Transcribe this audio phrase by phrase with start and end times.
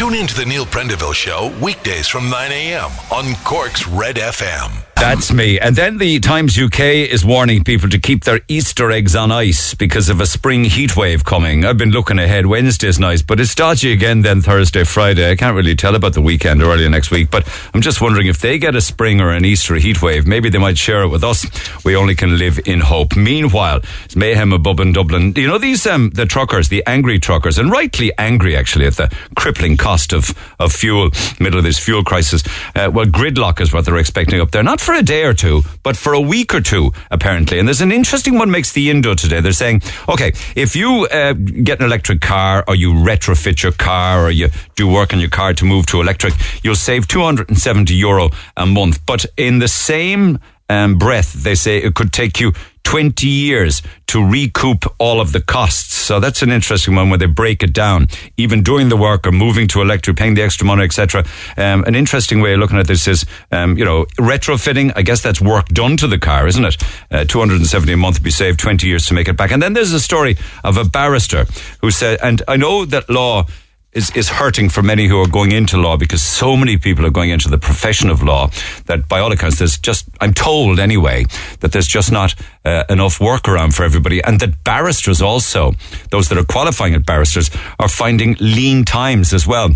[0.00, 2.90] Tune in to the Neil Prendeville Show weekdays from 9 a.m.
[3.12, 4.89] on Cork's Red FM.
[5.00, 5.58] That's me.
[5.58, 9.72] And then the Times UK is warning people to keep their Easter eggs on ice
[9.72, 11.64] because of a spring heat wave coming.
[11.64, 12.44] I've been looking ahead.
[12.44, 15.30] Wednesday's nice, but it's dodgy again then Thursday, Friday.
[15.30, 18.26] I can't really tell about the weekend or early next week, but I'm just wondering
[18.26, 21.08] if they get a spring or an Easter heat wave, maybe they might share it
[21.08, 21.46] with us.
[21.82, 23.16] We only can live in hope.
[23.16, 25.32] Meanwhile, it's mayhem above in Dublin.
[25.34, 29.10] You know, these, um, the truckers, the angry truckers, and rightly angry actually at the
[29.34, 31.08] crippling cost of, of fuel,
[31.40, 32.42] middle of this fuel crisis.
[32.76, 34.62] Uh, well, gridlock is what they're expecting up there.
[34.62, 37.58] Not for a day or two, but for a week or two, apparently.
[37.58, 39.40] And there's an interesting one makes the Indo today.
[39.40, 44.24] They're saying, okay, if you uh, get an electric car or you retrofit your car
[44.24, 48.30] or you do work on your car to move to electric, you'll save 270 euro
[48.56, 49.04] a month.
[49.06, 52.52] But in the same um, breath, they say it could take you
[52.84, 55.94] 20 years to recoup all of the costs.
[55.94, 59.32] So that's an interesting one where they break it down, even doing the work or
[59.32, 61.24] moving to electric, paying the extra money, etc.
[61.56, 64.92] Um, an interesting way of looking at this is, um, you know, retrofitting.
[64.96, 66.82] I guess that's work done to the car, isn't it?
[67.10, 69.52] Uh, 270 a month to be saved, 20 years to make it back.
[69.52, 71.46] And then there's a story of a barrister
[71.80, 73.46] who said, and I know that law
[73.92, 77.10] is, is hurting for many who are going into law because so many people are
[77.10, 78.48] going into the profession of law
[78.86, 81.24] that by all accounts there's just, I'm told anyway,
[81.60, 85.72] that there's just not uh, enough work around for everybody and that barristers also,
[86.10, 89.70] those that are qualifying at barristers are finding lean times as well.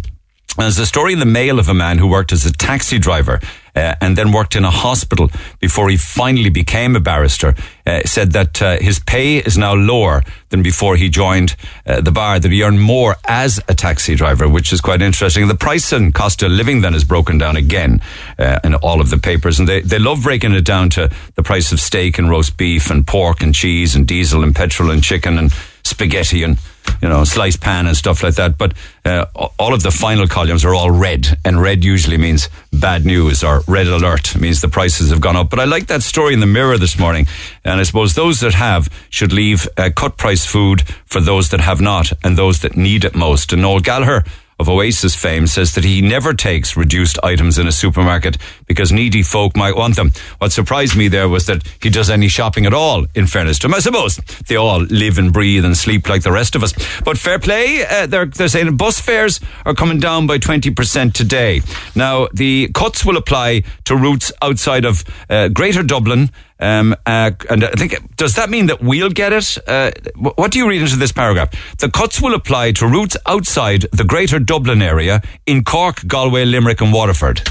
[0.57, 3.41] There's a story in the Mail of a man who worked as a taxi driver
[3.75, 5.30] uh, and then worked in a hospital
[5.61, 7.55] before he finally became a barrister.
[7.86, 11.55] Uh, said that uh, his pay is now lower than before he joined
[11.86, 12.39] uh, the bar.
[12.39, 15.48] That he earned more as a taxi driver, which is quite interesting.
[15.48, 18.00] The price and cost of living then is broken down again
[18.39, 21.42] uh, in all of the papers, and they they love breaking it down to the
[21.42, 25.02] price of steak and roast beef and pork and cheese and diesel and petrol and
[25.02, 25.52] chicken and
[25.85, 26.59] spaghetti and
[27.03, 28.57] you know, sliced pan and stuff like that.
[28.57, 29.27] But uh,
[29.59, 33.63] all of the final columns are all red, and red usually means bad news or
[33.69, 35.51] red alert means the prices have gone up.
[35.51, 37.27] But I like that story in the Mirror this morning,
[37.64, 41.61] and I suppose those that have should leave uh, cut price food for those that
[41.61, 43.53] have not and those that need it most.
[43.53, 44.25] And Noel Gallagher
[44.59, 49.23] of Oasis fame says that he never takes reduced items in a supermarket because needy
[49.23, 50.13] folk might want them.
[50.39, 53.67] What surprised me there was that he does any shopping at all, in fairness to
[53.67, 53.75] him.
[53.75, 54.17] I suppose
[54.48, 56.73] they all live and breathe and sleep like the rest of us.
[57.05, 61.63] But fair play, uh, they're, they're saying bus fares are coming down by 20% today.
[61.95, 67.65] Now, the cuts will apply to routes outside of uh, Greater Dublin, um, uh, and
[67.65, 69.59] I think, does that mean that we'll get it?
[69.67, 71.51] Uh, what do you read into this paragraph?
[71.79, 76.81] The cuts will apply to routes outside the Greater Dublin area in Cork, Galway, Limerick,
[76.81, 77.43] and Waterford.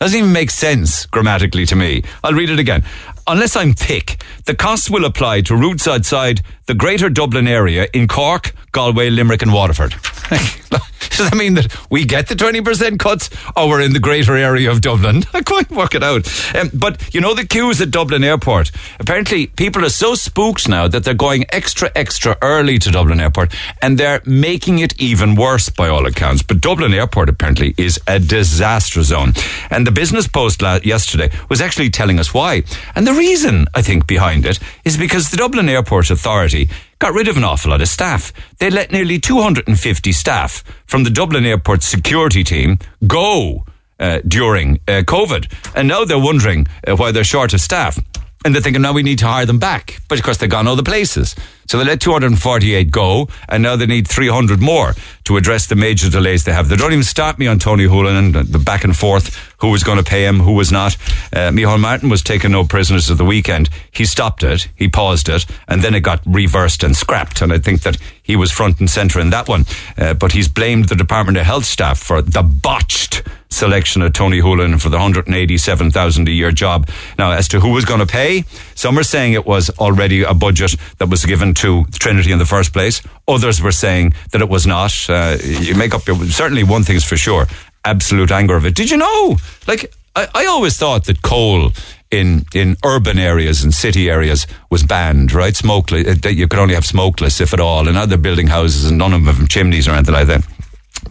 [0.00, 2.02] Doesn't even make sense grammatically to me.
[2.22, 2.84] I'll read it again.
[3.28, 8.06] Unless I'm thick, the costs will apply to routes outside the Greater Dublin area in
[8.06, 9.94] Cork, Galway, Limerick, and Waterford.
[11.16, 14.70] Does that mean that we get the 20% cuts or we're in the greater area
[14.70, 15.22] of Dublin?
[15.34, 16.28] I can't work it out.
[16.54, 18.70] Um, but you know the queues at Dublin Airport?
[19.00, 23.54] Apparently, people are so spooked now that they're going extra, extra early to Dublin Airport
[23.80, 26.42] and they're making it even worse by all accounts.
[26.42, 29.32] But Dublin Airport apparently is a disaster zone.
[29.70, 32.64] And the Business Post la- yesterday was actually telling us why.
[32.94, 36.68] And the reason, I think, behind it is because the Dublin Airport Authority
[36.98, 38.32] got rid of an awful lot of staff.
[38.58, 43.64] They let nearly 250 staff from the Dublin Airport security team go
[43.98, 45.52] uh, during uh, COVID.
[45.74, 47.98] And now they're wondering uh, why they're short of staff.
[48.44, 50.00] And they're thinking now we need to hire them back.
[50.08, 51.34] But of course they've gone other places.
[51.66, 54.94] So they let 248 go, and now they need 300 more
[55.24, 56.68] to address the major delays they have.
[56.68, 59.82] They don't even start me on Tony Holohan and the back and forth, who was
[59.82, 60.94] going to pay him, who was not.
[61.32, 63.68] Uh, Micheál Martin was taking no prisoners of the weekend.
[63.90, 67.42] He stopped it, he paused it, and then it got reversed and scrapped.
[67.42, 69.64] And I think that he was front and centre in that one.
[69.98, 74.40] Uh, but he's blamed the Department of Health staff for the botched selection of Tony
[74.40, 76.88] Holohan for the 187,000 a year job.
[77.18, 78.44] Now, as to who was going to pay,
[78.76, 82.46] some are saying it was already a budget that was given to Trinity in the
[82.46, 83.02] first place.
[83.26, 84.92] Others were saying that it was not.
[85.08, 87.46] Uh, you make up your, certainly one thing's for sure,
[87.84, 88.74] absolute anger of it.
[88.74, 89.36] Did you know?
[89.66, 91.72] Like, I, I always thought that coal
[92.10, 95.56] in in urban areas and city areas was banned, right?
[95.56, 96.24] Smokeless.
[96.24, 99.24] You could only have smokeless, if at all, and other building houses, and none of
[99.24, 100.46] them have chimneys or anything like that.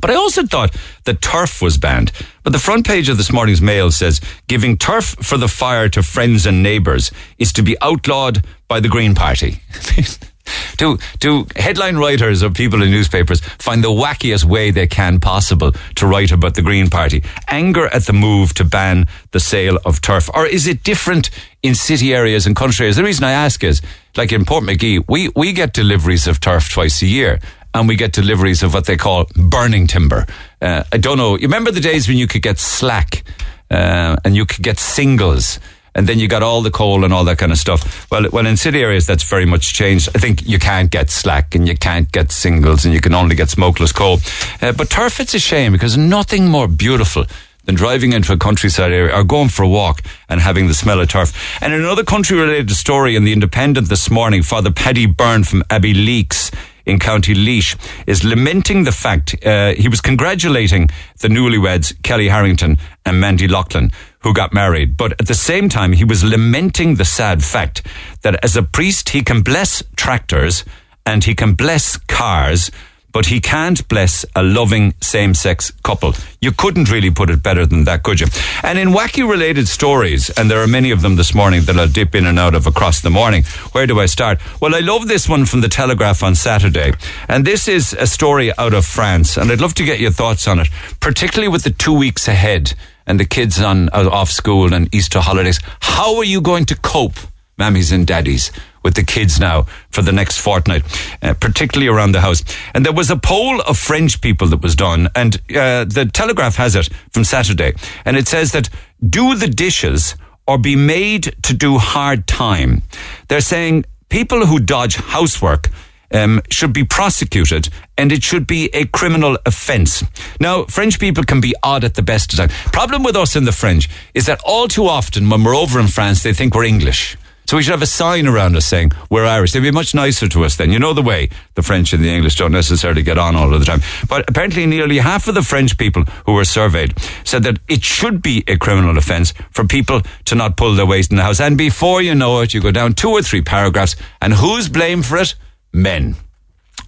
[0.02, 0.76] But I also thought
[1.06, 2.12] that turf was banned.
[2.44, 6.04] But the front page of this morning's mail says giving turf for the fire to
[6.04, 9.62] friends and neighbours is to be outlawed by the Green Party.
[10.78, 15.72] do do headline writers or people in newspapers find the wackiest way they can possible
[15.96, 17.24] to write about the Green Party?
[17.48, 21.30] Anger at the move to ban the sale of turf, or is it different
[21.64, 22.98] in city areas and country areas?
[22.98, 23.82] The reason I ask is,
[24.16, 27.40] like in Portmagee, we we get deliveries of turf twice a year
[27.76, 30.26] and we get deliveries of what they call burning timber.
[30.62, 31.36] Uh, I don't know.
[31.36, 33.24] You remember the days when you could get slack
[33.70, 35.60] uh, and you could get singles?
[35.98, 38.12] and then you got all the coal and all that kind of stuff.
[38.12, 40.10] Well, well, in city areas, that's very much changed.
[40.14, 43.34] I think you can't get slack and you can't get singles and you can only
[43.34, 44.18] get smokeless coal.
[44.62, 47.24] Uh, but turf, it's a shame because nothing more beautiful
[47.64, 51.00] than driving into a countryside area or going for a walk and having the smell
[51.00, 51.32] of turf.
[51.62, 56.54] And another country related story in the Independent this morning, Father Paddy Byrne from Abbeyleix
[56.86, 57.76] in County Laois
[58.08, 60.90] is lamenting the fact uh, he was congratulating
[61.20, 64.98] the newlyweds Kellie Harrington and Mandy Loughlin who got married.
[64.98, 67.84] But at the same time, he was lamenting the sad fact
[68.24, 70.66] that as a priest, he can bless tractors
[71.06, 72.72] and he can bless cars,
[73.16, 76.14] but he can't bless a loving same sex couple.
[76.42, 78.28] You couldn't really put it better than that, could you?
[78.62, 81.88] And in wacky related stories, and there are many of them this morning that I'll
[81.88, 84.42] dip in and out of across the morning, where do I start?
[84.60, 86.92] Well, I love this one from the Telegraph on Saturday.
[87.30, 90.46] And this is a story out of France, and I'd love to get your thoughts
[90.46, 90.68] on it,
[91.00, 92.74] particularly with the two weeks ahead
[93.08, 95.62] and the kids on uh, off school and Easter holidays.
[95.80, 97.16] How are you going to cope,
[97.58, 98.52] mammies and daddies,
[98.86, 100.84] with the kids now for the next fortnight,
[101.22, 102.42] uh, particularly around the house?
[102.74, 106.56] And there was a poll of French people that was done, and uh, the Telegraph
[106.56, 107.74] has it from Saturday,
[108.06, 108.70] and it says that
[109.02, 110.16] do the dishes
[110.48, 112.84] or be made to do hard time.
[113.28, 115.70] They're saying people who dodge housework
[116.12, 120.04] um, should be prosecuted and it should be a criminal offence.
[120.40, 122.54] Now, French people can be odd at the best of times.
[122.72, 125.88] Problem with us in the French is that all too often when we're over in
[125.88, 127.18] France, they think we're English.
[127.46, 129.52] So we should have a sign around us saying we're Irish.
[129.52, 130.72] They'd be much nicer to us then.
[130.72, 133.60] You know the way the French and the English don't necessarily get on all of
[133.60, 133.82] the time.
[134.08, 138.22] But apparently nearly half of the French people who were surveyed said that it should
[138.22, 141.40] be a criminal offence for people to not pull their weight in the house.
[141.40, 145.06] And before you know it, you go down two or three paragraphs and who's blamed
[145.06, 145.36] for it?
[145.72, 146.16] Men.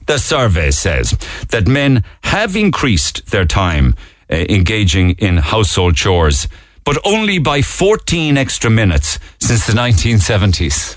[0.05, 1.11] The survey says
[1.49, 3.93] that men have increased their time
[4.31, 6.47] uh, engaging in household chores,
[6.87, 10.95] but only by 14 extra minutes since the 1970s.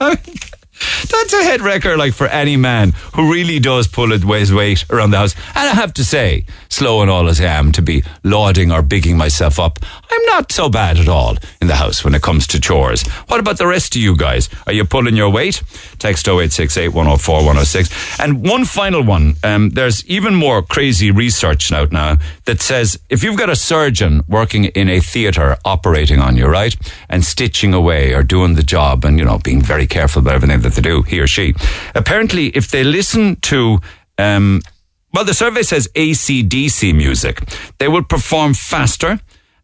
[0.00, 5.12] That's a head wrecker, like for any man who really does pull his weight around
[5.12, 5.36] the house.
[5.54, 8.82] And I have to say, slow and all as I am to be lauding or
[8.82, 9.78] bigging myself up,
[10.10, 13.06] I'm not so bad at all in the house when it comes to chores.
[13.28, 14.48] What about the rest of you guys?
[14.66, 15.62] Are you pulling your weight?
[15.98, 18.20] Text 0868 104 106.
[18.20, 19.34] And one final one.
[19.42, 24.22] Um, there's even more crazy research out now that says if you've got a surgeon
[24.28, 26.76] working in a theatre operating on you, right?
[27.08, 30.60] And stitching away or doing the job and, you know, being very careful about everything
[30.60, 31.54] that they do, he or she.
[31.94, 33.80] Apparently, if they listen to,
[34.18, 34.62] um,
[35.12, 37.42] well, the survey says ACDC music,
[37.78, 39.20] they will perform faster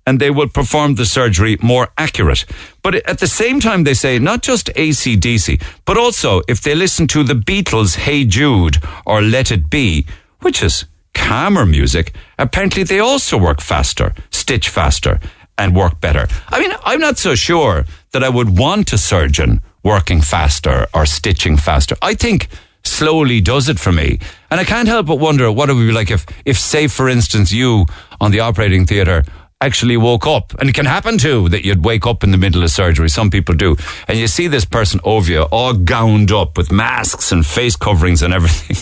[0.07, 2.45] and they will perform the surgery more accurate.
[2.83, 7.07] But at the same time, they say not just ACDC, but also if they listen
[7.09, 10.07] to the Beatles' Hey Jude or Let It Be,
[10.41, 15.21] which is calmer music, apparently they also work faster, stitch faster,
[15.57, 16.27] and work better.
[16.49, 21.07] I mean, I'm not so sure that I would want a surgeon working faster or
[21.07, 21.97] stitching faster.
[22.03, 22.49] I think
[22.85, 24.19] slowly does it for me.
[24.51, 27.09] And I can't help but wonder what it would be like if, if say, for
[27.09, 27.87] instance, you
[28.21, 29.25] on the operating theatre
[29.63, 30.53] actually woke up.
[30.59, 33.09] And it can happen too that you'd wake up in the middle of surgery.
[33.09, 33.77] Some people do.
[34.09, 38.23] And you see this person over you, all gowned up with masks and face coverings
[38.23, 38.77] and everything,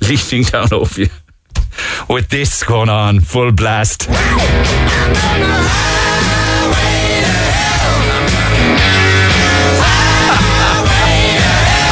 [0.08, 1.08] leaning down over you
[2.08, 4.06] with this going on, full blast.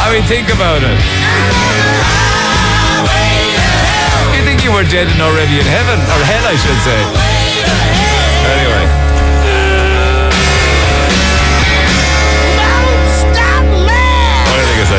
[0.04, 0.98] I mean, think about it.
[4.36, 7.21] You think you were dead and already in heaven, or hell, I should say.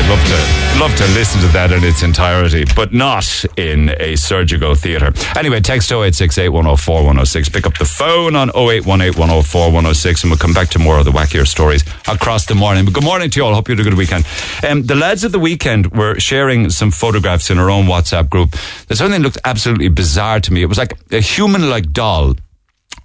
[0.03, 4.17] I'd love to love to listen to that in its entirety, but not in a
[4.17, 5.13] surgical theatre.
[5.37, 7.47] Anyway, text 0868 104 106.
[7.47, 11.05] Pick up the phone on 0818 104 106, and we'll come back to more of
[11.05, 12.83] the wackier stories across the morning.
[12.83, 13.53] But good morning to you all.
[13.53, 14.25] Hope you had a good weekend.
[14.67, 18.57] Um, the lads of the weekend were sharing some photographs in our own WhatsApp group.
[18.87, 20.63] There's something that looked absolutely bizarre to me.
[20.63, 22.35] It was like a human like doll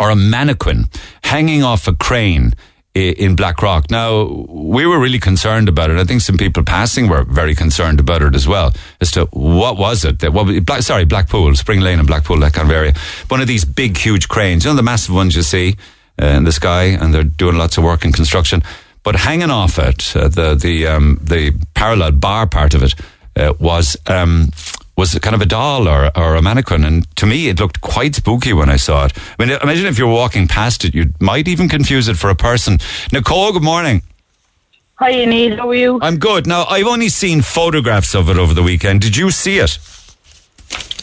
[0.00, 0.86] or a mannequin
[1.22, 2.54] hanging off a crane
[2.94, 3.90] in Blackrock.
[3.90, 5.98] Now, we were really concerned about it.
[5.98, 9.78] I think some people passing were very concerned about it as well, as to what
[9.78, 12.94] was it that, what, Black, sorry, Blackpool, Spring Lane and Blackpool, that kind of area.
[13.28, 15.76] One of these big, huge cranes, you know, the massive ones you see
[16.20, 18.62] uh, in the sky, and they're doing lots of work in construction.
[19.04, 22.94] But hanging off it, uh, the, the, um, the parallel bar part of it,
[23.36, 24.50] uh, was, um,
[24.98, 26.84] was kind of a doll or, or a mannequin.
[26.84, 29.12] And to me, it looked quite spooky when I saw it.
[29.38, 32.34] I mean, imagine if you're walking past it, you might even confuse it for a
[32.34, 32.78] person.
[33.12, 34.02] Nicole, good morning.
[34.96, 35.56] Hi, Neil.
[35.56, 36.00] How are you?
[36.02, 36.48] I'm good.
[36.48, 39.00] Now, I've only seen photographs of it over the weekend.
[39.00, 39.78] Did you see it?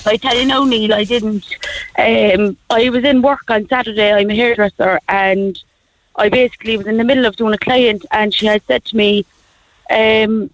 [0.06, 1.46] I tell you no, Neil, I didn't.
[1.98, 4.12] Um, I was in work on Saturday.
[4.12, 5.58] I'm a hairdresser, and
[6.18, 8.98] I basically was in the middle of doing a client, and she had said to
[8.98, 9.26] me,
[9.90, 10.50] um,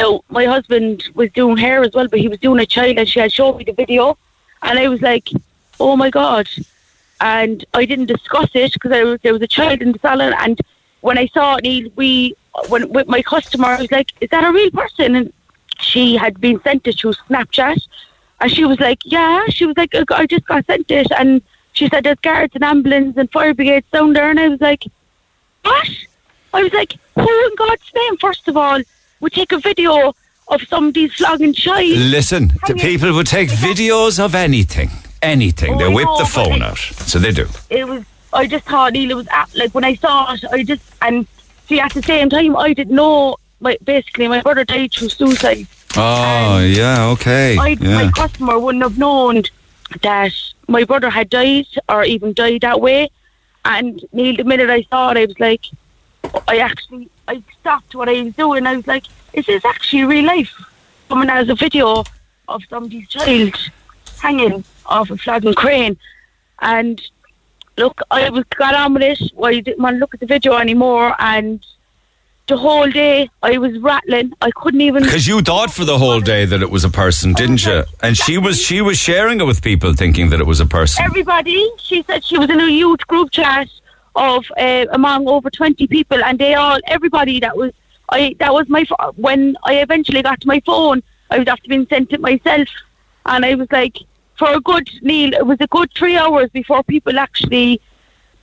[0.00, 3.08] "No, my husband was doing hair as well, but he was doing a child," and
[3.08, 4.16] she had showed me the video,
[4.62, 5.30] and I was like,
[5.80, 6.48] "Oh my god!"
[7.20, 10.60] And I didn't discuss it because there was a child in the salon, and
[11.00, 12.34] when I saw Neil, we
[12.68, 15.32] when with my customer, I was like, "Is that a real person?" And
[15.80, 17.80] she had been sent it through Snapchat,
[18.40, 21.88] and she was like, "Yeah." She was like, "I just got sent it," and she
[21.88, 24.84] said, "There's guards and ambulance and fire brigades down there," and I was like,
[25.62, 25.90] "What?"
[26.54, 28.80] I was like, "Who in God's name, first of all,
[29.20, 30.14] would take a video
[30.48, 34.90] of somebody flogging child?" Listen, the people would take videos of anything.
[35.22, 35.74] Anything.
[35.74, 36.78] Oh, they I whip know, the phone out.
[36.78, 37.46] So they do.
[37.70, 40.62] it was I just thought Neil it was at, like when I saw it I
[40.62, 41.26] just and
[41.66, 45.66] see at the same time I didn't know my basically my brother died through suicide.
[45.96, 47.56] Oh, yeah, okay.
[47.58, 48.04] I yeah.
[48.04, 49.42] my customer wouldn't have known
[50.02, 50.32] that
[50.68, 53.10] my brother had died or even died that way.
[53.64, 55.64] And Neil the minute I saw it I was like
[56.46, 58.66] I actually I stopped what I was doing.
[58.66, 60.52] I was like, is this actually real life?
[61.08, 62.04] Someone has a video
[62.48, 63.54] of somebody's child
[64.20, 65.96] hanging off a flagging crane
[66.60, 67.00] and
[67.78, 69.32] look, I was got on with it.
[69.34, 71.64] Well, I didn't want to look at the video anymore, and
[72.48, 74.32] the whole day I was rattling.
[74.42, 75.04] I couldn't even.
[75.04, 77.84] Because you thought for the whole day that it was a person, didn't you?
[78.02, 81.04] And she was she was sharing it with people, thinking that it was a person.
[81.04, 83.68] Everybody, she said she was in a huge group chat
[84.18, 87.72] of uh, among over twenty people, and they all, everybody that was,
[88.08, 88.84] I that was my
[89.16, 92.68] when I eventually got to my phone, I was after being sent it myself,
[93.26, 93.96] and I was like,
[94.38, 97.80] for a good Neil, it was a good three hours before people actually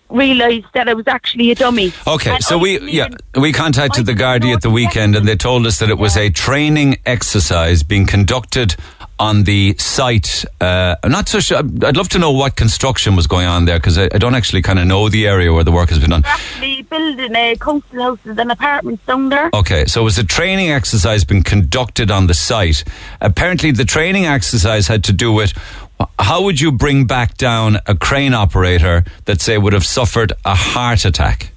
[0.10, 1.92] realised that I was actually a dummy.
[2.08, 5.36] Okay, And so we yeah we contacted I the know at the weekend, and they
[5.36, 8.76] told us that it was a training exercise being conducted
[9.18, 10.46] on the site.
[10.60, 11.58] Uh, I'm not so sure.
[11.58, 14.62] I'd love to know what construction was going on there because I, I don't actually
[14.62, 16.22] kind of know the area where the work has been done.
[16.22, 19.50] They're actually building uh, council houses and apartments down there.
[19.54, 22.84] Okay, so was a training exercise being conducted on the site.
[23.22, 25.54] Apparently, the training exercise had to do with
[26.20, 30.56] how would you bring back down a crane operator that say would have suffered a
[30.56, 31.52] heart attack,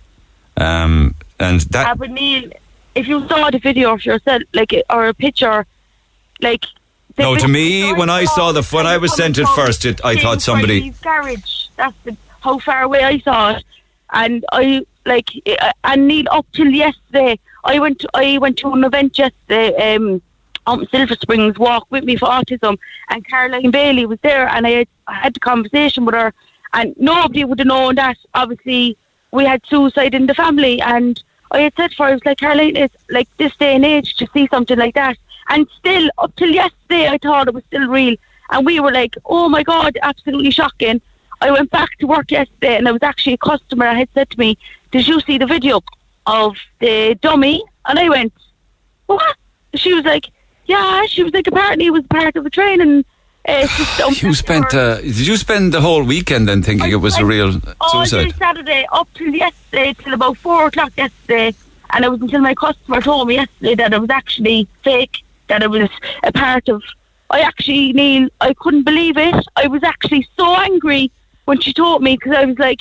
[0.57, 2.53] um, and that would mean
[2.95, 5.67] if you saw the video of yourself, like or a picture,
[6.41, 6.65] like
[7.19, 10.01] the No, to me, when I saw the- when I was sent it first, it-
[10.05, 11.67] I thought somebody- garage.
[11.77, 13.65] That's the, how far away I saw it,
[14.13, 15.29] and I like
[15.85, 17.39] and Neil up till yesterday.
[17.65, 19.95] I went to, I went to an event yesterday.
[19.95, 20.23] Um,
[20.67, 22.79] um, Silver Springs Walk with me for autism,
[23.11, 26.33] and Caroline Bailey was there, and I had, I had a conversation with her,
[26.75, 28.19] and nobody would have known that.
[28.35, 28.97] Obviously,
[29.31, 32.39] we had suicide in the family, and I had said for her, I was like,
[32.39, 35.17] Caroline, it's like this day and age to see something like that,
[35.49, 38.17] and still up till yesterday, I thought it was still real,
[38.51, 41.01] and we were like, oh my god, absolutely shocking.
[41.41, 44.31] I went back to work yesterday, and there was actually a customer that had said
[44.31, 44.59] to me,
[44.91, 45.83] "Did you see the video
[46.27, 48.33] of the dummy?" And I went,
[49.09, 49.37] what?
[49.75, 50.27] She was like,
[50.67, 51.07] yeah.
[51.07, 53.05] She was like, apparently it was part of a training
[53.49, 54.29] uh, system.
[54.29, 54.73] you spent.
[54.73, 57.91] Uh, did you spend the whole weekend then thinking I it was a real all
[58.07, 58.35] suicide?
[58.37, 61.55] Saturday up till yesterday, till about four o'clock yesterday,
[61.91, 65.63] and it was until my customer told me yesterday that it was actually fake, that
[65.63, 65.91] it was
[66.25, 66.83] a part of.
[67.31, 69.35] I actually, Neil, I couldn't believe it.
[69.57, 71.11] I was actually so angry
[71.45, 72.81] when she told me because I was like,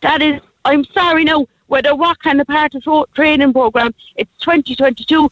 [0.00, 5.30] "That is, I'm sorry, no." Whether what kind of part of training program, it's 2022.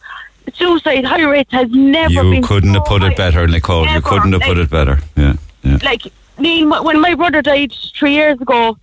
[0.53, 2.25] Suicide high rates has never been.
[2.25, 2.43] You been.
[2.43, 3.11] couldn't so have put high.
[3.11, 3.87] it better, Nicole.
[3.87, 4.99] You couldn't have put it better.
[5.15, 5.77] Yeah, yeah.
[5.83, 6.01] like
[6.39, 8.77] Neil, when my brother died three years ago,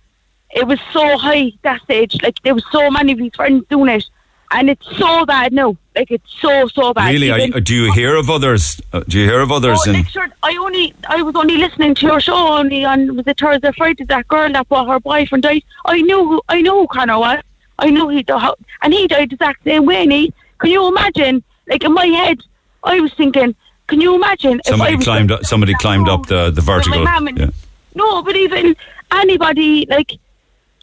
[0.51, 2.21] it was so high that stage.
[2.21, 4.09] Like there was so many of his friends doing it,
[4.51, 5.75] and it's so bad now.
[5.95, 7.11] Like it's so so bad.
[7.13, 7.29] Really?
[7.31, 8.81] Are Even- you, do you hear of others?
[8.93, 9.79] Uh, do you hear of others?
[9.85, 10.05] Oh, in,
[10.43, 14.05] I only I was only listening to your show only on was it Thursday Friday
[14.05, 15.63] that girl that brought her boyfriend died.
[15.85, 17.41] I knew who I know who Connor was.
[17.77, 20.05] I know he how, and he died the exact same way.
[20.05, 20.29] Neil.
[20.59, 21.43] Can you imagine?
[21.67, 22.39] Like in my head,
[22.83, 23.55] I was thinking.
[23.87, 24.59] Can you imagine?
[24.59, 27.47] if Somebody climbed up- somebody climbed up the- the vertical, and- yeah.
[27.95, 28.75] No, but even
[29.11, 30.13] anybody like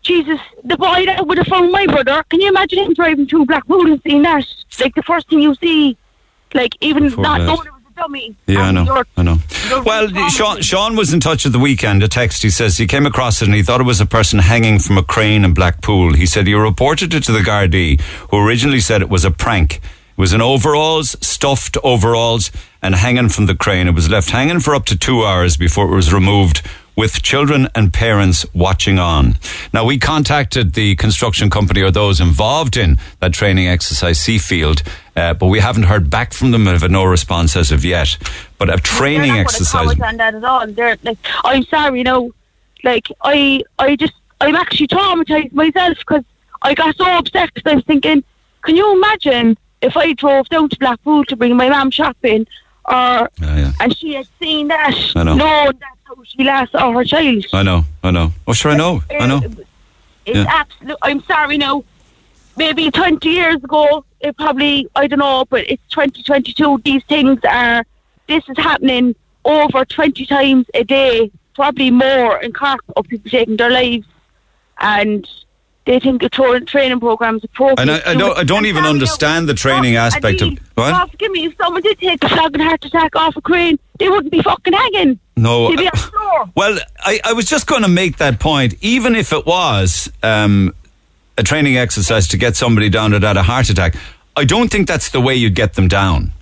[0.06, 2.22] Jesus, the boy that would have found my brother.
[2.30, 4.44] Can you imagine him driving through Blackpool and seeing that?
[4.80, 5.96] Like the first thing you see,
[6.54, 8.36] like even not knowing it was a dummy.
[8.46, 8.84] Yeah, I know.
[8.84, 9.38] you're- I know.
[9.84, 10.62] Well, Sean.
[10.62, 12.02] Sean was in touch at the weekend.
[12.04, 12.42] A text.
[12.44, 14.96] He says he came across it and he thought it was a person hanging from
[14.96, 16.12] a crane in Blackpool.
[16.14, 19.76] He said he reported it to the Gardaí, who originally said it was a prank.
[19.76, 23.88] It was in overalls, stuffed overalls, and hanging from the crane.
[23.88, 26.62] It was left hanging for up to two hours before it was removed
[26.96, 29.36] with children and parents watching on.
[29.72, 35.34] Now, we contacted the construction company or those involved in that training exercise, Seafield, uh,
[35.34, 36.66] but we haven't heard back from them.
[36.66, 38.16] I've had no response as of yet.
[38.58, 40.00] But a training not exercise.
[40.00, 40.66] On that at all.
[40.66, 42.32] They're like, I'm sorry, you know,
[42.82, 46.24] like I, I just, I'm actually traumatized myself because
[46.62, 48.24] I got so upset because I was thinking,
[48.62, 52.46] can you imagine if I drove down to Blackpool to bring my mum shopping,
[52.86, 53.72] or Yeah, yeah.
[53.80, 55.70] and she had seen that, I know.
[56.08, 57.46] Knowing that's how she last saw her child.
[57.52, 58.32] I know, I know.
[58.46, 59.40] Oh, sure, I know, I know.
[60.24, 60.44] It's Yeah.
[60.48, 60.98] absolute.
[61.02, 61.84] I'm sorry, no.
[62.56, 66.80] Maybe 20 years ago, it probably, I don't know, but it's 2022.
[66.84, 67.84] These things are,
[68.28, 73.56] this is happening over 20 times a day, probably more in Cork of people taking
[73.56, 74.06] their lives.
[74.78, 75.28] And
[75.84, 77.78] they think the tra- training program is appropriate.
[77.78, 78.36] And I, I don't.
[78.38, 80.90] I don't even understand the training Oh, aspect of Adil, what.
[80.90, 84.08] God forgive me, if someone did take a flogging heart attack off a crane, they
[84.08, 85.20] wouldn't be fucking hanging.
[85.36, 86.12] No, uh, the.
[86.54, 88.74] Well, I, I was just going to make that point.
[88.82, 90.74] Even if it was um,
[91.38, 93.94] a training exercise to get somebody down that had a heart attack,
[94.36, 96.32] I don't think that's the way you get them down.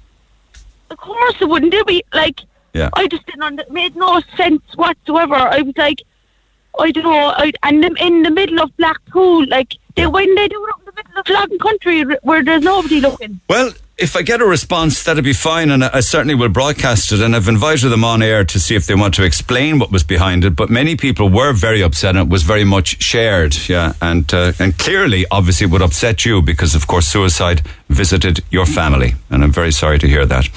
[0.91, 1.73] Of course it wouldn't.
[1.75, 2.41] It'd be like
[2.73, 2.91] Yeah.
[2.95, 3.43] I just didn't.
[3.43, 5.35] Under, made no sense whatsoever.
[5.37, 6.03] I was like,
[6.79, 7.29] I don't know.
[7.37, 10.81] I, and in- in the middle of Blackpool, like they when they do it up
[10.81, 13.41] in the middle of Logan country where there's nobody looking.
[13.49, 17.21] Well, if I get a response, that'd be fine, and I certainly will broadcast it.
[17.21, 20.03] And I've invited them on air to see if they want to explain what was
[20.03, 20.57] behind it.
[20.57, 23.57] But many people were very upset, and it was very much shared.
[23.69, 28.43] Yeah, and uh, and clearly, obviously, it would upset you because, of course, suicide visited
[28.51, 30.49] your family, and I'm very sorry to hear that.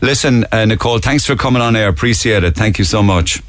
[0.00, 1.88] Listen, uh, Nicole, thanks for coming on air.
[1.88, 2.54] Appreciate it.
[2.54, 3.42] Thank you so much.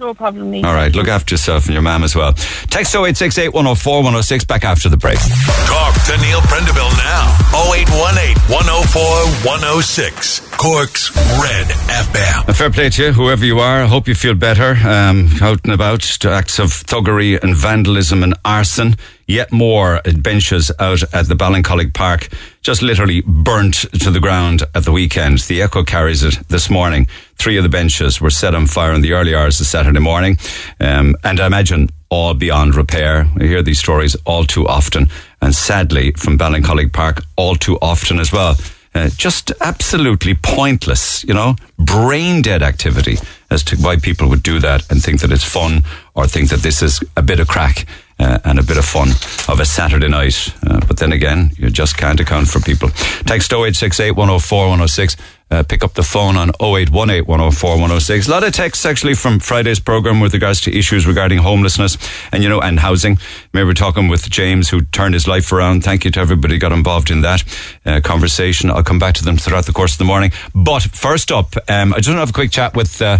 [0.00, 0.50] No problem.
[0.50, 0.64] Neil.
[0.64, 2.32] All right, look after yourself and your mum as well.
[2.32, 5.18] Text 0868 104 106 back after the break.
[5.66, 7.36] Talk to Neil Prendeville now.
[7.70, 9.02] 0818 104
[9.46, 10.40] 106.
[10.56, 12.48] Cork's Red FM.
[12.48, 13.82] A fair play to you, whoever you are.
[13.82, 14.70] I hope you feel better.
[14.88, 18.96] Um, out and about to acts of thuggery and vandalism and arson.
[19.26, 22.30] Yet more benches out at the Ballincollig Park,
[22.62, 25.38] just literally burnt to the ground at the weekend.
[25.38, 27.06] The Echo carries it this morning.
[27.40, 30.36] Three of the benches were set on fire in the early hours of Saturday morning,
[30.78, 33.26] um, and I imagine all beyond repair.
[33.34, 35.08] We hear these stories all too often,
[35.40, 38.56] and sadly, from Ballincollig Park, all too often as well.
[38.94, 43.16] Uh, just absolutely pointless, you know, brain dead activity
[43.50, 45.82] as to why people would do that and think that it's fun
[46.14, 47.86] or think that this is a bit of crack
[48.20, 49.08] uh, and a bit of fun
[49.48, 50.54] of a Saturday night.
[50.66, 52.90] Uh, but then again, you just can't account for people.
[53.26, 55.16] Text 0868 104 106.
[55.52, 58.28] Uh, pick up the phone on 0818 104 106.
[58.28, 61.98] A lot of texts actually from Friday's program with regards to issues regarding homelessness
[62.30, 63.18] and, you know, and housing.
[63.52, 65.82] Maybe talking with James who turned his life around.
[65.82, 67.42] Thank you to everybody who got involved in that
[67.84, 68.70] uh, conversation.
[68.70, 70.30] I'll come back to them throughout the course of the morning.
[70.54, 73.18] But first up, um, I just want to have a quick chat with, uh,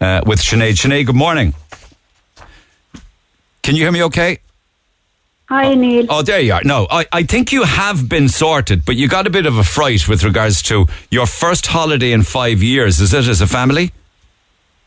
[0.00, 0.72] uh, with Sinead.
[0.72, 1.54] Sinead, good morning.
[3.68, 4.38] Can you hear me okay?
[5.50, 6.06] Hi, Neil.
[6.08, 6.62] Oh, there you are.
[6.64, 9.62] No, I, I think you have been sorted, but you got a bit of a
[9.62, 12.98] fright with regards to your first holiday in five years.
[12.98, 13.92] Is it as a family?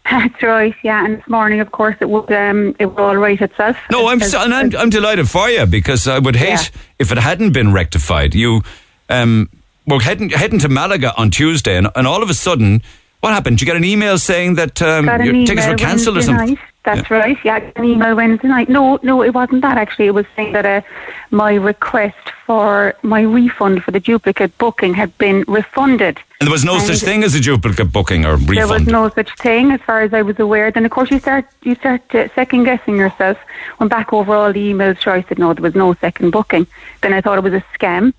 [0.10, 1.06] That's right, yeah.
[1.06, 3.78] And this morning, of course, it would um, it would all right itself.
[3.92, 6.82] No, I'm, so, and I'm I'm delighted for you because I would hate Yeah.
[6.98, 8.34] if it hadn't been rectified.
[8.34, 8.64] You
[9.10, 9.48] um,
[9.86, 12.82] were heading heading to Malaga on Tuesday, and, and all of a sudden,
[13.20, 13.60] what happened?
[13.60, 16.56] Did you get an email saying that um, your email tickets were cancelled or something?
[16.56, 16.60] Night.
[16.84, 17.38] That's right.
[17.44, 18.68] Yeah, I got an email Wednesday night.
[18.68, 20.08] No, no, it wasn't that actually.
[20.08, 20.82] It was saying that uh,
[21.30, 22.18] my request
[22.48, 26.20] for my refund for the duplicate booking had been refunded.
[26.40, 28.58] And there was no And such thing as a duplicate booking or refund.
[28.58, 30.72] There was no such thing, as far as I was aware.
[30.72, 33.38] Then, of course, you start you start uh, second guessing yourself.
[33.80, 35.00] Went back over all the emails.
[35.00, 36.66] Sure, I said no, there was no second booking.
[37.02, 38.12] Then I thought it was a scam,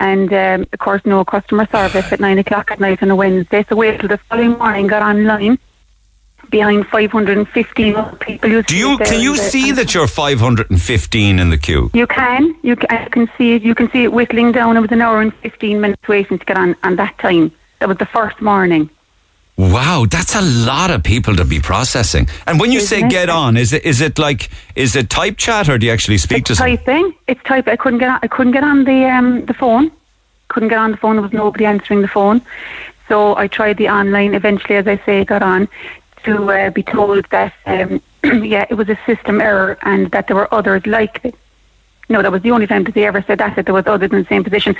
[0.00, 3.66] and um, of course, no customer service at nine o'clock at night on a Wednesday.
[3.68, 4.86] So wait till the following morning.
[4.86, 5.58] Got online
[6.50, 8.62] behind five hundred and fifteen other people.
[8.62, 11.90] Do you can you see that you're 515 in the queue?
[11.94, 12.54] You can.
[12.62, 13.62] You can, I can see it.
[13.62, 14.76] You can see it whittling down.
[14.76, 17.52] It was an hour and 15 minutes waiting to get on, on that time.
[17.80, 18.90] That was the first morning.
[19.56, 22.28] Wow, that's a lot of people to be processing.
[22.46, 23.10] And when you say Isn't it?
[23.10, 26.18] get on, is it is it like is it type chat or do you actually
[26.18, 26.76] speak to It's someone?
[26.76, 27.14] typing.
[27.26, 27.66] It's type.
[27.66, 29.90] I couldn't get on, I couldn't get on the um, the phone.
[30.46, 31.16] Couldn't get on the phone.
[31.16, 32.40] There was nobody answering the phone.
[33.08, 34.34] So I tried the online.
[34.34, 35.68] Eventually, as I say, got on
[36.24, 38.00] to uh, be told that um,
[38.44, 41.34] yeah, it was a system error and that there were others like it.
[42.10, 44.10] No, that was the only time that they ever said that, that there was others
[44.10, 44.74] in the same position.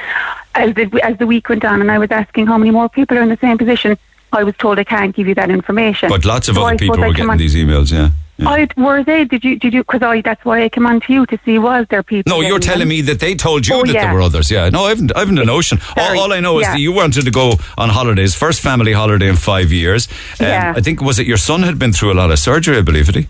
[0.55, 3.19] As the, as the week went on and I was asking how many more people
[3.19, 3.99] are in the same position,
[4.33, 6.09] I was told I can't give you that information.
[6.09, 8.11] But lots of So other people were getting on- these emails, yeah.
[8.47, 9.25] I were they?
[9.25, 9.59] Did you?
[9.59, 9.83] Did you?
[9.83, 12.31] Because I that's why I came on to you to see was there people.
[12.31, 12.89] No, you're telling them?
[12.89, 14.05] me that they told you Oh, that yeah.
[14.07, 14.51] there were others.
[14.51, 15.15] Yeah, no, I haven't.
[15.17, 15.79] I haven't a notion.
[15.97, 19.29] All, all I know is that you wanted to go on holidays, first family holiday
[19.29, 20.09] in five years.
[20.41, 20.75] Um, Yeah.
[20.77, 23.07] I think was it your son had been through a lot of surgery, I believe,
[23.07, 23.27] had he?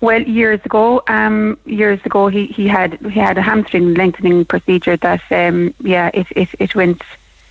[0.00, 4.96] Well, years ago, um, years ago, he, he had he had a hamstring lengthening procedure
[4.96, 7.02] that, um, yeah, it, it, it went,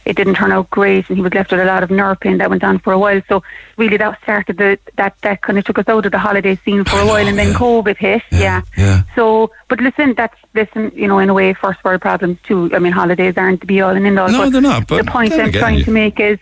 [0.09, 2.39] it didn't turn out great, and he was left with a lot of nerve pain
[2.39, 3.21] that went on for a while.
[3.29, 3.43] So
[3.77, 6.83] really, that started the that that kind of took us out of the holiday scene
[6.83, 7.53] for a while, know, and then yeah.
[7.65, 8.23] COVID hit.
[8.31, 9.03] Yeah, Yeah, yeah.
[9.15, 12.71] So, but listen, that's listen, you know, in a way, first world problems too.
[12.73, 14.29] I mean, holidays aren't the be all and end all.
[14.31, 16.39] No, but they're not, but the point I'm trying you- to make is.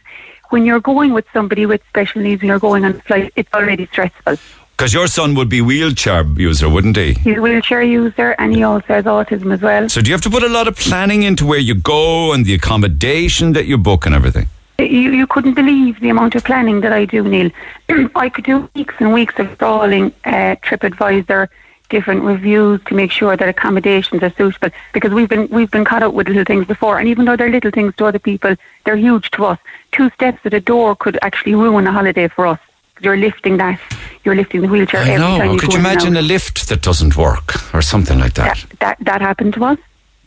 [0.49, 3.53] When you're going with somebody with special needs and you're going on a flight, it's
[3.53, 4.37] already stressful.
[4.77, 7.13] Because your son would be wheelchair user, wouldn't he?
[7.13, 9.89] He's a wheelchair user and he also has autism as well.
[9.89, 12.45] So do you have to put a lot of planning into where you go and
[12.45, 14.47] the accommodation that you book and everything?
[14.77, 17.49] You, you couldn't believe the amount of planning that I do, Neil.
[18.15, 21.47] I could do weeks and weeks of scrolling uh, TripAdvisor,
[21.89, 24.69] different reviews to make sure that accommodations are suitable.
[24.93, 27.49] Because we've been we've been caught up with little things before, and even though they're
[27.49, 29.59] little things to other people, they're huge to us.
[29.91, 32.59] Two steps at a door could actually ruin a holiday for us.
[33.01, 33.79] You're lifting that,
[34.23, 35.53] you're lifting the wheelchair I every time know.
[35.53, 38.57] you Could you imagine a lift that doesn't work or something like that?
[38.57, 39.79] that, that that happened to us?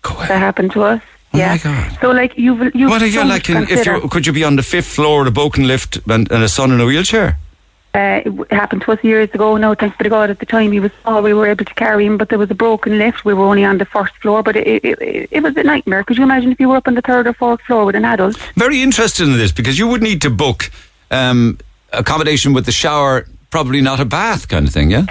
[0.02, 0.28] Go ahead.
[0.28, 1.02] That happened to us.
[1.33, 1.48] Oh yeah.
[1.48, 1.98] my God.
[2.00, 3.48] So like you've you've What are you like?
[3.48, 6.30] In, if you could you be on the fifth floor of the Boken lift and,
[6.30, 7.38] and a son in a wheelchair?
[7.92, 9.56] Uh, it happened to us years ago.
[9.56, 10.30] No, thanks be to God.
[10.30, 11.22] At the time, he was small.
[11.22, 13.24] We were able to carry him, but there was a broken lift.
[13.24, 16.04] We were only on the first floor, but it, it, it, it was a nightmare.
[16.04, 18.04] Could you imagine if you were up on the third or fourth floor with an
[18.04, 18.37] adult?
[18.54, 20.70] Very interested in this because you would need to book
[21.11, 21.59] um,
[21.92, 24.90] accommodation with the shower, probably not a bath kind of thing.
[24.90, 25.07] Yeah.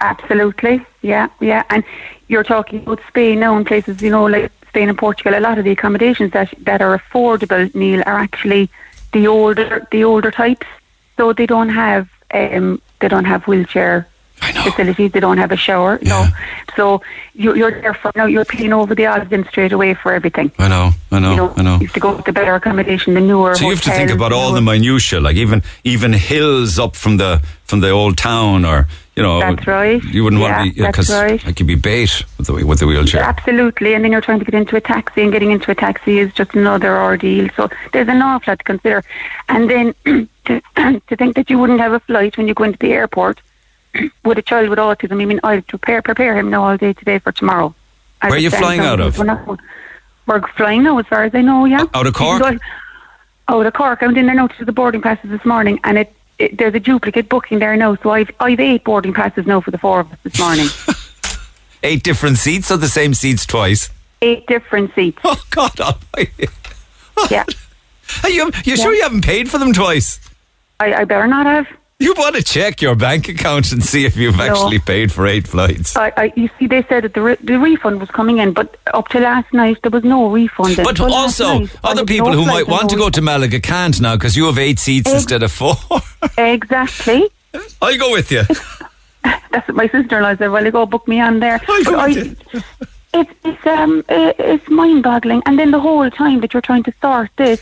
[0.00, 1.62] Absolutely, yeah, yeah.
[1.70, 1.84] And
[2.26, 5.38] you're talking about Spain now and places, you know, like Spain and Portugal.
[5.38, 8.68] A lot of the accommodations that that are affordable, Neil, are actually
[9.12, 10.66] the older the older types.
[11.16, 14.08] So they don't have um, they don't have wheelchair.
[14.42, 15.12] Facilities.
[15.12, 15.98] They don't have a shower.
[16.02, 16.08] Yeah.
[16.08, 16.28] No,
[16.76, 17.02] so
[17.34, 18.26] you're, you're there for now.
[18.26, 20.50] You're paying over the odds in straight away for everything.
[20.58, 20.90] I know.
[21.10, 21.30] I know.
[21.30, 21.74] you know, I know.
[21.78, 23.54] you have to go with the better accommodation, the newer.
[23.54, 27.16] So you have to think about all the minutiae, like even even hills up from
[27.16, 30.02] the from the old town, or you know, That's right.
[30.04, 31.44] You wouldn't Yeah, want to be because right.
[31.44, 33.22] like you'd be bait with the with the wheelchair.
[33.22, 36.18] Absolutely, and then you're trying to get into a taxi, and getting into a taxi
[36.18, 37.48] is just another ordeal.
[37.56, 39.04] So there's an awful lot to consider.
[39.48, 39.94] And then
[40.46, 40.60] to,
[41.06, 43.40] to think that you wouldn't have a flight when you go into the airport
[44.24, 45.20] with a child with autism.
[45.20, 47.74] I mean, I'll prepare prepare him now all day today for tomorrow.
[48.20, 49.18] As Where are you flying out of?
[49.18, 49.60] We're, not,
[50.26, 51.64] we're flying now, as far as I know.
[51.64, 52.40] Yeah, Out of Cork?
[52.42, 52.60] Out
[53.48, 54.02] out of Cork.
[54.02, 56.74] I went in there now to the boarding passes this morning, and it, it there's
[56.74, 57.96] a duplicate booking there now.
[57.96, 60.66] So I've I've eight boarding passes now for the four of us this morning.
[61.84, 63.90] Eight different seats, or the same seats twice.
[64.20, 65.18] eight different seats.
[65.24, 66.46] Oh God Almighty!
[67.28, 67.44] Yeah,
[68.22, 70.20] Are you you sure you haven't paid for them twice?
[70.78, 71.66] I, I better not have.
[72.02, 75.46] You want to check your bank account and see if you've actually paid for eight
[75.46, 75.96] flights.
[75.96, 78.76] I, I, you see, they said that the, re- the refund was coming in, but
[78.92, 80.76] up to last night there was no refund.
[80.78, 84.00] But last also, night, other people no who might want to go to Malaga can't
[84.00, 85.76] now because you have eight seats Ex- instead of four.
[86.36, 87.30] Exactly.
[87.82, 88.42] I'll go with you.
[89.22, 90.50] That's what my sister-in-law said.
[90.50, 91.60] Well, they go book me on there.
[91.68, 92.16] I'll go with
[92.52, 92.62] you.
[93.14, 95.42] it's it's um it's mind-boggling.
[95.46, 97.60] And then the whole time that you're trying to sort this,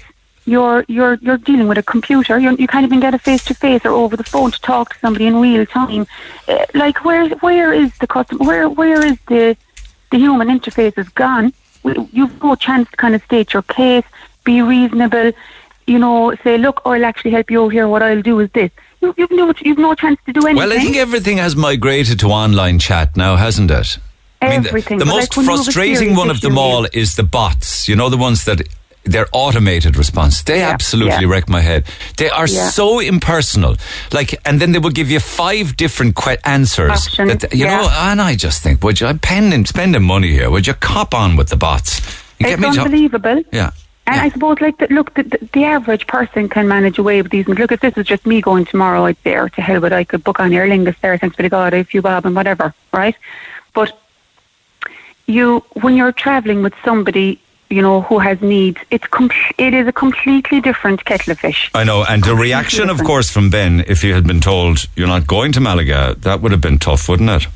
[0.51, 2.35] you're you're you're dealing with a computer.
[2.39, 5.27] You're, you can't even get a face-to-face or over the phone to talk to somebody
[5.31, 6.07] in real time.
[6.49, 8.45] Uh, like where where is the customer?
[8.49, 9.57] Where where is the
[10.11, 11.53] the human interface is gone.
[12.19, 14.05] You've no chance to kind of state your case,
[14.45, 15.33] be reasonable,
[15.87, 17.89] you know, say, look, I'll actually help you out here.
[17.89, 18.71] What I'll do is this.
[19.01, 20.57] You, you've, no, you've no chance to do anything.
[20.57, 23.99] Well, I think everything has migrated to online chat now, hasn't it?
[24.43, 26.87] I mean, the- the, most like when you have a frustrating one of them all
[26.93, 27.89] is the bots.
[27.89, 28.61] You know, the ones that
[29.05, 30.43] they're automated response.
[30.43, 31.31] They Yeah, absolutely yeah.
[31.31, 31.85] wreck my head.
[32.17, 32.69] They are Yeah.
[32.71, 33.77] so impersonal.
[34.13, 37.07] Like, and then they will give you five different que- answers.
[37.17, 40.51] That, you know, and I just think, would you, I'm spending, spending money here.
[40.51, 42.01] Would you cop on with the bots?
[42.39, 43.43] You It's to- unbelievable.
[43.53, 43.71] yeah.
[44.07, 44.21] And.
[44.23, 47.47] I suppose, like, the, look, the, the, the average person can manage away with these.
[47.47, 50.03] And look, if this was just me going tomorrow, I'd or to hell with, I
[50.05, 52.75] could book on Aer Lingus there, thanks be to God, a few bob and whatever,
[52.93, 53.15] right?
[53.73, 53.97] But
[55.27, 59.87] you, when you're travelling with somebody, you know, who has needs, it's com- it is
[59.87, 61.71] a completely different kettle of fish.
[61.73, 65.07] I know, and the reaction, of course, from Ben, if you had been told you're
[65.07, 67.47] not going to Malaga, that would have been tough, wouldn't it?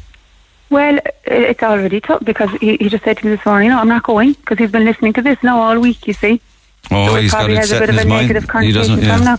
[0.70, 3.88] Well, it's already tough because he, he just said to me this morning, no, I'm
[3.88, 6.40] not going because he's been listening to this now all week, you see.
[6.90, 8.28] Oh, so he's got it a set bit in of his a mind.
[8.28, 9.00] negative He doesn't.
[9.00, 9.36] connotation Yeah.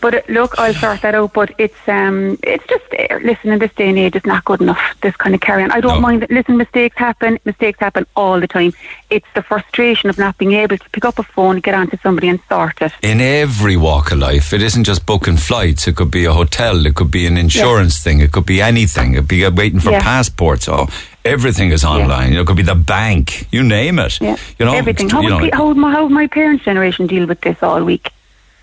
[0.00, 1.32] But uh, look, I'll sort that out.
[1.32, 4.60] But it's um, it's just uh, listen in this day and age, it's not good
[4.60, 4.80] enough.
[5.02, 5.70] This kind of carry on.
[5.72, 6.00] I don't No.
[6.00, 6.22] mind.
[6.22, 7.38] That, listen, mistakes happen.
[7.44, 8.72] Mistakes happen all the time.
[9.10, 12.28] It's the frustration of not being able to pick up a phone, get onto somebody,
[12.28, 12.92] and sort it.
[13.02, 14.52] in every walk of life.
[14.52, 15.86] It isn't just booking flights.
[15.88, 16.86] It could be a hotel.
[16.86, 18.20] It could be an insurance thing.
[18.20, 19.14] It could be anything.
[19.14, 20.00] It could be uh, waiting for Yeah.
[20.02, 20.68] passports.
[20.68, 20.88] Oh,
[21.24, 22.32] everything is online.
[22.34, 23.46] It could be the bank.
[23.52, 24.20] You name it.
[24.20, 25.08] Yeah, You know, everything.
[25.10, 27.82] How you know, how, would my, how would my parents' generation deal with this all
[27.84, 28.10] week?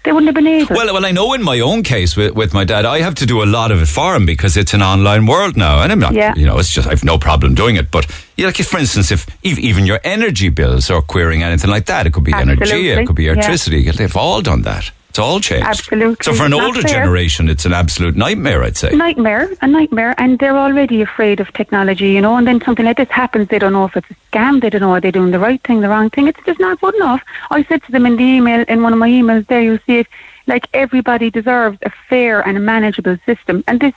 [0.08, 0.74] They wouldn't have been able.
[0.74, 3.26] Well, well, I know in my own case with, with my dad, I have to
[3.26, 6.00] do a lot of it for him because it's an online world now, and I'm
[6.00, 6.34] not, Yeah.
[6.38, 7.92] you know, it's just I've no problem doing it.
[7.92, 11.70] But yeah, like if, for instance, if ev- even your energy bills or querying anything
[11.70, 13.34] like that, it could be energy, it could be Yeah.
[13.34, 13.92] electricity.
[13.92, 14.92] They've all done that.
[15.18, 15.66] It's all changed.
[15.66, 16.24] Absolutely.
[16.24, 16.92] So for an older fair.
[16.92, 18.64] generation, it's an absolute nightmare.
[18.64, 18.92] I'd say.
[18.92, 22.36] nightmare, a nightmare, and they're already afraid of technology, you know.
[22.36, 24.82] And then something like this happens, they don't know if it's a scam, they don't
[24.82, 26.28] know are they doing the right thing, the wrong thing.
[26.28, 27.24] It's just not good enough.
[27.50, 29.98] I said to them in the email, in one of my emails, there you'll see
[30.02, 30.08] it.
[30.48, 33.94] Like everybody deserves a fair and a manageable system, and this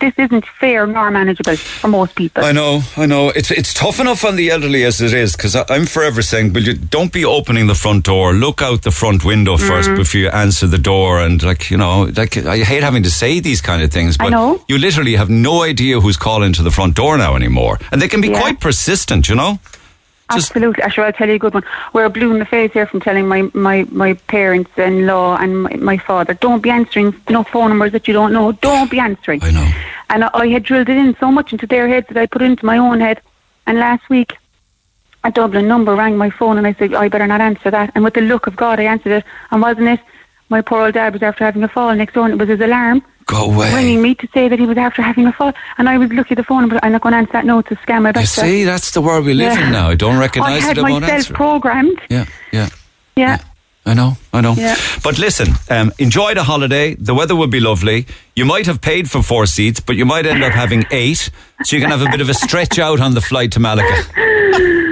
[0.00, 2.44] this isn't fair nor manageable for most people.
[2.44, 3.28] I know, I know.
[3.30, 6.64] It's it's tough enough on the elderly as it is because I'm forever saying, "Will
[6.64, 8.32] you don't be opening the front door.
[8.34, 9.96] Look out the front window first Mm.
[9.96, 13.38] before you answer the door." And like you know, like I hate having to say
[13.40, 14.32] these kind of things, but
[14.68, 18.08] you literally have no idea who's calling to the front door now anymore, and they
[18.08, 18.40] can be Yeah.
[18.40, 19.28] quite persistent.
[19.28, 19.60] You know,
[20.36, 20.90] Absolutely.
[20.90, 21.64] Sure, I'll tell you a good one.
[21.92, 25.98] We're blue in the face here from telling my, my, my parents-in-law and my, my
[25.98, 28.52] father, don't be answering no phone numbers that you don't know.
[28.52, 29.42] Don't be answering.
[29.42, 29.70] I know.
[30.10, 32.42] And I, I had drilled it in so much into their heads that I put
[32.42, 33.20] it into my own head.
[33.66, 34.36] And last week,
[35.24, 37.92] a Dublin number rang my phone and I said, I better not answer that.
[37.94, 39.24] And with the look of God, I answered it.
[39.50, 40.00] And wasn't it?
[40.48, 42.60] My poor old dad was after having a fall next door and it was his
[42.60, 43.74] alarm go away.
[43.74, 45.52] ringing me to say that he was after having a fall.
[45.78, 47.44] And I was looking at the phone, but I'm not going to answer that.
[47.44, 48.14] No, it's a scam.
[48.14, 49.66] I You see, that's the world we live Yeah.
[49.66, 49.88] in now.
[49.90, 50.84] I don't recognise had it.
[50.84, 52.00] I won't myself programmed.
[52.08, 52.68] Yeah, yeah.
[53.16, 53.38] Yeah.
[53.84, 54.52] I know, I know.
[54.52, 54.76] Yeah.
[55.02, 56.94] But listen, um, enjoy the holiday.
[56.94, 58.06] The weather will be lovely.
[58.36, 61.30] You might have paid for four seats, but you might end up having eight,
[61.64, 64.04] so you can have a bit of a stretch out on the flight to Malaga.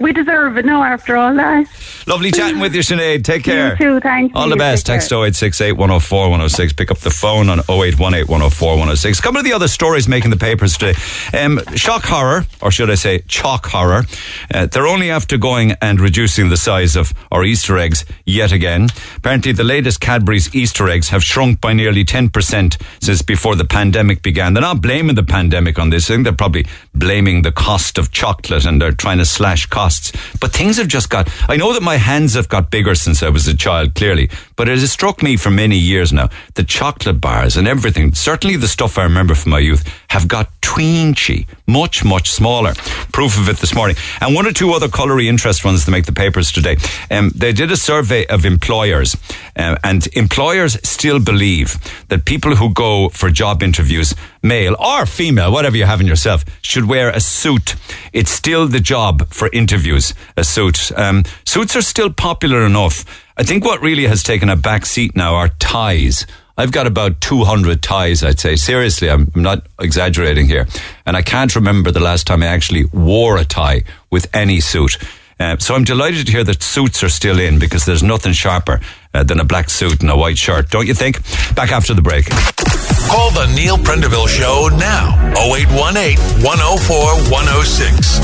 [0.00, 1.66] We deserve it now after all that.
[2.06, 3.24] Lovely chatting with you, Sinead.
[3.24, 3.72] Take care.
[3.72, 4.34] You too, thanks.
[4.34, 4.86] All the best.
[4.86, 5.18] Text care.
[5.18, 6.72] 0868 104 106.
[6.72, 9.20] Pick up the phone on 0818 104 106.
[9.20, 10.98] Come to the other stories making the papers today.
[11.38, 14.04] Um, shock horror, or should I say chalk horror.
[14.52, 18.88] Uh, they're only after going and reducing the size of our Easter eggs yet again.
[19.16, 24.22] Apparently, the latest Cadbury's Easter eggs have shrunk by nearly 10% since before the pandemic
[24.22, 24.54] began.
[24.54, 26.10] They're not blaming the pandemic on this.
[26.10, 30.12] I think they're probably blaming the cost of chocolate and they're trying to slash costs.
[30.40, 33.28] But things have just got, I know that my hands have got bigger since I
[33.28, 36.28] was a child, clearly, but it has struck me for many years now.
[36.54, 40.48] The chocolate bars and everything, certainly the stuff I remember from my youth, have got
[40.60, 42.74] tweenchy, much, much smaller.
[43.12, 43.96] Proof of it this morning.
[44.20, 46.76] And one or two other colory interest ones to make the papers today.
[47.10, 49.16] Um, they did a survey of employers,
[49.56, 51.78] uh, and employers still believe
[52.08, 56.44] that people who go for job interviews, male or female, whatever you have in yourself,
[56.62, 57.74] should wear a suit.
[58.12, 60.90] It's still the job for interviews, a suit.
[60.96, 63.04] Um, suits are still popular enough.
[63.36, 66.26] I think what really has taken a back seat now are ties.
[66.56, 68.56] I've got about 200 ties, I'd say.
[68.56, 70.66] Seriously, I'm, I'm not exaggerating here.
[71.06, 74.98] And I can't remember the last time I actually wore a tie with any suit.
[75.40, 78.80] Uh, so I'm delighted to hear that suits are still in because there's nothing sharper
[79.14, 81.22] uh, than a black suit and a white shirt, don't you think?
[81.54, 82.28] Back after the break.
[83.08, 85.14] Call the Neil Prendeville Show now.
[85.38, 86.96] 0818 104
[87.30, 88.18] 106.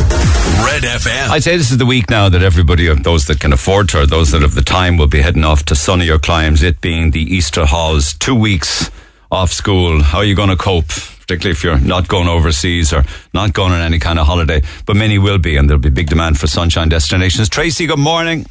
[0.65, 1.29] Red FM.
[1.31, 4.07] I'd say this is the week now that everybody, those that can afford to, or
[4.07, 6.63] those that have the time, will be heading off to sunnier climes.
[6.63, 8.91] It being the Easter halls, two weeks
[9.31, 10.03] off school.
[10.03, 10.91] How are you going to cope?
[11.27, 14.63] Particularly if you're not going overseas or not going on any kind of holiday.
[14.85, 17.49] But many will be, and there'll be big demand for sunshine destinations.
[17.49, 18.45] Tracy, good morning.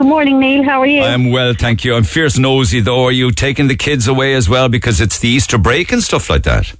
[0.00, 0.64] Good morning, Neil.
[0.64, 1.00] How are you?
[1.02, 1.94] I am well, thank you.
[1.94, 3.04] I'm fierce nosy though.
[3.04, 6.28] Are you taking the kids away as well because it's the Easter break and stuff
[6.28, 6.72] like that?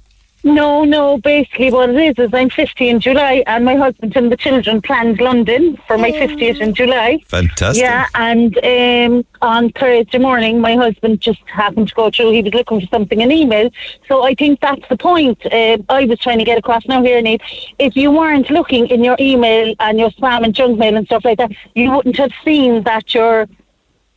[0.43, 1.17] No, no.
[1.19, 4.81] Basically, what it is is I'm 50 in July, and my husband and the children
[4.81, 7.19] planned London for my 50th in July.
[7.27, 7.81] Fantastic.
[7.81, 12.31] Yeah, and um, on Thursday morning, my husband just happened to go through.
[12.33, 13.69] He was looking for something in email.
[14.09, 15.45] So I think that's the point.
[15.45, 17.41] Uh, I was trying to get across now here, Nate.
[17.79, 21.23] If you weren't looking in your email and your spam and junk mail and stuff
[21.23, 23.47] like that, you wouldn't have seen that your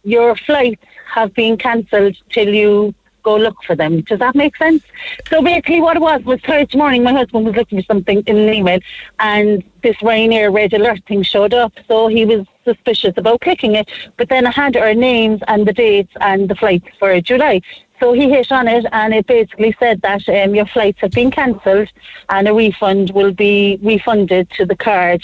[0.03, 2.95] your flights have been cancelled till you
[3.27, 3.93] go look for them.
[4.03, 4.83] Does that make sense?
[5.31, 8.37] So basically what it was was Thursday morning my husband was looking for something in
[8.37, 8.79] an email
[9.19, 13.89] and this Ryanair red alert thing showed up so he was suspicious about clicking it
[14.17, 17.63] but then I had our names and the dates and the flights for July.
[18.01, 21.31] So he hit on it and it basically said that um, your flights have been
[21.31, 21.91] cancelled
[22.29, 25.21] and a refund will be refunded to the card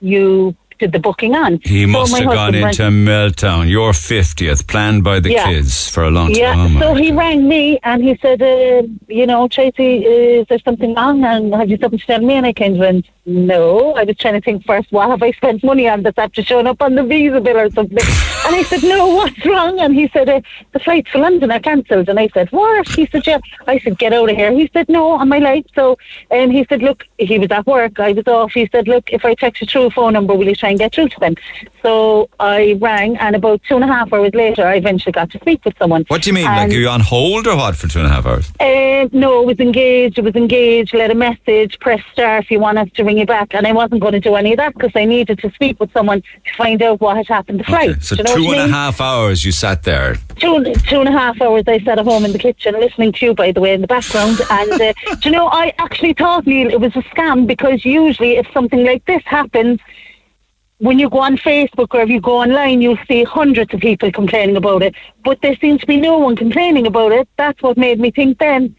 [0.00, 1.60] you did the booking on.
[1.64, 3.68] He So must have gone into meltdown.
[3.68, 5.46] Your 50th, planned by the Yeah.
[5.46, 6.36] kids for a long time.
[6.40, 10.46] Yeah, Oh, my so he rang me and he said, uh, you know, Tracy, is
[10.48, 11.24] there something wrong?
[11.24, 12.34] And have you something to tell me?
[12.34, 13.94] And I kind of went, no.
[13.94, 16.66] I was trying to think first, what have I spent money on that's after showing
[16.66, 17.98] up on the visa bill or something?
[18.46, 19.80] and he said, no, what's wrong?
[19.80, 20.40] And he said, uh,
[20.72, 22.08] the flights for London are cancelled.
[22.08, 22.88] And I said, what?
[22.88, 23.38] He said, yeah.
[23.66, 24.52] I said, get out of here.
[24.52, 25.64] He said, no, on my life.
[25.74, 25.98] So
[26.30, 27.98] um, he said, look, he was at work.
[27.98, 28.52] I was off.
[28.52, 30.78] He said, look, if I text you through a phone number, will you try and
[30.78, 31.34] get through to them?
[31.82, 35.38] So I rang, and about two and a half hours later, I eventually got to
[35.38, 36.04] speak with someone.
[36.08, 36.46] What do you mean?
[36.46, 38.50] And- like, are you on hold or what for two and a half hours?
[38.60, 40.18] uh, no, it was engaged.
[40.18, 40.92] It was engaged.
[40.94, 41.78] Let a message.
[41.78, 43.54] Press star if you want us to ring you back.
[43.54, 45.92] And I wasn't going to do any of that because I needed to speak with
[45.92, 47.90] someone to find out what had happened to flight.
[47.90, 50.16] Okay, So you know two and a half hours you sat there.
[50.36, 53.26] Two, two and a half hours I sat at home in the kitchen listening to
[53.26, 54.40] you, by the way, in the background.
[54.50, 58.36] And uh, do you know, I actually thought, Neil, it was a scam because usually
[58.36, 59.78] if something like this happens,
[60.78, 64.12] when you go on Facebook or if you go online, you'll see hundreds of people
[64.12, 64.94] complaining about it.
[65.24, 67.28] But there seems to be no one complaining about it.
[67.36, 68.76] That's what made me think then,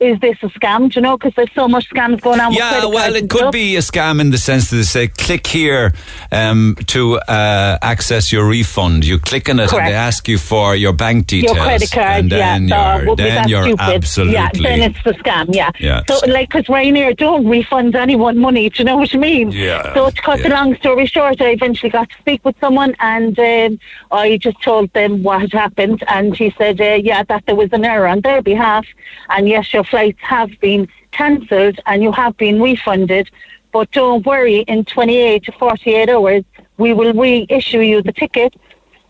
[0.00, 0.90] is this a scam?
[0.90, 3.52] Do you know, because there's so much scams going on Yeah, well, it could stuff.
[3.52, 5.94] be a scam in the sense that they say, click here
[6.32, 9.04] um, to uh, access your refund.
[9.04, 11.54] You click on it and they ask you for your bank details.
[11.56, 13.80] your credit card, and then yeah, you're, so then you're stupid.
[13.80, 14.34] absolutely.
[14.34, 15.70] Yeah, then it's the scam, yeah.
[15.78, 16.02] Yeah.
[16.08, 19.52] So, like, because Ryanair don't refund anyone money, do you know what I mean?
[19.52, 20.54] Yeah, So, to cut the yeah.
[20.60, 23.78] long story short, I eventually got to speak with someone and um,
[24.10, 26.02] I just told them what had happened.
[26.08, 28.86] And he said, uh, yeah, that there was an error on their behalf.
[29.30, 33.30] And yes, your flights have been cancelled and you have been refunded.
[33.72, 36.44] But don't worry, in 28 to 48 hours,
[36.78, 38.54] we will reissue you the ticket.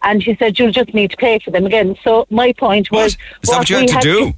[0.02, 1.96] And he said, you'll just need to pay for them again.
[2.02, 3.04] So my point What?
[3.04, 3.16] was...
[3.42, 4.34] Is that what you had to do?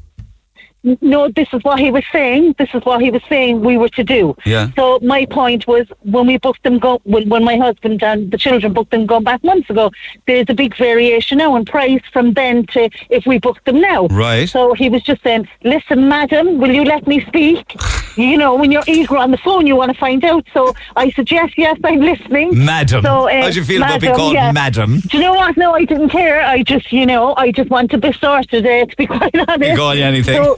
[1.00, 2.54] No, this is what he was saying.
[2.58, 4.36] This is what he was saying we were to do.
[4.44, 4.70] Yeah.
[4.76, 8.38] So my point was when we booked them, go when, when my husband and the
[8.38, 9.90] children booked them going back months ago,
[10.26, 14.06] there's a big variation now in price from then to if we booked them now.
[14.08, 14.48] Right.
[14.48, 17.76] So he was just saying, listen, madam, will you let me speak?
[18.16, 20.46] you know, when you're eager on the phone, you want to find out.
[20.54, 22.64] So I said, yes, I'm listening.
[22.64, 23.02] Madam.
[23.02, 24.52] So, uh, How do you feel about being called yeah.
[24.52, 25.00] madam?
[25.00, 25.56] Do you know what?
[25.56, 26.40] No, I didn't care.
[26.40, 29.70] I just, you know, I just want to be sorted, uh, to be quite honest.
[29.70, 30.42] You call you anything?
[30.42, 30.56] So,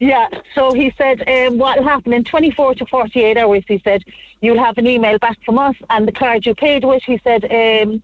[0.00, 4.02] yeah, so he said um, what will happen in 24 to 48 hours, he said,
[4.40, 7.44] you'll have an email back from us and the card you paid with, he said,
[7.50, 8.02] um,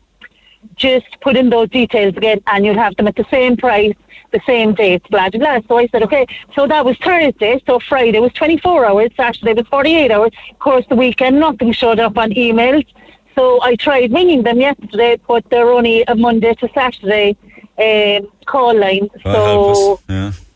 [0.77, 3.95] just put in those details again and you'll have them at the same price,
[4.33, 5.61] the same date, blah, blah, blah.
[5.69, 6.27] So I said, okay.
[6.55, 10.31] So that was Thursday, so Friday was 24 hours, Saturday was 48 hours.
[10.51, 12.87] Of course, the weekend, nothing showed up on emails.
[13.35, 17.37] So I tried ringing them yesterday, but they're only a Monday to Saturday
[17.79, 19.09] um, call line.
[19.23, 20.01] So.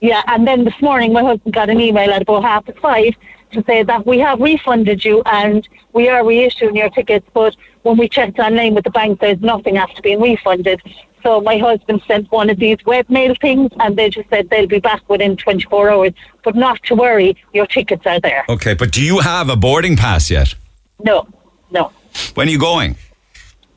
[0.05, 0.23] Yeah.
[0.27, 3.14] and then this morning my husband got an email at about half past five
[3.53, 7.97] to say that we have refunded you and we are reissuing your tickets, but when
[7.97, 10.83] we checked online with the bank, there's nothing after being refunded.
[11.23, 14.81] So my husband sent one of these webmail things and they just said they'll be
[14.81, 16.12] back within 24 hours.
[16.43, 18.45] But not to worry, your tickets are there.
[18.51, 20.55] Okay, but do you have a boarding pass yet?
[21.03, 21.27] No,
[21.71, 21.93] no.
[22.35, 22.97] When are you going?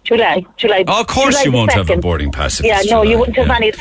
[0.08, 0.86] July, July.
[0.88, 2.64] Oh, of course July you won't have a boarding pass.
[2.64, 3.56] Yeah, no, July, you wouldn't have yeah.
[3.58, 3.72] any.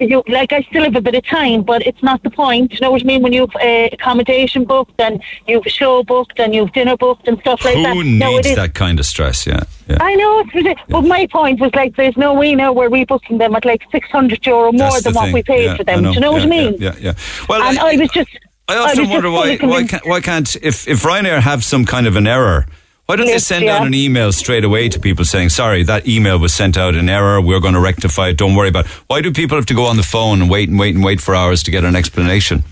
[0.00, 2.72] You like, I still have a bit of time, but it's not the point.
[2.74, 3.22] You know what I mean?
[3.22, 7.64] When you've uh, accommodation booked and you've show booked and you've dinner booked and stuff
[7.64, 7.94] like that.
[7.94, 9.46] Who needs that kind of stress?
[9.46, 9.98] Yeah, yeah.
[10.00, 13.38] I know it's ridiculous, but my point was like, there's no way now we're rebooking
[13.38, 15.34] them at like 600 euro more That's than what thing.
[15.34, 16.02] we paid Yeah, for them.
[16.02, 16.74] Do you know what I mean?
[16.78, 17.00] Yeah, yeah.
[17.00, 17.14] yeah.
[17.48, 18.30] Well, And I was just.
[18.68, 22.08] I often just wonder why why can't, why can't if if Ryanair have some kind
[22.08, 22.66] of an error.
[23.06, 23.78] Why don't they send yeah.
[23.78, 27.08] out an email straight away to people saying, "Sorry, that email was sent out in
[27.08, 27.40] error.
[27.40, 28.36] We're going to rectify it.
[28.36, 28.90] Don't worry about." it.
[29.06, 31.20] Why do people have to go on the phone and wait and wait and wait
[31.20, 32.64] for hours to get an explanation?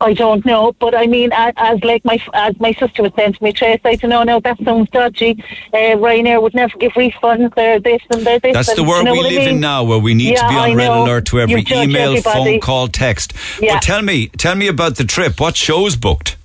[0.00, 3.34] I don't know, but I mean, as, as like my as my sister was saying
[3.34, 5.42] to me, Trace, I don't know, no, that sounds dodgy.
[5.72, 7.54] Uh, Ryanair would never give refunds.
[7.54, 8.52] They're this and they're this.
[8.52, 10.36] That's and, the world you know we what I live in now, where we need
[10.36, 12.22] to be on red alert to every email, everybody.
[12.22, 13.32] phone call, text.
[13.60, 13.74] Yeah.
[13.74, 15.40] But tell me, tell me about the trip.
[15.40, 16.36] What shows booked?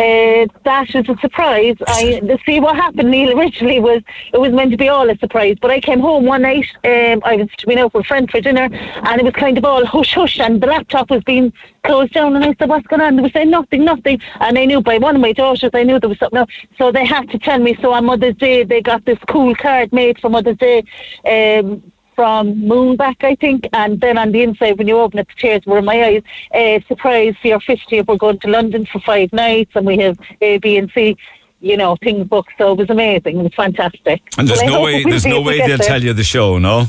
[0.00, 1.76] Uh, that is a surprise.
[1.86, 3.10] I see what happened.
[3.10, 4.00] Neil originally was
[4.32, 6.68] it was meant to be all a surprise, but I came home one night.
[6.84, 9.64] Um, I was been out with a friend for dinner, and it was kind of
[9.66, 11.52] all hush hush, and the laptop was being
[11.84, 12.34] closed down.
[12.34, 14.96] And I said, "What's going on?" They were saying nothing, nothing, and I knew by
[14.96, 16.38] one of my daughters, I knew there was something.
[16.38, 16.50] Else.
[16.78, 17.76] So they had to tell me.
[17.82, 20.82] So on Mother's Day, they got this cool card made for Mother's Day.
[21.26, 21.89] Um,
[22.20, 25.64] from Moonpig, I think, and then on the inside, when you open it, the tears
[25.64, 26.22] were in my eyes.
[26.52, 30.18] Uh, surprise for your 50th, we're going to London for five nights, and we have
[30.42, 31.16] A, B, and C.
[31.62, 33.38] You know, things booked, so it was amazing.
[33.40, 34.20] It was fantastic.
[34.36, 35.88] And there's Well, no way, there's no way they'll there.
[35.92, 36.88] tell you the show, no.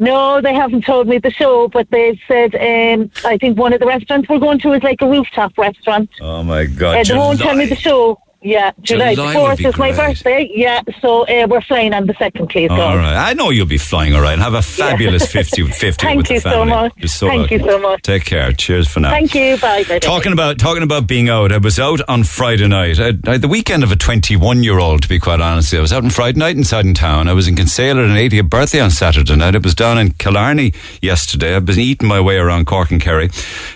[0.00, 3.78] No, they haven't told me the show, but they said um, I think one of
[3.78, 6.10] the restaurants we're going to is like a rooftop restaurant.
[6.20, 6.98] Oh my God!
[6.98, 8.18] Uh, they won't tell me the show.
[8.42, 10.48] Yeah, July, July the 4th be is my birthday.
[10.52, 12.70] Yeah, so uh, we're flying on the second, please.
[12.70, 12.96] All God.
[12.96, 13.30] right.
[13.30, 14.38] I know you'll be flying all right.
[14.38, 17.08] Have a fabulous 50, 50 Thank with the you so much.
[17.08, 18.02] So Thank you so much.
[18.02, 18.52] Take care.
[18.52, 19.10] Cheers for now.
[19.10, 19.56] Thank you.
[19.58, 19.82] Bye.
[19.84, 19.88] Bye.
[19.88, 19.98] bye.
[20.00, 23.00] Talking about talking about being out, I was out on Friday night.
[23.00, 25.74] I, I, the weekend of a 21 year old, to be quite honest.
[25.74, 27.28] I was out on Friday night inside in town.
[27.28, 29.56] I was in Kinsale at an 80th birthday on Saturday night.
[29.56, 31.56] I was down in Killarney yesterday.
[31.56, 33.30] I've been eating my way around Cork and Kerry.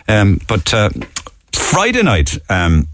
[0.07, 0.91] Um, but uh,
[1.53, 2.87] Friday night, um,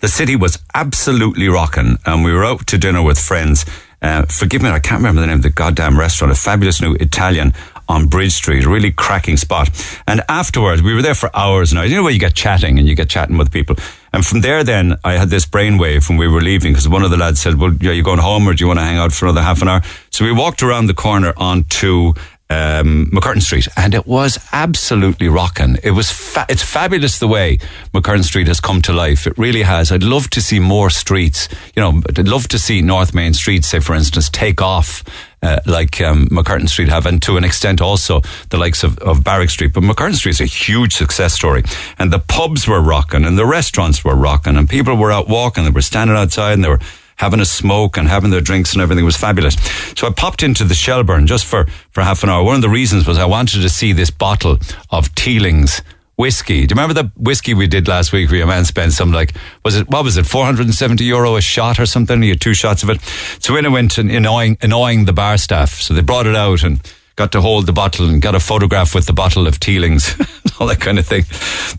[0.00, 3.64] the city was absolutely rocking, and we were out to dinner with friends.
[4.02, 6.32] Uh, forgive me, I can't remember the name of the goddamn restaurant.
[6.32, 7.54] A fabulous new Italian
[7.88, 9.70] on Bridge Street, a really cracking spot.
[10.06, 11.90] And afterwards, we were there for hours and hours.
[11.90, 13.76] You know where you get chatting and you get chatting with people.
[14.12, 17.10] And from there, then I had this brainwave when we were leaving because one of
[17.10, 19.12] the lads said, "Well, are you going home or do you want to hang out
[19.12, 22.14] for another half an hour?" So we walked around the corner onto
[22.48, 25.78] um, McCurtain Street, and it was absolutely rocking.
[25.82, 27.58] It was fa- it's fabulous the way
[27.92, 29.26] McCurtain Street has come to life.
[29.26, 29.90] It really has.
[29.90, 31.48] I'd love to see more streets.
[31.74, 35.02] You know, I'd love to see North Main Street, say for instance, take off.
[35.42, 39.22] Uh, like um, McCurtain Street have, and to an extent also the likes of, of
[39.22, 39.72] Barrack Street.
[39.74, 41.62] But McCurtain Street is a huge success story.
[41.98, 45.64] And the pubs were rocking, and the restaurants were rocking, and people were out walking,
[45.64, 46.80] they were standing outside, and they were
[47.16, 49.54] having a smoke and having their drinks and everything was fabulous.
[49.96, 52.44] So I popped into the Shelbourne just for, for half an hour.
[52.44, 54.58] One of the reasons was I wanted to see this bottle
[54.90, 55.82] of Teeling's
[56.16, 56.66] whiskey.
[56.66, 59.34] Do you remember the whiskey we did last week where your man spent some like,
[59.64, 62.22] was it, what was it, 470 euro a shot or something?
[62.22, 63.00] You had two shots of it.
[63.40, 65.74] So in I went and annoying, annoying the bar staff.
[65.74, 66.80] So they brought it out and
[67.16, 70.14] got to hold the bottle and got a photograph with the bottle of Teeling's,
[70.60, 71.24] all that kind of thing.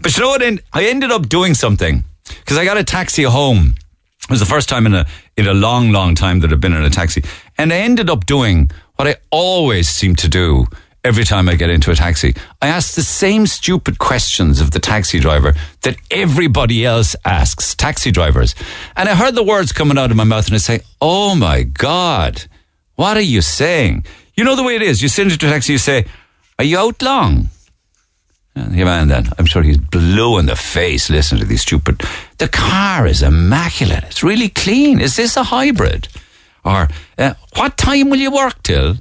[0.01, 0.43] But you know what?
[0.73, 3.75] I ended up doing something because I got a taxi home.
[4.23, 5.07] It was the first time in a
[5.38, 7.23] in a long, long time that I've been in a taxi,
[7.57, 10.65] and I ended up doing what I always seem to do
[11.03, 12.35] every time I get into a taxi.
[12.61, 18.11] I ask the same stupid questions of the taxi driver that everybody else asks taxi
[18.11, 18.55] drivers,
[18.95, 21.63] and I heard the words coming out of my mouth, and I say, "Oh my
[21.63, 22.43] god,
[22.95, 25.01] what are you saying?" You know the way it is.
[25.01, 26.05] You sit into a taxi, you say,
[26.57, 27.49] "Are you out long?"
[28.58, 32.01] The man then, I'm sure he's blue in the face listening to these stupid.
[32.38, 34.03] The car is immaculate.
[34.05, 34.99] It's really clean.
[34.99, 36.08] Is this a hybrid?
[36.66, 36.88] Or,
[37.18, 38.95] uh, what time will you work till?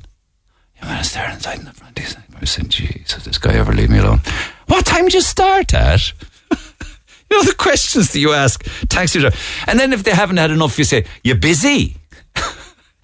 [0.81, 1.99] The man is there inside in the front.
[1.99, 4.21] He's was saying, Jesus, this guy ever leave me alone?
[4.67, 6.13] What time do you start at?
[6.51, 9.37] you know, the questions that you ask taxi driver.
[9.67, 11.97] And then if they haven't had enough, you say, You're busy?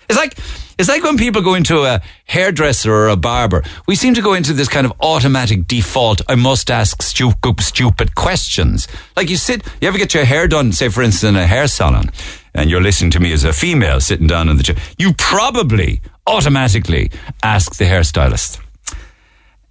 [0.09, 0.37] It's like
[0.83, 3.63] it's like when people go into a hairdresser or a barber.
[3.87, 6.23] We seem to go into this kind of automatic default.
[6.29, 8.89] I must ask stupid, stupid questions.
[9.17, 11.69] Like you sit, you ever get your hair done, say for instance in a hair
[11.69, 12.11] salon,
[12.53, 14.77] and you're listening to me as a female sitting down in the chair.
[14.99, 17.13] You probably automatically
[17.45, 18.59] ask the hairstylist,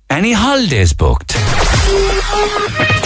[0.09, 1.36] "Any holidays booked?"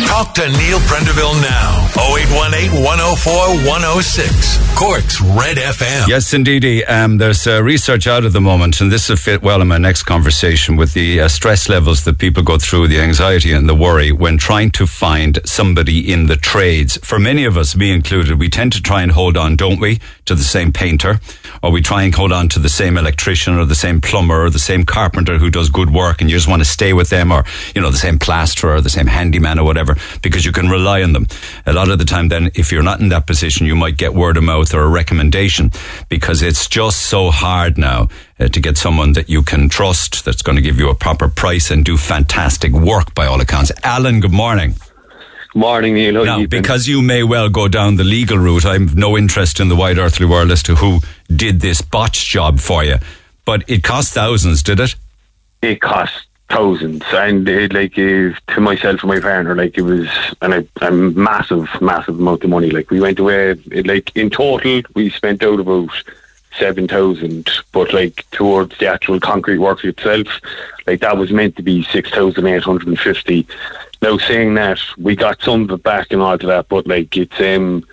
[0.07, 1.87] Talk to Neil Prendeville now.
[1.97, 3.33] 0818 104
[3.67, 4.77] 106.
[4.77, 6.07] Cork's Red FM.
[6.07, 6.85] Yes, indeedy.
[6.85, 9.77] Um, there's uh, research out at the moment, and this will fit well in my
[9.77, 13.75] next conversation with the uh, stress levels that people go through, the anxiety and the
[13.75, 16.97] worry when trying to find somebody in the trades.
[17.03, 19.99] For many of us, me included, we tend to try and hold on, don't we,
[20.25, 21.19] to the same painter,
[21.65, 24.49] or we try and hold on to the same electrician, or the same plumber, or
[24.51, 27.31] the same carpenter who does good work, and you just want to stay with them,
[27.31, 27.43] or
[27.73, 31.01] you know, the same plasterer, or the same handyman, or whatever, because you can rely
[31.01, 31.25] on them.
[31.65, 34.13] A lot of the time, then, if you're not in that position, you might get
[34.13, 35.71] word of mouth or a recommendation
[36.07, 38.09] because it's just so hard now
[38.39, 41.27] uh, to get someone that you can trust that's going to give you a proper
[41.27, 43.71] price and do fantastic work by all accounts.
[43.83, 44.75] Alan, good morning.
[45.55, 46.25] Morning, Neil.
[46.25, 49.75] Now, because you may well go down the legal route, I've no interest in the
[49.75, 50.99] wide earthly world as to who
[51.33, 52.97] did this botch job for you.
[53.45, 54.95] But it cost thousands, did it?
[55.61, 60.07] it cost thousands, and it, like uh, to myself and my partner, like it was
[60.41, 62.69] and a, a massive, massive amount of money.
[62.69, 65.89] Like we went away, it, like in total, we spent out about
[66.57, 70.27] seven thousand, but like towards the actual concrete work itself,
[70.87, 73.47] like that was meant to be six thousand eight hundred and fifty.
[74.01, 77.15] Now saying that, we got some of it back and all to that, but like
[77.17, 77.83] it's um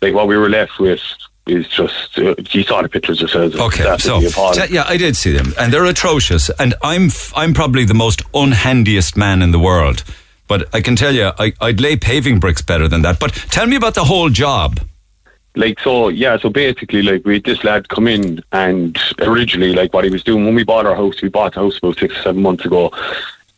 [0.00, 1.00] like what we were left with
[1.46, 3.54] is just uh, you saw the pictures yourselves.
[3.54, 6.50] Okay, so t- yeah, I did see them, and they're atrocious.
[6.58, 10.02] And I'm f- I'm probably the most unhandiest man in the world,
[10.48, 13.20] but I can tell you, I, I'd lay paving bricks better than that.
[13.20, 14.80] But tell me about the whole job.
[15.56, 19.92] Like so yeah so basically like we had this lad come in and originally like
[19.92, 22.16] what he was doing when we bought our house we bought the house about six
[22.16, 22.92] or seven months ago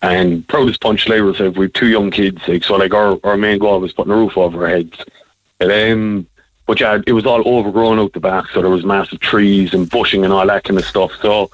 [0.01, 3.37] and proudest punch labour said we have two young kids like so like our, our
[3.37, 5.05] main goal was putting a roof over our heads
[5.61, 6.27] and um
[6.67, 9.91] but yeah it was all overgrown out the back so there was massive trees and
[9.91, 11.51] bushing and all that kind of stuff so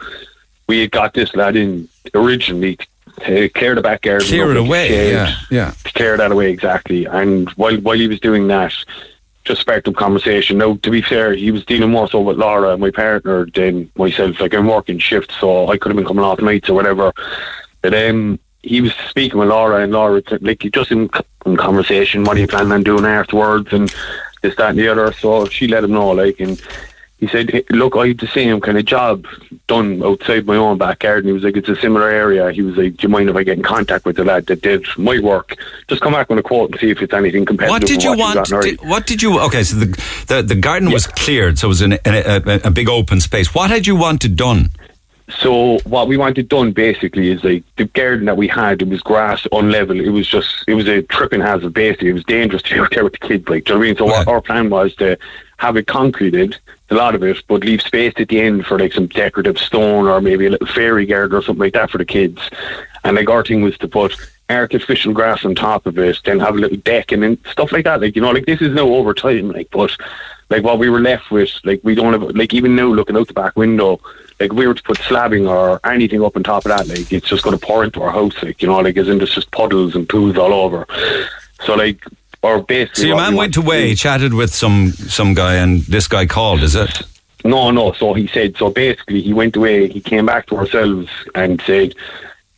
[0.68, 2.78] we had got this lad in originally
[3.20, 5.12] to clear the back garden Clear it like away.
[5.12, 5.70] Yeah, yeah.
[5.70, 7.04] to clear that away exactly.
[7.04, 8.74] And while while he was doing that,
[9.44, 10.58] just sparked up conversation.
[10.58, 14.40] Now, to be fair, he was dealing more so with Laura, my partner, than myself.
[14.40, 17.12] Like I'm working shifts, so I could have been coming off nights or whatever.
[17.82, 21.10] But um, he was speaking with Laura, and Laura, like just in,
[21.44, 23.94] in conversation, what are you planning on doing afterwards, and
[24.42, 25.12] this, that, and the other.
[25.12, 26.60] So she let him know, like, and
[27.24, 29.26] he said, "Hey, "Look, I had the same kind of job
[29.66, 32.76] done outside my own backyard." And he was like, "It's a similar area." He was
[32.76, 35.18] like, "Do you mind if I get in contact with the lad that did my
[35.18, 35.56] work?
[35.88, 38.10] Just come back with a quote and see if it's anything competitive." What did you
[38.10, 38.48] you've want?
[38.62, 39.40] Did, what did you?
[39.40, 39.86] Okay, so the
[40.28, 43.20] the, the garden was cleared, so it was in a, a, a, a big open
[43.20, 43.54] space.
[43.54, 44.70] What had you wanted done?
[45.40, 49.00] So what we wanted done basically is like the garden that we had, it was
[49.00, 49.98] grass on level.
[49.98, 52.10] It was just it was a tripping hazard basically.
[52.10, 53.84] It was dangerous to be out there with the kids, like do you know what
[53.84, 53.96] I mean?
[53.96, 54.28] So Right.
[54.28, 55.16] our, our plan was to
[55.56, 56.58] have it concreted,
[56.94, 60.06] a lot of it, but leave space at the end for like some decorative stone
[60.06, 62.40] or maybe a little fairy garden or something like that for the kids.
[63.04, 64.16] And like our thing was to put
[64.48, 67.84] artificial grass on top of it, then have a little deck and then stuff like
[67.84, 68.00] that.
[68.00, 69.96] Like, you know, like this is now over time, like but
[70.50, 73.28] like what we were left with, like we don't have like even now looking out
[73.28, 74.00] the back window,
[74.40, 77.28] like we were to put slabbing or anything up on top of that, like it's
[77.28, 79.94] just gonna pour into our house, like, you know, like as in there's just puddles
[79.94, 80.86] and pools all over.
[81.64, 82.04] So like
[82.44, 85.80] or basically So your man we went to away, chatted with some some guy, and
[85.82, 86.62] this guy called.
[86.62, 87.02] Is it?
[87.44, 87.92] No, no.
[87.92, 88.56] So he said.
[88.56, 89.88] So basically, he went away.
[89.88, 91.94] He came back to ourselves and said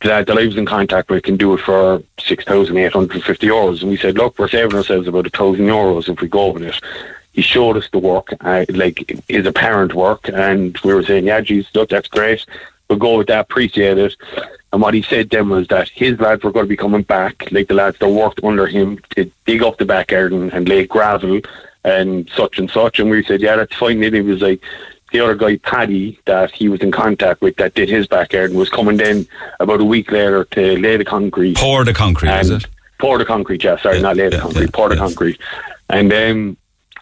[0.01, 3.23] that the I was in contact with can do it for six thousand eight hundred
[3.23, 3.81] fifty euros.
[3.81, 6.63] And we said, look, we're saving ourselves about a thousand euros if we go with
[6.63, 6.79] it.
[7.31, 11.39] He showed us the work, uh, like his apparent work, and we were saying, yeah,
[11.39, 12.43] geez, look, that's great.
[12.89, 13.41] We'll go with that.
[13.41, 14.15] Appreciate it.
[14.77, 17.51] And what he said then was that his lads were going to be coming back,
[17.51, 20.85] like the lads that worked under him, to dig up the back garden and lay
[20.85, 21.41] gravel
[21.83, 22.99] and such and such.
[22.99, 24.01] And we said, yeah, that's fine.
[24.01, 24.61] Then he was like,
[25.11, 28.55] the other guy, Paddy, that he was in contact with, that did his back garden,
[28.55, 29.25] was coming then
[29.59, 31.57] about a week later to lay the concrete.
[31.57, 32.29] Pour the concrete.
[32.29, 32.67] is it?
[32.99, 35.41] pour the concrete, yeah, sorry, Yeah, not lay the yeah, concrete, yeah, pour the concrete.
[35.89, 36.55] And then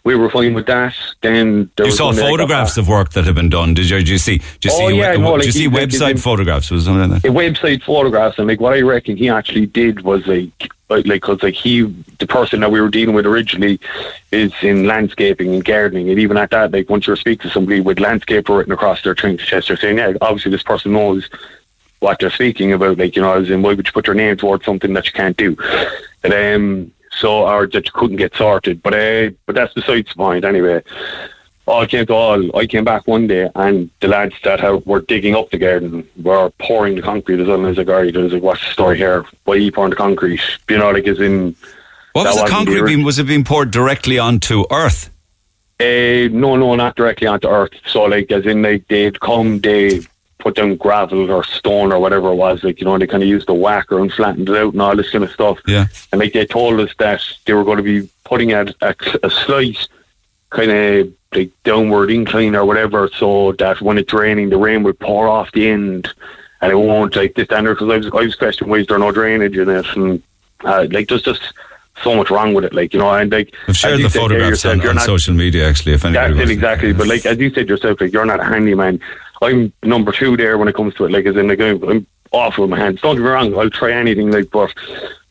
[0.06, 0.96] we were fine with that.
[1.22, 3.50] Then there You was saw one day I got photographs of work that had been
[3.50, 3.74] done.
[3.74, 3.98] Did you?
[3.98, 4.38] Did you see?
[4.38, 4.96] Did you Oh, see?
[4.98, 6.70] yeah, no, did you see he- like, website photographs?
[6.72, 7.32] Was something like that?
[7.32, 11.56] website photographs and like what I reckon he actually did was like like because like
[11.56, 11.82] he
[12.20, 13.80] the person that we were dealing with originally
[14.32, 17.82] is in landscaping and gardening and even at that like once you speak to somebody
[17.82, 21.28] with landscaper written across their chest they're saying yeah obviously this person knows
[22.02, 24.38] what they're speaking about like you know as in why would you put your name
[24.38, 25.58] towards something that you can't do
[26.24, 30.16] and um so or that you couldn't get sorted but uh but that's besides the
[30.16, 30.82] point anyway
[31.68, 35.02] all came to all, I came back one day and the lads that have, were
[35.02, 37.66] digging up the garden were pouring the concrete as well.
[37.66, 39.26] I was like, I was like, what's the story here?
[39.46, 40.42] Why are you pouring the concrete?
[40.70, 41.56] You know, like as in,
[42.14, 43.04] What was the concrete being?
[43.04, 45.10] Was it being poured directly onto earth?
[45.80, 47.74] uh, no, no, not directly onto earth.
[47.88, 50.02] So like as in like they'd come, they
[50.46, 53.24] put down gravel or stone or whatever it was, like, you know, and they kind
[53.24, 55.58] of used the whacker and flattened it out and all this kind of stuff.
[55.66, 55.88] Yeah.
[56.12, 59.32] And like they told us that they were going to be putting at a, a
[59.32, 59.88] slight
[60.52, 65.00] kind of like downward incline or whatever, so that when it's raining, the rain would
[65.00, 66.08] pour off the end,
[66.62, 67.74] and it won't like this standard.
[67.74, 70.22] Because I was, I was questioning why is there no drainage in it, and
[70.64, 71.54] uh, like there's just
[72.04, 74.82] so much wrong with it, like you know, and like I've shared the photographs yourself,
[74.82, 75.68] on, on not- social media.
[75.68, 76.94] Actually, if anybody that's it exactly.
[76.94, 79.02] But like as you said yourself, like you're not a handyman.
[79.42, 81.12] I'm number two there when it comes to it.
[81.12, 83.02] Like as in like I'm, I'm awful with my hands.
[83.02, 84.32] Don't get me wrong, I'll try anything.
[84.32, 84.74] Like but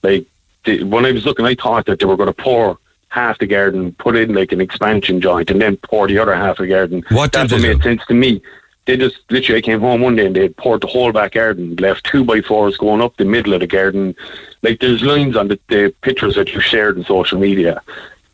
[0.03, 0.27] like
[0.65, 2.79] the, when I was looking, I thought that they were going to pour
[3.09, 6.59] half the garden, put in like an expansion joint, and then pour the other half
[6.59, 7.05] of the garden.
[7.11, 7.83] What That's they what made do?
[7.83, 8.43] sense to me.
[8.87, 11.33] They just literally I came home one day and they had poured the whole back
[11.33, 14.15] garden, left two by fours going up the middle of the garden.
[14.63, 17.81] Like there's lines on the, the pictures that you shared on social media.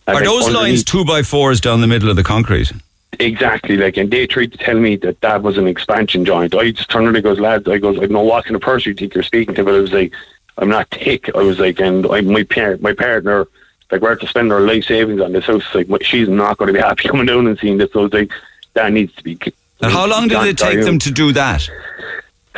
[0.07, 2.73] And, Are like, those lines two by fours down the middle of the concrete?
[3.19, 6.55] Exactly, like, and they tried to tell me that that was an expansion joint.
[6.55, 8.63] I just turned around and goes, lads, I goes, I don't know what kind of
[8.63, 10.13] person you think you're speaking to, but I was like,
[10.59, 11.35] I'm not thick.
[11.35, 13.49] I was like, and I, my parent, my partner,
[13.91, 15.65] like, we're to spend our life savings on this house.
[15.75, 17.93] Like, she's not going to be happy coming down and seeing this.
[17.93, 18.33] So I was like,
[18.75, 19.39] that needs to be.
[19.83, 21.69] And how long did it take them to do that?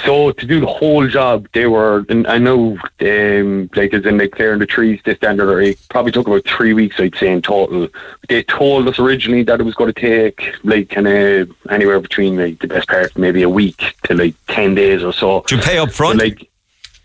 [0.05, 4.19] So to do the whole job, they were, and I know, um, like as in
[4.19, 7.31] like clearing the trees, this standard, or it probably took about three weeks, I'd say
[7.31, 7.89] in total.
[8.29, 12.37] They told us originally that it was going to take like kind of anywhere between
[12.37, 15.43] like the best part, maybe a week to like ten days or so.
[15.43, 16.19] Did you pay up front?
[16.19, 16.49] Like,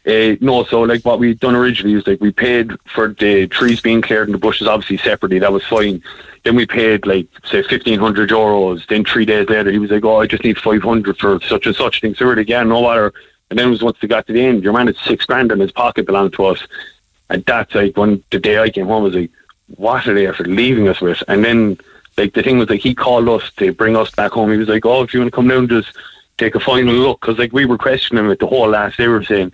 [0.08, 3.82] uh, no, so like what we'd done originally was like we paid for the trees
[3.82, 5.40] being cleared and the bushes obviously separately.
[5.40, 6.02] That was fine.
[6.46, 8.88] Then we paid like say fifteen hundred euros.
[8.88, 11.66] Then three days later, he was like, "Oh, I just need five hundred for such
[11.66, 13.14] and such thing." So we were like, "Yeah, no matter."
[13.50, 15.52] And then it was once they got to the end, your man had six grand
[15.52, 16.66] in his pocket belonged to us,
[17.30, 19.32] and that's like when the day I came home was like,
[19.76, 21.78] "What are they after leaving us with?" And then
[22.18, 24.52] like the thing was like he called us to bring us back home.
[24.52, 25.98] He was like, "Oh, if you want to come down, just
[26.38, 29.08] take a final look," because like we were questioning at the whole last day.
[29.08, 29.52] We were saying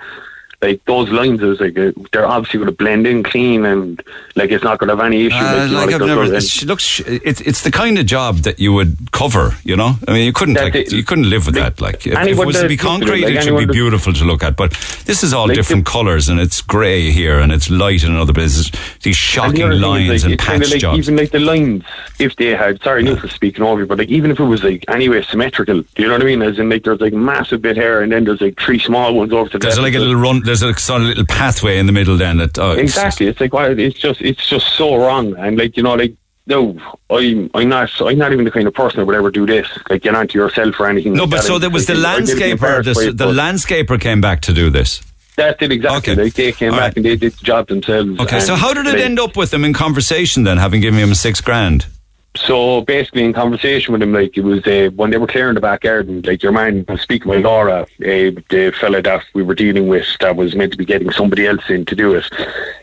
[0.64, 4.02] like those lines is like uh, they're obviously going to blend in clean and
[4.36, 5.36] like it's not going to have any issue.
[5.36, 8.74] Uh, like, know, like never, it's, looks, it's it's the kind of job that you
[8.74, 9.56] would cover.
[9.64, 10.92] You know, I mean, you couldn't like, it.
[10.92, 11.82] you couldn't live with that.
[11.82, 14.14] Like, if, if it was to be looks at it, concrete, it should be beautiful
[14.14, 14.56] to look at.
[14.56, 14.72] But
[15.06, 18.34] this is all different the- colours, and it's grey here, and it's light in other
[18.34, 18.72] places.
[18.72, 21.00] These the shocking is, lines and patch like jobs.
[21.00, 21.84] Even like the lines,
[22.20, 24.64] if they had, sorry, no for speaking over you, but like even if it was
[24.64, 26.42] like anyway symmetrical, do you know what I mean?
[26.42, 29.34] As in like there's like massive bit here, and then there's like three small ones
[29.34, 29.94] over to the There's left.
[29.94, 30.42] like a little run.
[30.60, 32.18] There's a sort of little pathway in the middle.
[32.18, 33.28] Then that oh, it's just- Exactly.
[33.28, 36.78] It's like why it's just it's just so wrong, and like you know, like no,
[37.10, 39.68] I'm I'm not I'm not even the kind of person that would ever do this.
[39.90, 41.14] Like get onto yourself or anything.
[41.14, 41.44] no, like but that.
[41.44, 42.84] so there was the I did it in landscaper.
[42.84, 45.02] The, right, the landscaper came back to do this.
[45.38, 46.14] That did exactly.
[46.14, 46.24] Okay.
[46.24, 46.98] Like they came All back right.
[46.98, 48.20] and they did the job themselves.
[48.20, 51.00] Okay, so how did it like, end up with them in conversation then, having given
[51.00, 51.88] him six grand?
[52.36, 55.62] So basically, in conversation with him, like it was uh, when they were clearing the
[55.62, 56.22] back garden.
[56.24, 60.08] Like your man was speaking with Laura, uh, the fella that we were dealing with,
[60.20, 62.26] that was meant to be getting somebody else in to do it.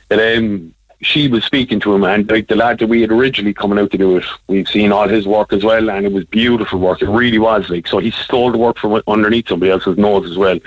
[0.08, 3.54] And um, she was speaking to him, and like the lad that we had originally
[3.54, 6.24] coming out to do it, we've seen all his work as well, and it was
[6.26, 7.02] beautiful work.
[7.02, 7.68] It really was.
[7.70, 10.58] Like so, he stole the work from underneath somebody else's nose as well.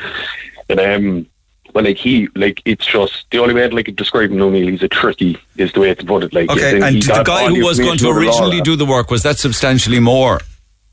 [0.70, 1.28] And um,
[1.74, 4.68] but like he, like it's just the only way I'd like to describe him, O'Neill.
[4.68, 6.34] He's a tricky, is the way to put it.
[6.34, 8.86] Like Okay, and the guy who was going to information out of originally do the
[8.86, 10.40] work was that substantially more.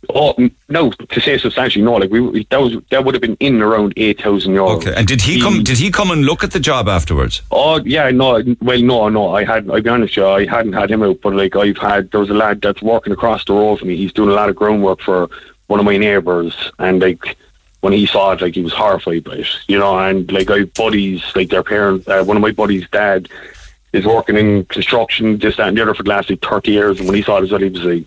[0.08, 0.34] Oh
[0.68, 0.90] no!
[0.90, 1.94] To say substantially, no.
[1.94, 4.78] Like we, that was that would have been in around eight thousand euros.
[4.78, 5.62] Okay, and did he come?
[5.62, 7.42] Did he come and look at the job afterwards?
[7.50, 8.42] Oh yeah, no.
[8.62, 9.34] Well, no, no.
[9.34, 9.68] I had.
[9.70, 12.10] I'll be honest, with you, I hadn't had him out, but like I've had.
[12.10, 13.96] There was a lad that's working across the road from me.
[13.96, 15.28] He's doing a lot of groundwork for
[15.66, 17.36] one of my neighbours, and like
[17.80, 19.98] when he saw it, like he was horrified by it, you know.
[19.98, 22.06] And like I buddies, like their parents.
[22.06, 23.28] Uh, one of my buddies' dad
[23.92, 26.98] is working in construction, this that and the other for the last like thirty years.
[26.98, 28.04] And when he saw it he was like.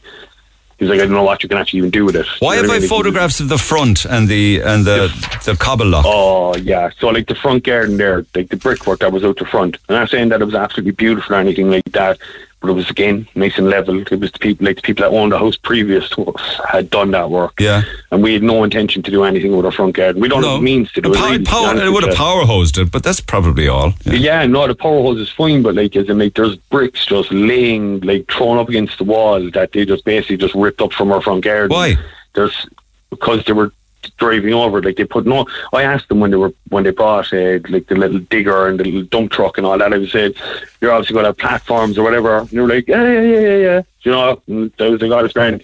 [0.80, 2.26] He was like, I don't know what you can actually even do with it.
[2.40, 2.90] Why You have know what I mean?
[2.90, 5.08] Photographs of the front and the and the
[5.46, 6.04] the cobble lock?
[6.06, 9.46] Oh yeah, so like the front garden there, like the brickwork that was out the
[9.46, 9.78] front.
[9.88, 12.18] and I'm not saying that it was absolutely beautiful or anything like that,
[12.64, 14.00] but it was again nice and level.
[14.02, 16.90] It was the people like the people that owned the house previous to us had
[16.90, 17.60] done that work.
[17.60, 17.82] Yeah.
[18.10, 20.22] and we had no intention to do anything with our front garden.
[20.22, 21.20] We don't have the means to do The it.
[21.20, 23.94] power, really, power, it with would have power hosed it, but that's probably all.
[24.06, 24.14] Yeah.
[24.14, 27.30] Yeah, no, the power hose is fine, but like, as in, like, there's bricks just
[27.34, 31.12] laying, like, thrown up against the wall that they just basically just ripped up from
[31.12, 31.76] our front garden.
[31.76, 31.98] Why?
[32.34, 32.66] There's
[33.10, 33.74] because they were
[34.12, 34.82] driving over.
[34.82, 35.48] Like they put no.
[35.74, 38.80] I asked them when they were when they brought uh, like the little digger and
[38.80, 39.94] the little dump truck and all that.
[39.94, 40.36] I saying,
[40.82, 43.40] "You're obviously going to have platforms or whatever." And they were like, "Yeah, yeah, yeah,
[43.40, 45.64] yeah, yeah." You know, and I was like, "Oh, it's grand."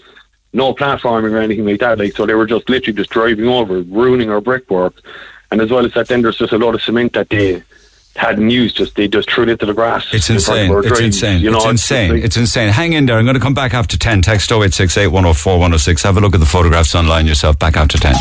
[0.51, 1.99] No platforming or anything like that.
[1.99, 4.95] Like so, they were just literally just driving over, ruining our brickwork.
[5.51, 7.63] And as well as that, then there's just a lot of cement that they
[8.19, 8.75] hadn't used.
[8.77, 10.05] Just they just threw it into the grass.
[10.13, 10.71] It's in front of insane.
[10.71, 11.41] our It's drive, insane.
[11.41, 12.11] You know, it's just insane.
[12.13, 12.69] like- It's insane.
[12.69, 13.17] Hang in there.
[13.17, 14.21] I'm going to come back after 10.
[14.21, 16.03] Text 0868 104 106.
[16.03, 17.57] Have a look at the photographs online yourself.
[17.57, 18.15] Back after 10.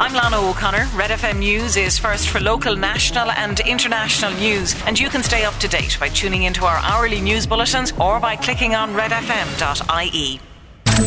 [0.00, 0.88] I'm Lana O'Connor.
[0.96, 5.44] Red FM News is first for local, national, and international news, and you can stay
[5.44, 10.40] up to date by tuning into our hourly news bulletins or by clicking on redfm.ie.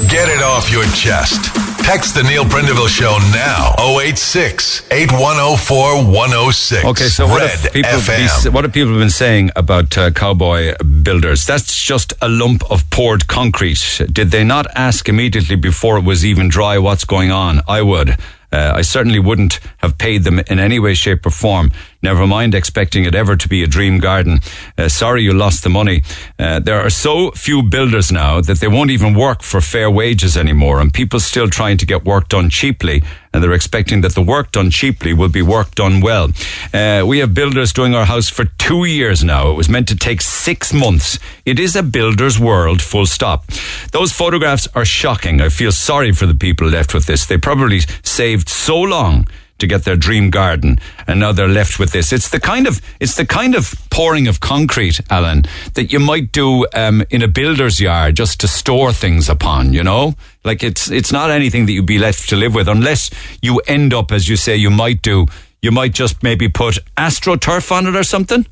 [0.09, 1.45] Get it off your chest.
[1.85, 3.73] Text the Neil Prendeville Show now.
[3.79, 6.85] 086 8104 106.
[6.85, 8.43] Okay, so what Red have people, FM.
[8.43, 11.45] be, what have people been saying about uh, cowboy builders?
[11.45, 14.01] That's just a lump of poured concrete.
[14.11, 17.61] Did they not ask immediately before it was even dry what's going on?
[17.65, 18.17] I would.
[18.51, 21.71] Uh, I certainly wouldn't have paid them in any way, shape, or form.
[22.03, 24.39] Never mind expecting it ever to be a dream garden.
[24.77, 26.03] Uh, sorry you lost the money.
[26.37, 30.37] Uh, there are so few builders now that they won't even work for fair wages
[30.37, 33.01] anymore, and people still trying to get work done cheaply,
[33.33, 36.29] and they're expecting that the work done cheaply will be work done well.
[36.71, 39.49] Uh, we have builders doing our house for two years now.
[39.49, 41.17] It was meant to take six months.
[41.45, 43.47] It is a builder's world, full stop.
[43.91, 45.41] Those photographs are shocking.
[45.41, 47.25] I feel sorry for the people left with this.
[47.25, 49.27] They probably saved so long
[49.59, 52.81] to get their dream garden and now they're left with this it's the kind of
[52.99, 55.43] it's the kind of pouring of concrete alan
[55.73, 59.83] that you might do um, in a builder's yard just to store things upon you
[59.83, 63.09] know like it's it's not anything that you'd be left to live with unless
[63.41, 65.25] you end up as you say you might do
[65.61, 68.45] you might just maybe put astroturf on it or something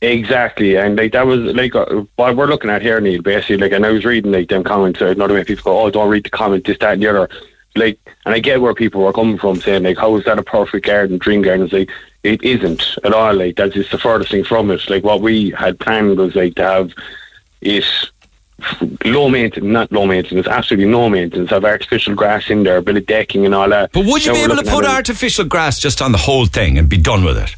[0.00, 3.20] Exactly, and like that was like uh, what we're looking at here, Neil.
[3.20, 5.02] Basically, like, and I was reading like them comments.
[5.02, 7.28] Uh, another way people go, "Oh, don't read the comment, this, that, and the other."
[7.78, 10.42] Like, and I get where people are coming from, saying like, "How is that a
[10.42, 11.90] perfect garden, dream garden?" It's like
[12.22, 13.34] it isn't at all.
[13.34, 14.88] Like that's just the furthest thing from it.
[14.90, 16.92] Like what we had planned was like to have
[17.60, 17.84] it
[19.04, 21.50] low maintenance, not low maintenance, absolutely no maintenance.
[21.50, 23.92] Have artificial grass in there, a bit of decking and all that.
[23.92, 26.78] but would you Now be able to put artificial grass just on the whole thing
[26.78, 27.54] and be done with it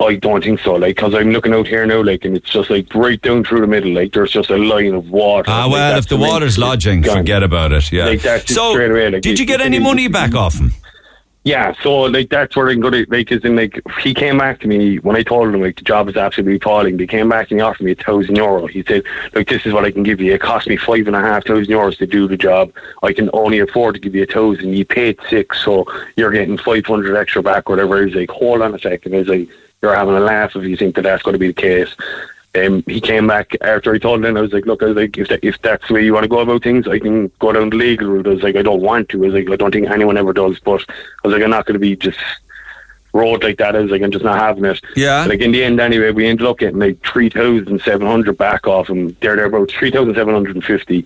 [0.00, 2.68] I don't think so, like, because I'm looking out here now, like, and it's just
[2.68, 5.48] like right down through the middle, like, there's just a line of water.
[5.50, 8.90] ah well that's if the water's lodging forget about it yeah Like, that's so straight
[8.90, 10.72] away, like, did you get any money back off him?
[11.46, 14.66] Yeah, so like that's where I'm gonna like is in like he came back to
[14.66, 16.96] me when I told him like the job is absolutely appalling.
[16.96, 18.66] They came back and he offered me a thousand euro.
[18.66, 19.02] He said,
[19.34, 20.32] Like this is what I can give you.
[20.32, 22.72] It cost me five and a half thousand euros to do the job.
[23.02, 24.72] I can only afford to give you a thousand.
[24.72, 25.84] You paid six, so
[26.16, 28.06] you're getting five hundred extra back, whatever.
[28.06, 29.12] He's like, Hold on a second.
[29.12, 29.46] Was like,
[29.84, 31.94] You're having a laugh if you think that that's gonna be the case.
[32.54, 34.34] Um, he came back after I told him.
[34.34, 36.24] I was like, "Look, I was like, if that, if that's the way you want
[36.24, 38.62] to go about things, I can go down the legal route." I was like, "I
[38.62, 41.34] don't want to." I was like, "I don't think anyone ever does," but I was
[41.34, 42.18] like, "I'm not going to be just
[43.12, 45.26] road like that." I was like, "I'm just not having it." Yeah.
[45.26, 48.66] Like in the end, anyway, we ended up getting like three thousand seven hundred back
[48.66, 49.14] off him.
[49.20, 51.04] There, there about three thousand seven hundred and fifty.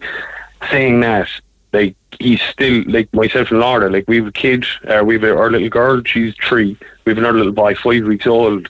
[0.71, 1.29] Saying that,
[1.73, 3.91] like he's still like myself and Laura.
[3.91, 4.65] Like we have a kid.
[4.87, 6.03] Uh, we have a, our little girl.
[6.05, 6.77] She's three.
[7.05, 8.69] We have another little boy, five weeks old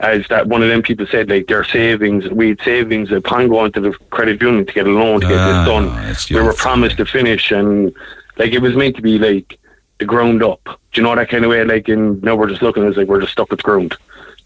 [0.00, 3.70] as that one of them people said, like their savings, we had savings upon going
[3.70, 5.62] to the credit union to get a loan to get Ah,
[6.08, 6.34] this done.
[6.34, 7.94] no, we were promised to finish, and
[8.36, 9.60] like it was meant to be like
[9.98, 10.60] the ground up.
[10.64, 11.62] Do you know that kind of way?
[11.62, 13.90] Like, and now we're just looking, it's like we're just stuck with the ground.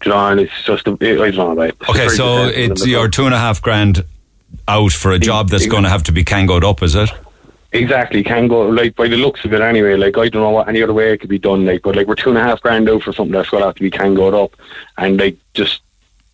[0.01, 2.85] Do you know, and it's just, a, it, I don't know, like, Okay, so it's
[2.85, 4.05] your two and a half grand
[4.67, 7.09] out for a job that's going to have to be kangoed up, is it?
[7.77, 9.95] Exactly, can go like by the looks of it anyway.
[9.95, 11.65] Like I don't know what any other way it could be done.
[11.65, 13.67] Like, but like we're two and a half grand out for something that's going to
[13.67, 14.55] have to be can go up,
[14.97, 15.81] and like just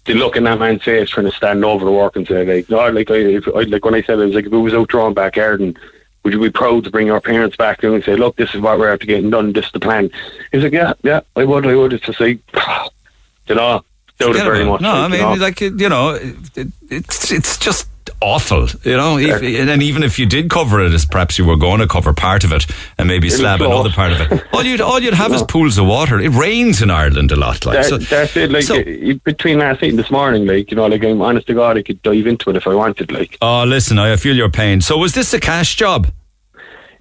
[0.05, 2.69] the look in that man's face trying to stand over the work and say like
[2.69, 4.73] no, like I, if, I like when I said it, was like if it was
[4.73, 5.77] out drawing backyard and
[6.23, 8.61] would you be proud to bring our parents back down and say look this is
[8.61, 10.09] what we're after getting done, this is the plan.
[10.51, 11.93] He was like yeah, yeah, I would, I would.
[11.93, 12.39] It's just like
[13.47, 13.83] you know,
[14.17, 14.81] doubt it very much.
[14.81, 15.33] No, I mean, you know.
[15.33, 17.87] like you know, it, it's it's just
[18.21, 19.17] awful, you know.
[19.17, 22.13] If, and even if you did cover it, as perhaps you were going to cover
[22.13, 22.65] part of it,
[22.97, 25.77] and maybe It'll slab another part of it, all you'd all you'd have is pools
[25.77, 26.19] of water.
[26.19, 27.97] It rains in Ireland a lot, like That, so.
[27.97, 28.51] that's it.
[28.51, 31.47] Like so- uh, between last night and this morning, like you know, like I'm honest
[31.47, 33.11] to God, I could dive into it if I wanted.
[33.11, 34.81] Like, Oh, listen, I feel your pain.
[34.81, 36.11] So, was this a cash job?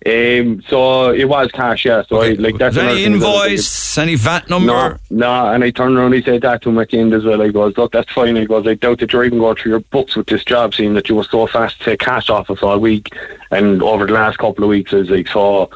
[0.04, 2.02] Um, so it was cash, yeah.
[2.08, 4.66] So I, like that's Was there another any invoice, any VAT number?
[4.66, 7.14] No, no, and I turned around and he said that to him at the end
[7.14, 7.40] as well.
[7.40, 8.36] I goes, look, that's fine.
[8.36, 10.94] I goes, I doubt that you're even going through your books with this job, seeing
[10.94, 13.14] that you were so fast to take cash off us all week,
[13.50, 15.70] and over the last couple of weeks, as I was like, so,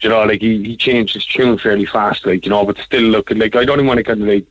[0.00, 3.02] you know, like he, he changed his tune fairly fast, like you know, but still,
[3.02, 4.46] look, like I don't even want to kind of like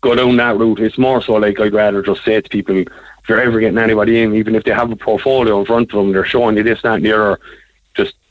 [0.00, 0.80] go down that route.
[0.80, 4.22] It's more so like I'd rather just say to people, if you're ever getting anybody
[4.22, 6.82] in, even if they have a portfolio in front of them, they're showing you this,
[6.82, 7.40] that, and the other,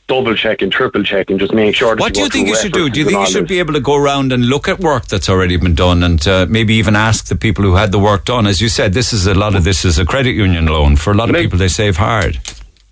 [0.06, 1.96] double check and triple check and just make sure.
[1.96, 2.90] What do you think you should do?
[2.90, 5.28] Do you think you should be able to go around and look at work that's
[5.28, 8.46] already been done and uh, maybe even ask the people who had the work done?
[8.46, 10.96] As you said, this is a lot of this is a credit union loan.
[10.96, 12.38] For a lot of Like- people, they save hard.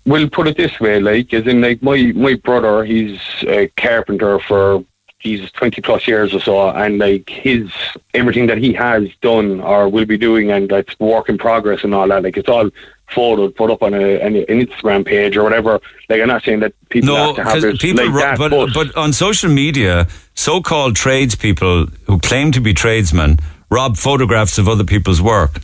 [0.05, 4.37] We'll put it this way, like, as in, like, my, my brother, he's a carpenter
[4.37, 4.83] for,
[5.19, 7.71] Jesus, 20 plus years or so, and, like, his,
[8.13, 11.95] everything that he has done or will be doing, and that's work in progress and
[11.95, 12.69] all that, like, it's all
[13.11, 15.79] photoed, put up on a, an, Instagram page or whatever.
[16.09, 18.73] Like, I'm not saying that people No, have to have it people, like that, but,
[18.73, 23.39] but on social media, so-called tradespeople who claim to be tradesmen
[23.69, 25.59] rob photographs of other people's work.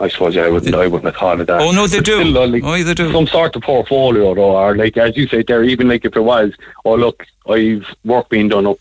[0.00, 0.74] I suppose I wouldn't.
[0.76, 1.60] I wouldn't have thought of that.
[1.60, 2.20] Oh, no, they But do.
[2.20, 3.10] still, though, like, Oh, they do.
[3.12, 6.20] Some sort of portfolio, though, or like as you say there, even like if it
[6.20, 6.52] was,
[6.84, 8.78] oh look, I've work being done up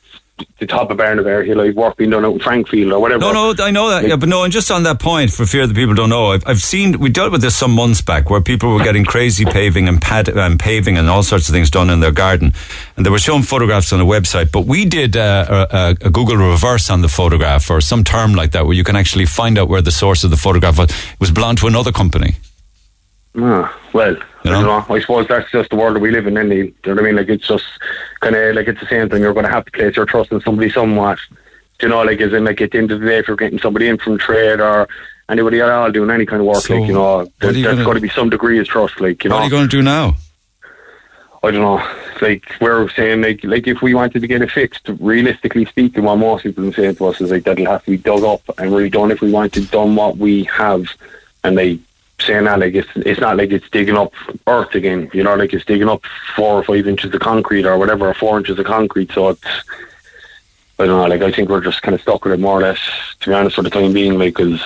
[0.60, 3.22] the top of Barnavara Hill, I've work being done out in Frankfield or whatever.
[3.22, 4.08] No, no, I know that.
[4.08, 6.44] Yeah, but no, and just on that point, for fear that people don't know, I've,
[6.48, 9.88] I've seen we dealt with this some months back, where people were getting crazy paving
[9.88, 12.54] and pad and paving and all sorts of things done in their garden,
[12.96, 14.52] and they were showing photographs on a website.
[14.52, 18.34] But we did uh, a, a, a Google reverse on the photograph, or some term
[18.34, 20.90] like that, where you can actually find out where the source of the photograph was.
[20.90, 22.36] It was belonged to another company.
[23.40, 24.14] Ah, well,
[24.44, 24.86] You I know?
[24.90, 26.34] I suppose that's just the world that we live in.
[26.34, 27.16] Then, you know what I mean?
[27.18, 27.66] Like it's just
[28.22, 29.22] kind of like it's the same thing.
[29.22, 31.20] You're going to have to place your trust in somebody somewhat.
[31.80, 33.38] Do you know, like as in like at the end of the day, if you're
[33.38, 34.88] getting somebody in from trade or
[35.30, 37.54] anybody at all doing any kind of work, So, like you know, what there, are
[37.54, 39.00] you there's gonna- got to be some degree of trust.
[39.00, 40.16] Like you What know, are you going to do now?
[41.44, 41.88] I don't know.
[42.20, 46.16] Like we're saying, like like if we wanted to get it fixed, realistically speaking, what
[46.16, 48.72] most people are saying to us is like that'll have to be dug up and
[48.72, 50.88] redone if we wanted done what we have,
[51.44, 51.78] and they
[52.20, 54.14] saying that like it's it's not like it's digging up
[54.48, 55.10] earth again.
[55.14, 56.04] You know, like it's digging up
[56.36, 59.12] four or five inches of concrete or whatever, or four inches of concrete.
[59.12, 59.44] So it's
[60.80, 61.08] I don't know.
[61.08, 62.80] Like I think we're just kind of stuck with it more or less.
[63.22, 64.62] To be honest, for the time being, like because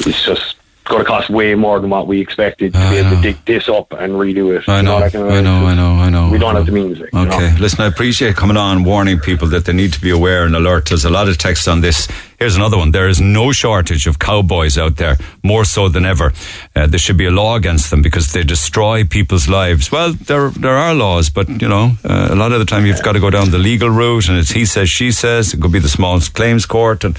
[0.00, 0.56] it's just.
[0.90, 3.16] Going to cost way more than what we expected to I be able know.
[3.16, 4.68] to dig this up and redo it.
[4.68, 6.28] I You know, kind of- I know, I know, I know.
[6.30, 6.98] We don't I have the means.
[6.98, 7.56] Like, you Okay, know.
[7.60, 10.86] listen, I appreciate coming on warning people that they need to be aware and alert.
[10.88, 12.08] There's a lot of text on this.
[12.40, 12.90] Here's another one.
[12.90, 16.32] There is no shortage of cowboys out there, more so than ever.
[16.74, 19.92] Uh, there should be a law against them because they destroy people's lives.
[19.92, 23.02] Well, there there are laws, but you know, uh, a lot of the time you've
[23.02, 25.54] got to go down the legal route, and it's he says, she says.
[25.54, 27.16] It could be the small claims court, and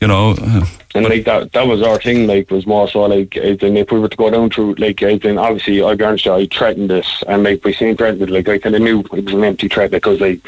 [0.00, 0.32] you know.
[0.32, 0.66] Uh,
[0.96, 2.26] And like that, that was our thing.
[2.26, 5.02] Like, was more so like, as in if we were to go down through, like,
[5.02, 7.96] as in obviously, I'll be honest, with you, I threatened this, and like by saying
[7.96, 10.40] threatened, like I kind of knew it was an empty threat because like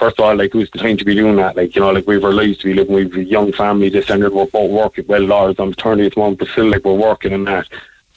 [0.00, 1.54] first of all, like, who's the time to be doing that?
[1.56, 4.08] Like, you know, like, we've our lives to be living, we've a young family, this
[4.08, 5.04] and that, we're both working.
[5.06, 7.68] Well, Laura's on maternity at the moment, but still, like, we're working and that.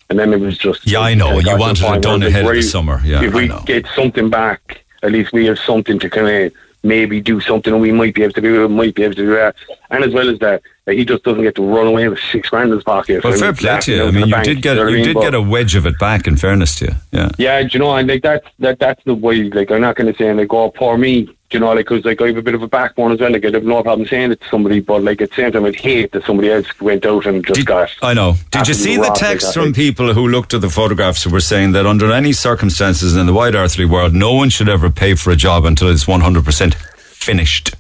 [0.10, 0.90] And then it was just.
[0.90, 1.40] Yeah, I know.
[1.40, 3.02] You got to the wanted it done ahead of the summer.
[3.04, 3.62] Yeah, If I we know.
[3.66, 6.54] get something back, at least we have something to kind of
[6.84, 9.22] maybe do something and we might be able to do it, might be able to
[9.22, 9.56] do that.
[9.90, 12.50] And as well as that, like, he just doesn't get to run away with six
[12.50, 13.24] grand in his pocket.
[13.24, 14.04] Well, fair play to you.
[14.04, 15.06] I mean, you bank, did get know what I you mean?
[15.06, 16.28] did But- get a wedge of it back.
[16.28, 17.30] In fairness to you, yeah.
[17.38, 19.44] yeah, do you know, and like that's that that's the way.
[19.50, 21.30] Like I'm not going to say and like, oh, poor me.
[21.54, 23.32] You know, like, because like I have a bit of a backbone as well.
[23.32, 25.66] Like I'd have no problem saying it to somebody, but like at the same time,
[25.66, 27.90] I'd hate that somebody else went out and just Did- got.
[28.02, 28.36] I know.
[28.52, 29.76] Did you see the robbed like texts from like.
[29.76, 33.34] people who looked at the photographs who were saying that under any circumstances in the
[33.34, 37.76] wide earthly world, no one should ever pay for a job until it's 100% finished?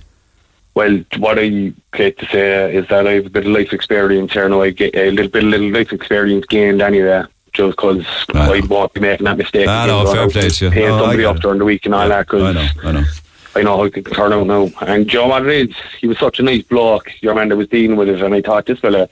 [0.75, 4.33] Well, what I get to say is that I have a bit of life experience
[4.33, 4.49] here.
[4.49, 7.23] Now I get a little bit of little life experience gained anyway.
[7.53, 8.03] Just because
[8.33, 8.51] I.
[8.51, 9.67] I won't be making that mistake.
[9.67, 10.71] I know, fair play to you.
[10.71, 12.27] Paying No, somebody up during the week and all that.
[12.27, 13.03] Cause I know, I know.
[13.55, 14.69] I know how it could turn out now.
[14.81, 18.09] And Joe is, he was such a nice bloke, your man that was dealing with
[18.09, 19.09] it, and I thought this fella,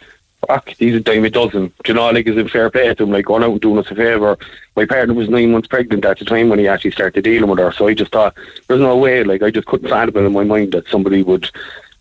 [0.47, 1.67] fuck, he's a dime a dozen.
[1.83, 3.77] Do you know, like, is it fair play to him, like, going out and doing
[3.77, 4.37] us a favour.
[4.75, 7.59] My partner was nine months pregnant at the time when he actually started dealing with
[7.59, 8.35] her, so I just thought,
[8.67, 11.49] there's no way, like, I just couldn't fathom it in my mind that somebody would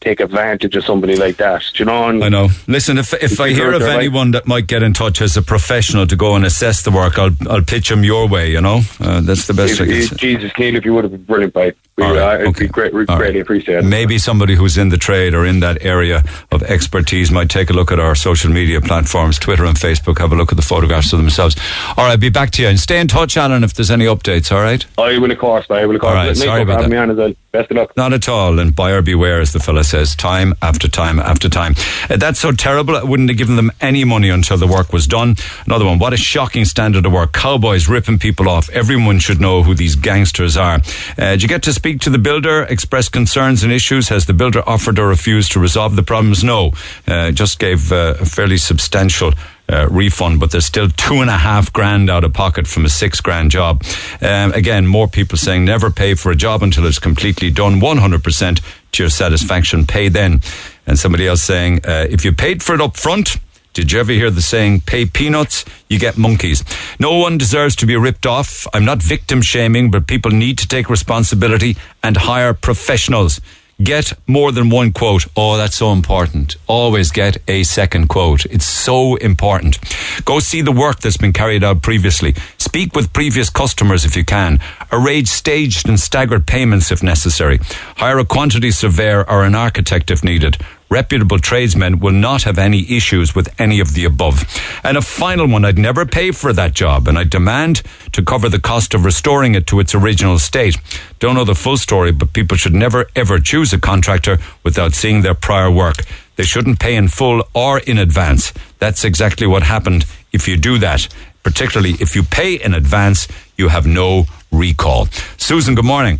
[0.01, 1.63] take advantage of somebody like that.
[1.75, 2.09] Do you know?
[2.09, 2.49] And I know.
[2.67, 3.99] Listen, if if I hear of right.
[3.99, 7.19] anyone that might get in touch as a professional to go and assess the work,
[7.19, 8.51] I'll I'll pitch them your way.
[8.51, 10.17] You know, uh, that's the best if, I can say.
[10.17, 12.67] Jesus, Neil, if you would have been brilliant, by we, All right, it'd okay.
[12.67, 13.23] great, we'd All right.
[13.23, 13.85] greatly appreciate it.
[13.85, 17.73] Maybe somebody who's in the trade or in that area of expertise might take a
[17.73, 21.13] look at our social media platforms, Twitter and Facebook, have a look at the photographs
[21.13, 21.57] of themselves.
[21.97, 22.69] All right, be back to you.
[22.69, 24.85] And stay in touch, Alan, if there's any updates, all right?
[24.99, 26.11] I will, of course, I will, of course.
[26.11, 26.91] All right, sorry about that.
[26.91, 27.35] me on as well.
[27.53, 27.97] Best of luck.
[27.97, 28.61] Not at all.
[28.61, 31.75] And buyer beware, as the fella says, time after time after time.
[32.09, 32.95] Uh, that's so terrible.
[32.97, 35.35] I wouldn't have given them any money until the work was done.
[35.67, 35.99] Another one.
[35.99, 37.33] What a shocking standard of work.
[37.33, 38.71] Cowboys ripping people off.
[38.71, 40.77] Everyone should know who these gangsters are.
[41.19, 44.09] Uh, did you get to speak to the builder, express concerns and issues?
[44.09, 46.45] Has the builder offered or refused to resolve the problems?
[46.45, 46.73] No.
[47.07, 49.33] Uh, just gave uh, a fairly substantial
[49.69, 52.89] uh, refund, but there's still two and a half grand out of pocket from a
[52.89, 53.83] six grand job.
[54.21, 58.61] Um, again, more people saying never pay for a job until it's completely done, 100%
[58.93, 59.87] to your satisfaction.
[59.87, 60.41] Pay then.
[60.87, 63.37] And somebody else saying, uh, if you paid for it up front,
[63.73, 66.65] did you ever hear the saying, pay peanuts, you get monkeys?
[66.99, 68.67] No one deserves to be ripped off.
[68.75, 73.41] I'm not victim shaming, but people need to take responsibility and hire professionals.
[73.83, 75.27] Get more than one quote.
[75.37, 76.57] Oh, that's so important.
[76.67, 78.45] Always get a second quote.
[78.47, 79.79] It's so important.
[80.27, 82.35] Go see the work that's been carried out previously.
[82.59, 84.61] Speak with previous customers if you can.
[84.93, 87.59] Arrange staged and staggered payments if necessary.
[87.97, 90.59] Hire a quantity surveyor or an architect if needed.
[90.91, 94.43] Reputable tradesmen will not have any issues with any of the above.
[94.83, 98.49] And a final one, I'd never pay for that job and I demand to cover
[98.49, 100.77] the cost of restoring it to its original state.
[101.21, 105.23] Don't know the full story, but people should never ever choose a contractor without seeing
[105.23, 105.99] their prior work.
[106.35, 108.53] They shouldn't pay in full or in advance.
[108.81, 111.07] That's exactly what happened if you do that.
[111.45, 115.07] Particularly if you pay in advance, you have no recall.
[115.37, 116.19] Susan, good morning.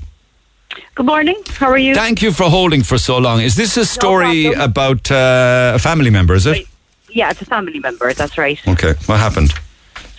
[1.01, 1.43] Good morning.
[1.57, 1.95] How are you?
[1.95, 3.41] Thank you for holding for so long.
[3.41, 4.61] Is this a story problem.
[4.61, 6.67] about uh, a family member, is it?
[7.09, 8.13] Yeah, it's a family member.
[8.13, 8.61] That's right.
[8.69, 9.55] Okay, what happened?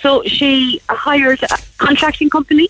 [0.01, 2.67] So she hired a contracting company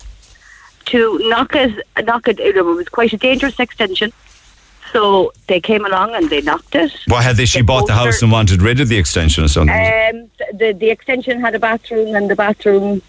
[0.92, 1.72] to knock us,
[2.04, 2.38] knock it.
[2.38, 4.12] It was quite a dangerous extension.
[4.92, 6.92] So they came along and they knocked it.
[7.06, 9.42] Why had they, she They bought the house are- and wanted rid of the extension
[9.42, 9.74] or something?
[9.74, 13.00] Um, the the extension had a bathroom, and the bathroom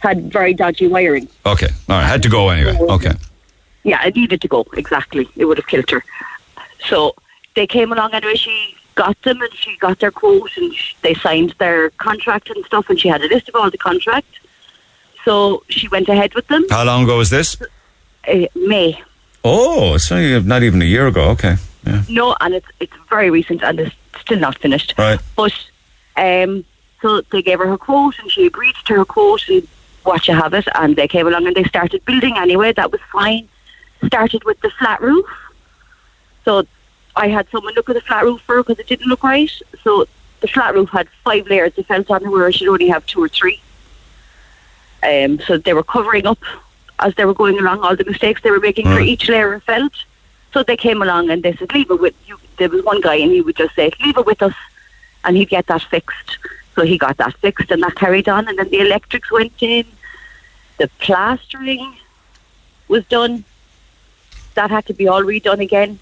[0.00, 1.28] had very dodgy wiring.
[1.46, 2.76] okay, all right, had to go anyway.
[2.80, 3.12] Okay.
[3.84, 4.66] Yeah, it needed to go.
[4.74, 6.04] Exactly, it would have killed her.
[6.88, 7.14] So
[7.54, 8.34] they came along anyway.
[8.34, 12.64] She got them, and she got their quote, and sh- they signed their contract and
[12.64, 12.88] stuff.
[12.90, 14.38] And she had a list of all the contract.
[15.24, 16.64] So she went ahead with them.
[16.68, 17.56] How long ago was this?
[18.26, 19.00] Uh, May.
[19.44, 21.30] Oh, it's not even a year ago.
[21.30, 21.56] Okay.
[21.86, 22.02] Yeah.
[22.08, 24.94] No, and it's it's very recent and it's still not finished.
[24.96, 25.18] Right.
[25.36, 25.52] But
[26.16, 26.64] um,
[27.00, 29.66] so they gave her her quote and she agreed to her quote and
[30.04, 30.66] what you have it.
[30.76, 32.72] And they came along and they started building anyway.
[32.72, 33.48] That was fine.
[34.06, 35.26] Started with the flat roof.
[36.44, 36.66] So
[37.14, 39.50] I had someone look at the flat roof for her because it didn't look right.
[39.82, 40.06] So
[40.40, 43.06] the flat roof had five layers of felt on it where it should only have
[43.06, 43.60] two or three.
[45.02, 46.38] Um, so they were covering up
[46.98, 49.62] as they were going along all the mistakes they were making for each layer of
[49.64, 49.92] felt.
[50.52, 52.38] So they came along and they said, leave it with you.
[52.58, 54.54] There was one guy and he would just say, leave it with us
[55.24, 56.38] and he'd get that fixed.
[56.74, 59.86] So he got that fixed and that carried on and then the electrics went in.
[60.78, 61.96] The plastering
[62.88, 63.44] was done.
[64.54, 65.98] That had to be all redone again.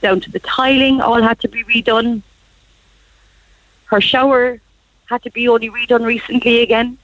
[0.00, 2.22] Down to the tiling, all had to be redone.
[3.86, 4.60] Her shower
[5.06, 6.98] had to be only redone recently again.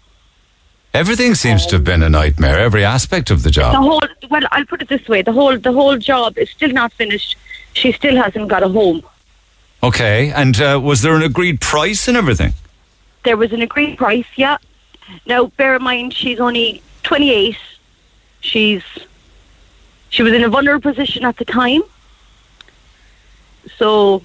[0.93, 2.61] Everything seems to have been a nightmare.
[2.61, 3.73] Every aspect of the job.
[3.73, 4.01] The whole
[4.31, 7.37] well, I'll put it this way: the whole the whole job is still not finished.
[7.73, 9.03] She still hasn't got a home.
[9.83, 10.31] Okay.
[10.31, 12.55] And uh, was there an agreed price and everything?
[13.25, 14.57] There was an agreed price, yeah.
[15.27, 17.57] Now, bear in mind, she's only 28.
[18.41, 18.83] She's
[20.15, 21.83] she was in a vulnerable position at the time,
[23.79, 24.23] so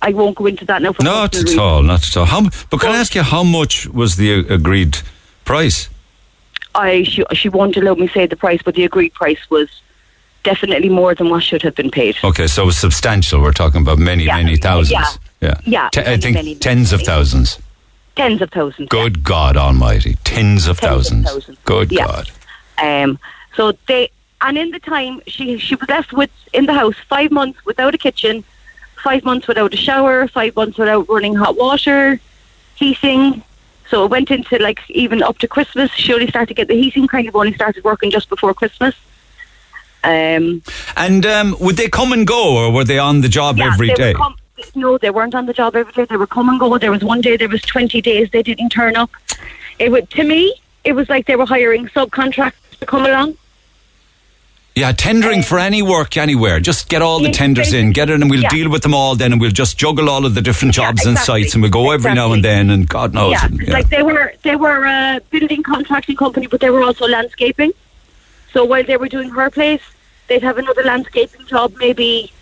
[0.00, 0.92] I won't go into that now.
[0.92, 1.58] For Not at reasons.
[1.58, 1.82] all.
[1.82, 2.24] Not at all.
[2.26, 4.98] How, but can I ask you how much was the agreed
[5.44, 5.88] price?
[6.74, 9.68] I she, she won't allow me say the price, but the agreed price was
[10.44, 12.16] definitely more than what should have been paid.
[12.22, 13.40] Okay, so it was substantial.
[13.42, 15.18] We're talking about many, Yeah, many thousands.
[15.40, 15.58] yeah.
[15.64, 17.58] Yeah, Te- I many, think many, many, tens of thousands.
[18.14, 18.88] Tens of thousands.
[18.88, 21.26] Good God Almighty, tens of Tens of thousands.
[21.26, 21.58] thousands.
[21.64, 22.06] Good Yeah.
[22.06, 22.30] God.
[22.78, 23.18] Um,
[23.56, 24.10] so they
[24.42, 27.94] and in the time she she was left with in the house five months without
[27.94, 28.44] a kitchen,
[29.02, 32.20] five months without a shower, five months without running hot water,
[32.74, 33.42] heating.
[33.88, 35.90] So it went into like even up to Christmas.
[35.92, 38.94] She only started to get the heating kind of only started working just before Christmas.
[40.04, 40.62] Um,
[40.96, 43.88] And um, would they come and go, or were they on the job yeah, every
[43.94, 44.14] day?
[44.14, 44.36] come-
[44.74, 46.04] no, they weren't on the job every day.
[46.04, 46.78] They were come and go.
[46.78, 49.10] There was one day, there was twenty days they didn't turn up.
[49.78, 53.36] It would to me, it was like they were hiring subcontractors to come along.
[54.74, 56.58] Yeah, tendering for any work anywhere.
[56.58, 58.48] Just get all the tenders in, get it, and we'll yeah.
[58.48, 61.04] deal with them all then, and we'll just juggle all of the different Yeah, jobs
[61.04, 63.32] and sites, and we'll go every now and then, and God knows.
[63.32, 63.72] yeah, and- yeah.
[63.72, 67.72] like they were they were a building contracting company, but they were also landscaping.
[68.52, 69.82] So while they were doing her place,
[70.28, 72.32] they'd have another landscaping job, maybe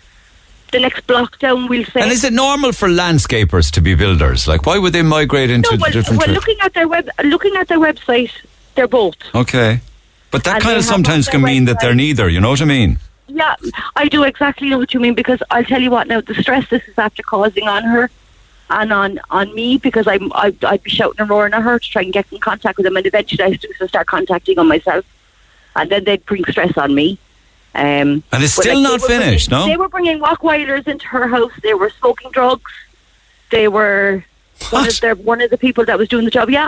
[0.71, 1.67] the next block down.
[1.67, 1.99] We'll say.
[1.99, 4.47] and is it normal for landscapers to be builders?
[4.47, 6.19] Like, why would they migrate into no, the well, different?
[6.19, 8.31] well, looking at their web, looking at their website,
[8.75, 9.15] they're both.
[9.35, 9.81] okay,
[10.31, 12.27] but that And kind of sometimes can mean that they're neither.
[12.29, 12.97] You know what I mean?
[13.27, 13.55] Yeah,
[13.95, 16.69] I do exactly know what you mean because I'll tell you what now the stress
[16.69, 18.09] this is after causing on her
[18.69, 21.89] and on on me because I'm I, I'd be shouting and roaring at her to
[21.89, 24.67] try and get in contact with them and eventually I used to start contacting on
[24.67, 25.05] myself
[25.77, 27.17] and then they'd bring stress on me.
[27.73, 29.71] Um, And it's still like, not finished, bringing- no?
[29.71, 31.53] They were bringing Rottweilers into her house.
[31.63, 32.69] They were smoking drugs.
[33.49, 34.25] They were
[34.71, 34.93] one What?
[34.93, 36.49] of the one of the people that was doing the job.
[36.49, 36.67] Yeah,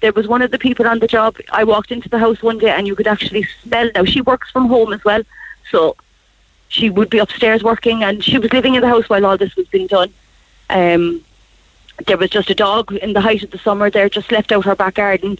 [0.00, 1.36] there was one of the people on the job.
[1.50, 3.90] I walked into the house one day and you could actually smell.
[3.94, 5.22] Now she works from home as well,
[5.70, 5.96] so
[6.68, 9.54] she would be upstairs working, and she was living in the house while all this
[9.56, 10.12] was being done.
[10.70, 11.22] Um,
[12.06, 14.64] there was just a dog in the height of the summer there, just left out
[14.64, 15.38] her back garden.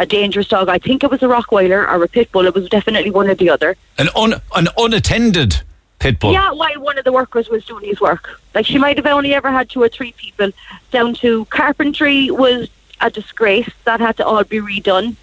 [0.00, 0.68] A dangerous dog.
[0.68, 2.46] I think it was a Rottweiler or a pit bull.
[2.46, 3.76] It was definitely one or the other.
[3.96, 5.62] An un, an unattended
[6.00, 6.32] pit bull.
[6.32, 8.40] Yeah, while one of the workers was doing his work.
[8.56, 10.50] Like she might have only ever had two or three people.
[10.90, 12.68] Down to carpentry was
[13.04, 13.70] a disgrace.
[13.84, 15.16] That had to all be redone.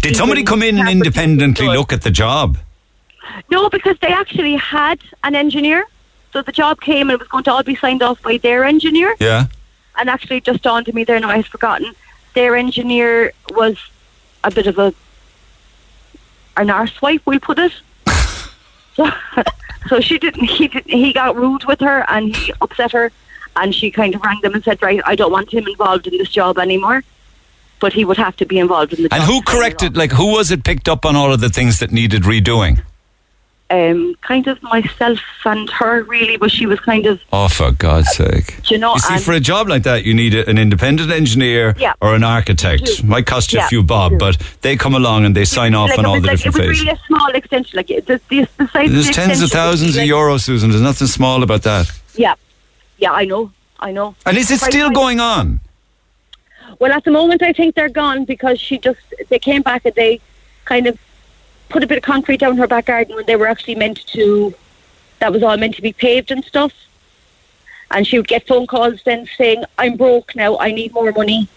[0.00, 2.56] Did somebody come in and independently look at the job?
[3.50, 5.84] No, because they actually had an engineer.
[6.32, 8.64] So the job came and it was going to all be signed off by their
[8.64, 9.14] engineer.
[9.18, 9.46] Yeah.
[9.98, 11.94] And actually, just dawned to me there now, I had forgotten.
[12.34, 13.76] Their engineer was
[14.44, 14.94] a bit of a
[16.56, 17.72] an arsewipe, we'll put it.
[18.94, 19.10] so,
[19.88, 20.44] so she didn't.
[20.44, 20.90] He didn't.
[20.90, 23.10] He got rude with her and he upset her,
[23.56, 26.16] and she kind of rang them and said, "Right, I don't want him involved in
[26.18, 27.02] this job anymore."
[27.80, 29.30] But he would have to be involved in the And job.
[29.30, 32.24] who corrected, like, who was it picked up on all of the things that needed
[32.24, 32.82] redoing?
[33.70, 38.10] Um, kind of myself and her really, but she was kind of, Oh, for God's
[38.16, 38.68] sake.
[38.68, 41.92] you know, You see, for a job like that, you need an independent engineer Yeah.
[42.02, 43.04] or an architect.
[43.04, 46.00] Might cost you a few bob, but they come along and they sign off like,
[46.00, 46.86] on all was the like, different It was phases.
[46.86, 47.76] really a small extension.
[47.76, 50.70] Like the, the, the size of There's the tens of thousands of like- euros, Susan.
[50.70, 51.92] There's nothing small about that.
[52.16, 52.34] Yeah,
[53.00, 54.14] yeah, I know, I know.
[54.26, 55.60] And is it still going on?
[56.78, 59.94] Well, at the moment, I think they're gone because she just they came back and
[59.94, 60.20] they
[60.66, 60.98] kind of
[61.68, 64.54] put a bit of concrete down her back garden when they were actually meant to.
[65.18, 66.72] That was all meant to be paved and stuff.
[67.90, 70.58] And she would get phone calls then saying, "I'm broke now.
[70.58, 71.48] I need more money."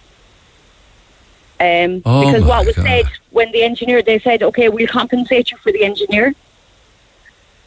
[1.60, 2.86] Um, Oh because what was God.
[2.86, 6.34] said when the engineer, they said, "Okay, we'll compensate you for the engineer."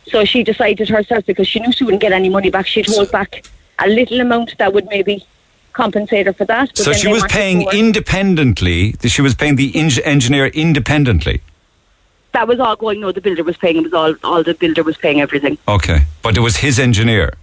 [0.08, 2.66] So she decided herself because she knew she wouldn't get any money back.
[2.66, 3.44] She'd hold back
[3.78, 5.24] a little amount that would maybe
[5.72, 6.68] compensate her for that.
[6.70, 8.94] but So she was paying independently.
[9.06, 11.40] She was paying the eng- engineer independently.
[12.32, 13.00] that was all going.
[13.00, 13.76] No, the builder was paying.
[13.78, 14.14] It was all.
[14.24, 15.56] All the builder was paying everything.
[15.68, 17.34] Okay, but it was his engineer.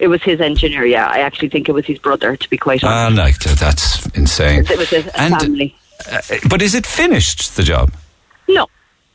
[0.00, 0.84] It was his engineer.
[0.84, 2.36] Yeah, I actually think it was his brother.
[2.36, 3.58] To be quite Ah, honest, like that.
[3.58, 4.64] That's insane.
[4.68, 5.76] it was a, a And- family.
[6.10, 7.54] Uh, but is it finished?
[7.56, 7.92] The job
[8.48, 8.66] No,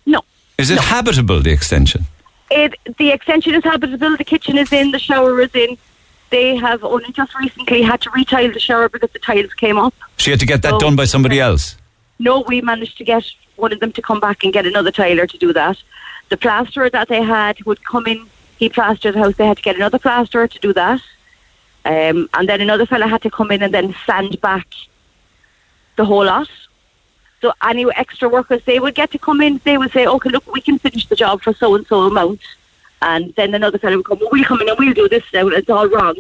[0.06, 0.22] no.
[0.58, 0.82] is it No.
[0.82, 1.42] habitable?
[1.42, 2.06] The extension.
[2.50, 4.16] It the extension is habitable.
[4.18, 4.92] The kitchen is in.
[4.92, 5.78] The shower is in.
[6.30, 9.94] They have only just recently had to retile the shower because the tiles came up.
[10.18, 11.76] She had to get that So- done by somebody else.
[12.20, 13.24] No, we managed to get
[13.56, 15.78] one of them to come back and get another tiler to do that.
[16.30, 18.28] The plasterer that they had would come in.
[18.58, 19.36] He plastered the house.
[19.36, 21.02] They had to get another plasterer to do that.
[21.86, 24.68] Um, and then another fella had to come in and then sand back
[25.96, 26.50] the whole lot.
[27.42, 29.62] So any extra workers, they would get to come in.
[29.64, 32.42] They would say, okay, look, we can finish the job for so and so amount.
[33.02, 35.48] And then another fellow would come, well, we'll come in and we'll do this now.
[35.48, 36.16] It's all wrong.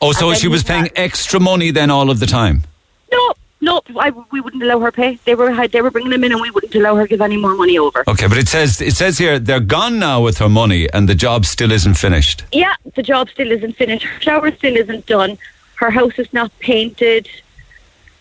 [0.00, 2.62] Oh, so she was paying extra money then all of the time.
[3.10, 5.18] No, no, I, we wouldn't allow her pay.
[5.24, 7.38] They were they were bringing them in, and we wouldn't allow her to give any
[7.38, 8.04] more money over.
[8.06, 11.14] Okay, but it says it says here they're gone now with her money and the
[11.14, 12.44] job still isn't finished.
[12.52, 14.04] Yeah, the job still isn't finished.
[14.04, 15.38] Her shower still isn't done.
[15.76, 17.28] Her house is not painted.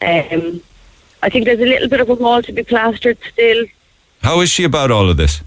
[0.01, 0.61] Um,
[1.21, 3.65] I think there's a little bit of a wall to be plastered still.
[4.21, 5.41] How is she about all of this?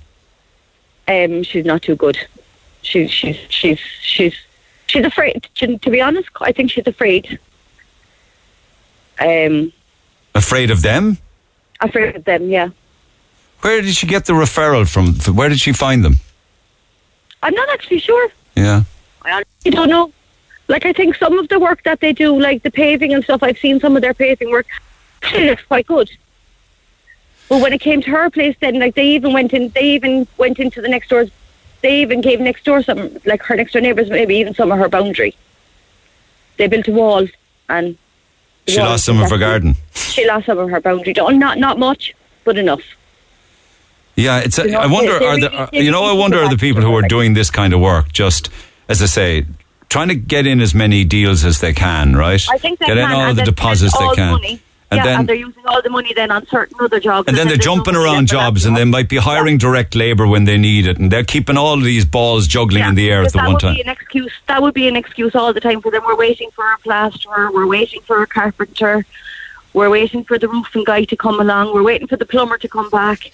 [1.09, 2.18] Um, she's not too good.
[2.82, 4.34] She's she's she's she's
[4.86, 5.48] she's afraid.
[5.57, 7.38] To, to be honest, I think she's afraid.
[9.20, 9.72] Um,
[10.34, 11.18] Afraid of them?
[11.80, 12.48] afraid of them.
[12.50, 12.68] Yeah,
[13.61, 15.14] Where did she get the referral from?
[15.34, 16.16] Where did she find them?
[17.42, 18.28] I'm not actually sure.
[18.54, 18.82] Yeah.
[19.22, 20.12] I honestly don't know.
[20.68, 23.42] Like I think some of the work that they do, like the paving and stuff,
[23.42, 24.66] I've seen some of their paving work.
[25.32, 26.11] It looks quite good.
[27.49, 30.26] But when it came to her place, then like they even went in, they even
[30.36, 31.30] went into the next doors.
[31.82, 34.78] They even gave next door some, like her next door neighbours, maybe even some of
[34.78, 35.36] her boundary.
[36.57, 37.26] They built a wall,
[37.68, 37.97] and
[38.66, 39.76] She wall lost some of her garden.
[39.94, 41.12] She lost some of her boundary.
[41.14, 42.82] Not not much, but enough.
[44.16, 44.59] Yeah, it's.
[44.59, 45.12] I wonder.
[45.12, 47.51] Are the, are- you know, I wonder are the uh, people who are doing this
[47.51, 48.49] kind of work just,
[48.88, 49.44] as I say,
[49.90, 52.44] trying to get in as many deals as they can, right?
[52.51, 54.61] I think they get can, in all the deposits they can, money.
[54.91, 57.26] And yeah, then and they're using all the money then on certain other jobs.
[57.26, 60.26] and then they're there's no jumping around jobs, and they might be hiring direct labour
[60.26, 63.22] when they need it, and they're keeping all these balls juggling Yeah, in the air
[63.22, 63.74] at the that one would time.
[63.74, 64.32] Be an excuse.
[64.47, 66.03] That would be an excuse all the time for them.
[66.07, 67.51] We're waiting for a plasterer.
[67.53, 69.05] We're waiting for a carpenter.
[69.72, 71.74] We're waiting for the roofing guy to come along.
[71.74, 73.30] We're waiting for the plumber to come back.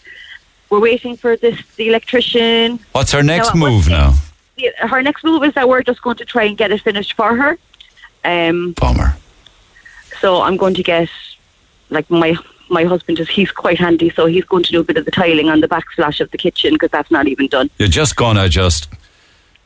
[0.70, 2.80] We're waiting for this the electrician.
[2.92, 4.14] What's her next No, what's move now?
[4.80, 7.36] Her next move is that we're just going to try and get it finished for
[7.36, 7.58] her.
[8.24, 9.16] Um, Bummer.
[10.20, 11.08] so I'm going to get
[11.92, 12.34] like my
[12.68, 15.10] my husband is he's quite handy, so he's going to do a bit of the
[15.10, 17.70] tiling on the backsplash of the kitchen because that's not even done.
[17.78, 18.88] You're just gonna just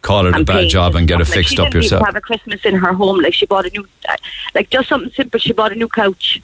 [0.03, 1.29] call it a bad job and get it.
[1.29, 2.05] Like, fixed she up yourself.
[2.05, 3.21] Have a Christmas in her home.
[3.21, 4.17] Like she bought a new, uh,
[4.55, 5.41] like just something simple.
[5.41, 6.43] She bought a new couch,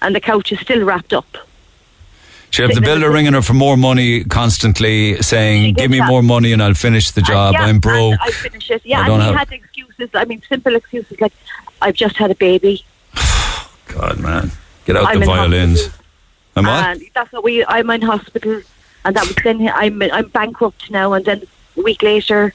[0.00, 1.26] and the couch is still wrapped up.
[2.50, 6.08] She'll have the builder ringing her for more money constantly, saying, "Give me that.
[6.08, 7.54] more money and I'll finish the job.
[7.54, 8.82] And, yeah, I'm broke." I finish it.
[8.84, 10.10] Yeah, I and have- had excuses.
[10.12, 11.32] I mean, simple excuses like,
[11.80, 12.84] "I've just had a baby."
[13.86, 14.52] God, man,
[14.84, 15.80] get out I'm the in violins.
[15.82, 16.04] hospital.
[16.56, 16.84] And what?
[16.86, 17.64] And that's what we.
[17.64, 18.60] I'm in hospital,
[19.04, 19.68] and that was then.
[19.68, 21.42] I'm I'm bankrupt now, and then
[21.76, 22.52] a week later,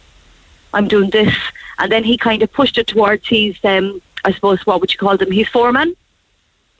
[0.74, 1.34] I'm doing this,
[1.80, 3.58] and then he kind of pushed it towards his.
[3.64, 5.32] Um, I suppose what would you call them?
[5.32, 5.96] His foreman.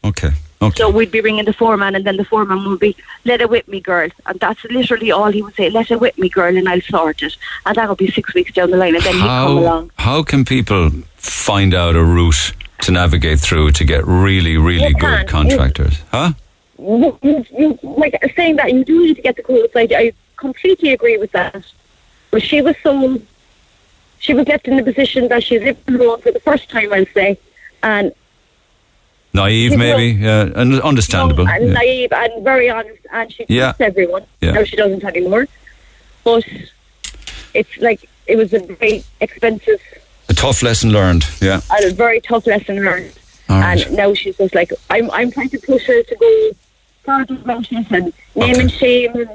[0.04, 0.32] okay,
[0.62, 0.78] okay.
[0.78, 2.96] So we'd be ringing the foreman, and then the foreman would be,
[3.26, 5.70] "Let it whip me, girl," and that's literally all he would say.
[5.72, 7.36] "Let it whip me, girl," and I'll sort it,
[7.66, 9.92] and that'll be six weeks down the line, and then he'd come how along.
[9.98, 14.94] how can people find out a route to navigate through to get really, really You
[14.94, 15.28] good can.
[15.28, 16.00] contractors?
[16.12, 16.34] Huh?
[16.80, 19.74] You, you, you, like saying that you do need to get the codes.
[19.76, 21.64] I, I completely agree with that.
[22.30, 23.20] But she was so,
[24.20, 27.06] she was left in the position that she's lived alone for the first time, I'll
[27.14, 27.40] say,
[27.84, 28.12] and
[29.34, 30.20] Naive, maybe.
[30.20, 31.48] Yeah, un- understandable.
[31.48, 31.74] and yeah.
[31.74, 33.66] naive and very honest, and she Yeah.
[33.74, 34.26] trusts everyone.
[34.42, 34.52] Yeah.
[34.52, 35.48] Now she doesn't anymore.
[36.24, 36.44] But
[37.54, 39.80] it's like it was a very expensive
[40.30, 41.26] A tough lesson learned.
[41.42, 41.62] Yeah.
[41.72, 43.14] and a very tough lesson learned.
[43.50, 43.86] Right.
[43.88, 46.52] And now she's just like, I'm, I'm trying to push her to go
[47.04, 48.06] further about this and
[48.36, 48.60] name Okay.
[48.60, 49.30] and shame and,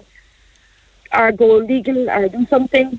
[1.15, 2.99] or go legal or do something.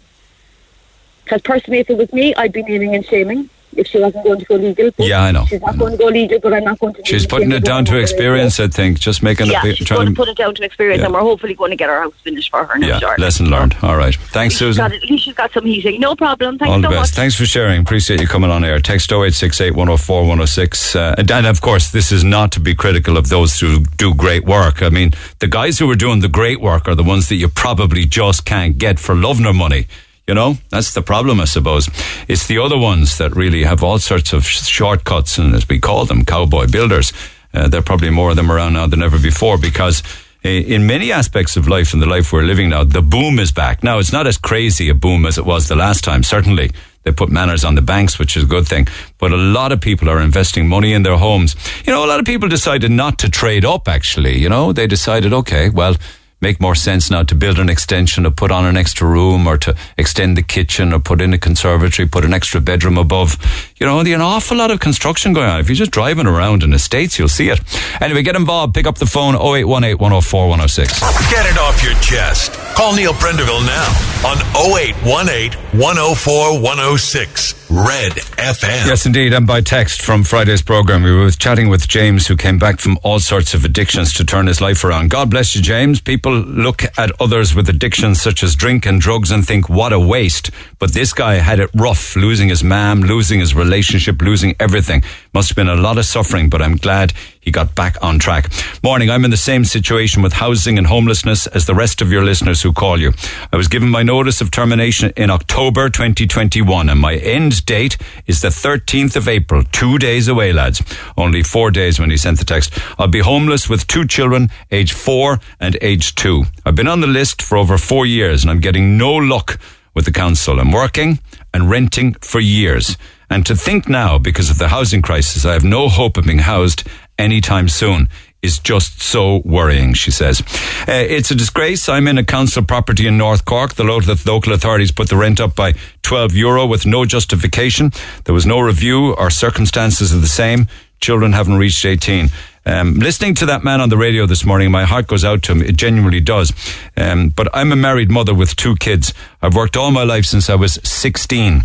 [1.24, 4.40] Because personally, if it was me, I'd be naming and shaming if she wasn't going
[4.40, 4.92] to go legal.
[4.98, 5.80] But Yeah, I know, She's I not know.
[5.86, 7.06] going to go legal, but I'm not going to.
[7.06, 9.00] She's putting it down to experience, I think.
[9.00, 11.06] Just making Yeah, a she's trying going to put it down to experience, Yeah.
[11.06, 12.78] and we're hopefully going to get our house finished for her.
[12.80, 13.76] Yeah, lesson learned.
[13.82, 14.16] All right.
[14.16, 14.84] Thanks, Susan.
[14.84, 16.00] got, at least she's got some heating.
[16.00, 16.58] No problem.
[16.58, 17.14] Thanks All the so best.
[17.14, 17.16] much.
[17.16, 17.82] Thanks for sharing.
[17.82, 18.80] Appreciate you coming on air.
[18.80, 20.96] Text 0868 104 106.
[20.96, 24.14] Uh, and, and of course, this is not to be critical of those who do
[24.14, 24.82] great work.
[24.82, 27.48] I mean, the guys who are doing the great work are the ones that you
[27.48, 29.88] probably just can't get for love nor money.
[30.28, 31.90] You know, that's the problem, I suppose.
[32.28, 35.80] It's the other ones that really have all sorts of sh- shortcuts, and as we
[35.80, 37.12] call them, cowboy builders.
[37.54, 40.02] Uh, there are probably more of them around now than ever before because
[40.44, 43.84] in many aspects of life and the life we're living now, the boom is back.
[43.84, 46.72] Now, it's not as crazy a boom as it was the last time, certainly.
[47.04, 48.88] They put manners on the banks, which is a good thing.
[49.18, 51.56] But a lot of people are investing money in their homes.
[51.86, 54.38] You know, a lot of people decided not to trade up, actually.
[54.38, 55.96] You know, they decided, okay, well,
[56.44, 59.58] make more sense now to build an extension or put on an extra room or
[59.58, 63.38] to extend the kitchen or put in a conservatory, put an extra bedroom above.
[63.80, 65.60] You know, there's an awful lot of construction going on.
[65.62, 67.62] If you're just driving around in the States, you'll see it.
[68.02, 68.74] Anyway, get involved.
[68.74, 71.00] Pick up the phone 0818 104 106.
[71.32, 72.52] Get it off your chest.
[72.76, 73.88] Call Neil Prendeville now
[74.28, 78.86] on 0818 104 106 Red FM.
[78.88, 79.34] Yes, indeed.
[79.34, 83.00] And by text from Friday's program, we were chatting with James, who came back from
[83.04, 85.10] all sorts of addictions to turn his life around.
[85.10, 86.00] God bless you, James.
[86.02, 90.00] People look at others with addictions such as drink and drugs and think, what a
[90.00, 90.52] waste.
[90.84, 95.02] But this guy had it rough, losing his mam, losing his relationship, losing everything.
[95.34, 98.52] Must have been a lot of suffering, but I'm glad he got back on track.
[98.84, 102.26] Morning, I'm in the same situation with housing and homelessness as the rest of your
[102.26, 103.14] listeners who call you.
[103.54, 107.98] I was given my notice of termination in October 2021 and my end date
[108.28, 109.64] is the 13th of April.
[109.72, 110.84] Two days away, lads.
[111.16, 112.78] Only four days when he sent the text.
[113.00, 116.44] I'll be homeless with two children, age four and age two.
[116.66, 119.58] I've been on the list for over four years and I'm getting no luck
[119.94, 120.60] with the council.
[120.60, 121.20] I'm working
[121.54, 122.98] and renting for years.
[123.30, 126.40] And to think now, because of the housing crisis, I have no hope of being
[126.40, 126.84] housed
[127.18, 128.10] anytime soon
[128.44, 130.42] is just so worrying, she says.
[130.88, 131.88] Uh, it's a disgrace.
[131.88, 133.76] I'm in a council property in North Cork.
[133.76, 137.92] The local, local authorities put the rent up by 12 euro with no justification.
[138.26, 139.16] There was no review.
[139.16, 140.68] Our circumstances are the same.
[141.00, 142.30] Children haven't reached 18.
[142.66, 145.52] Um, listening to that man on the radio this morning, my heart goes out to
[145.52, 145.62] him.
[145.62, 146.54] It genuinely does.
[146.96, 149.14] Um, but I'm a married mother with two kids.
[149.42, 151.64] I've worked all my life since I was 16.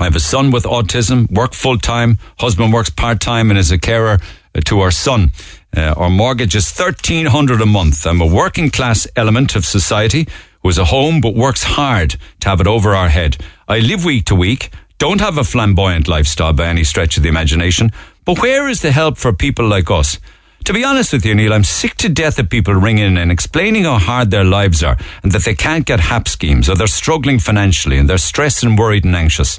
[0.00, 2.18] I have a son with autism, work full time.
[2.38, 4.18] Husband works part time and is a carer
[4.54, 5.32] uh, to our son.
[5.76, 8.06] Uh, our mortgage is 1300 a month.
[8.06, 10.26] I'm a working class element of society
[10.62, 13.36] who has a home but works hard to have it over our head.
[13.68, 17.28] I live week to week, don't have a flamboyant lifestyle by any stretch of the
[17.28, 17.90] imagination,
[18.24, 20.18] but where is the help for people like us?
[20.64, 23.32] To be honest with you, Neil, I'm sick to death of people ringing in and
[23.32, 26.86] explaining how hard their lives are and that they can't get HAP schemes or they're
[26.86, 29.58] struggling financially and they're stressed and worried and anxious.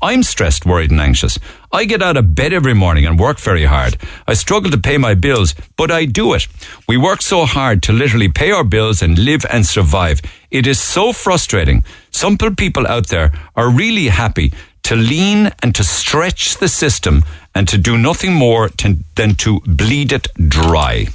[0.00, 1.38] I'm stressed, worried, and anxious.
[1.72, 3.96] I get out of bed every morning and work very hard.
[4.28, 6.46] I struggle to pay my bills, but I do it.
[6.86, 10.20] We work so hard to literally pay our bills and live and survive.
[10.50, 11.82] It is so frustrating.
[12.10, 14.52] Some people out there are really happy
[14.84, 17.24] to lean and to stretch the system
[17.54, 21.06] and to do nothing more to, than to bleed it dry.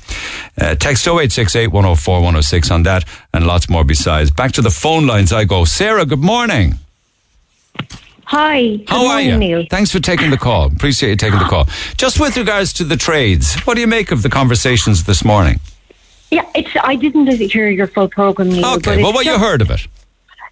[0.59, 4.31] Uh, text 0868 104 106 on that and lots more besides.
[4.31, 5.65] Back to the phone lines I go.
[5.65, 6.73] Sarah, good morning.
[8.25, 8.77] Hi.
[8.77, 9.37] Good How are you?
[9.37, 9.65] Neil.
[9.69, 10.67] Thanks for taking the call.
[10.67, 11.65] Appreciate you taking the call.
[11.97, 15.59] Just with regards to the trades, what do you make of the conversations this morning?
[16.31, 16.69] Yeah, it's.
[16.83, 18.61] I didn't hear your full program, Neil.
[18.61, 19.87] but Okay, well, what you heard of it?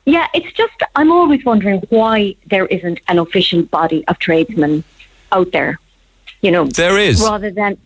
[0.08, 0.74] Yeah, it's just.
[0.96, 4.86] I'm always wondering why there isn't an official body of tradesmen
[5.34, 5.80] out there.
[6.42, 7.20] You know, There is.
[7.22, 7.78] rather than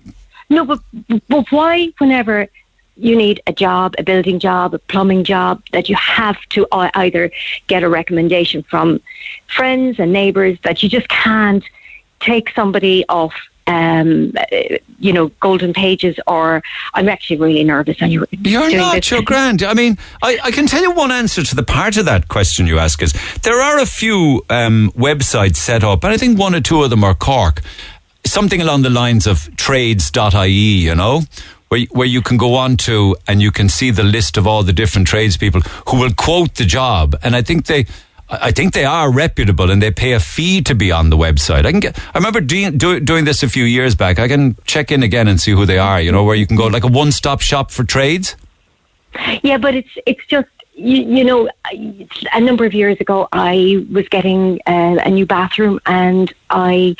[0.47, 0.81] no, but
[1.27, 2.47] but why whenever
[2.95, 7.31] you need a job, a building job, a plumbing job, that you have to either
[7.65, 9.01] get a recommendation from
[9.47, 11.63] friends and neighbours that you just can't
[12.19, 13.33] take somebody off.
[13.67, 14.33] Um,
[14.99, 16.61] you know, golden pages, or
[16.93, 17.97] I'm actually really nervous.
[18.01, 19.11] And you're You're not, this.
[19.11, 19.63] you're grand.
[19.63, 22.67] I mean, I, I can tell you one answer to the part of that question
[22.67, 23.13] you ask is
[23.43, 26.89] there are a few um, websites set up, and I think one or two of
[26.89, 27.61] them are Cork.
[28.25, 31.21] Something along the lines of trades.ie, you know,
[31.69, 34.63] where, where you can go on to and you can see the list of all
[34.63, 37.15] the different tradespeople who will quote the job.
[37.23, 37.85] And I think they.
[38.31, 41.65] I think they are reputable and they pay a fee to be on the website.
[41.65, 44.19] I can get, I remember doing, do, doing this a few years back.
[44.19, 46.55] I can check in again and see who they are, you know, where you can
[46.55, 48.37] go like a one stop shop for trades.
[49.43, 51.49] Yeah, but it's it's just you, you know
[52.33, 56.95] a number of years ago I was getting uh, a new bathroom and I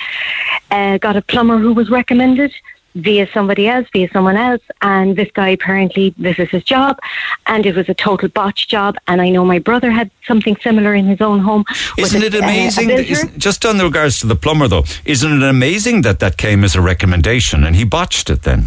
[0.70, 2.54] uh, got a plumber who was recommended
[2.96, 7.00] via somebody else, via someone else, and this guy apparently this is his job,
[7.48, 8.96] and it was a total botch job.
[9.08, 11.64] And I know my brother had something similar in his own home.
[11.98, 12.88] Isn't it uh, a amazing?
[12.90, 16.38] that- isn't- just on the regards to the plumber, though, isn't it amazing that that
[16.38, 18.66] came as a recommendation and he botched it then?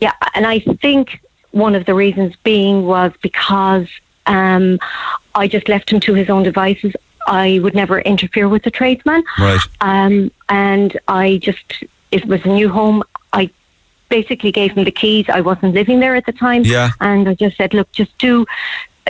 [0.00, 3.88] Yeah, and I think one of the reasons being was because
[4.26, 4.78] um,
[5.34, 6.94] I just left him to his own devices.
[7.26, 9.24] I would never interfere with the tradesman.
[9.38, 9.60] Right.
[9.80, 13.02] Um, and I just, it was a new home.
[13.34, 13.50] I
[14.08, 15.26] basically gave him the keys.
[15.28, 16.62] I wasn't living there at the time.
[16.64, 16.90] Yeah.
[17.00, 18.46] And I just said, look, just do,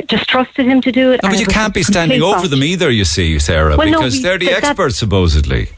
[0.07, 1.23] just trusted him to do it.
[1.23, 3.99] No, but you was can't be standing over them either, you see, Sarah, Well, no,
[3.99, 5.69] because we- they're the experts, supposedly.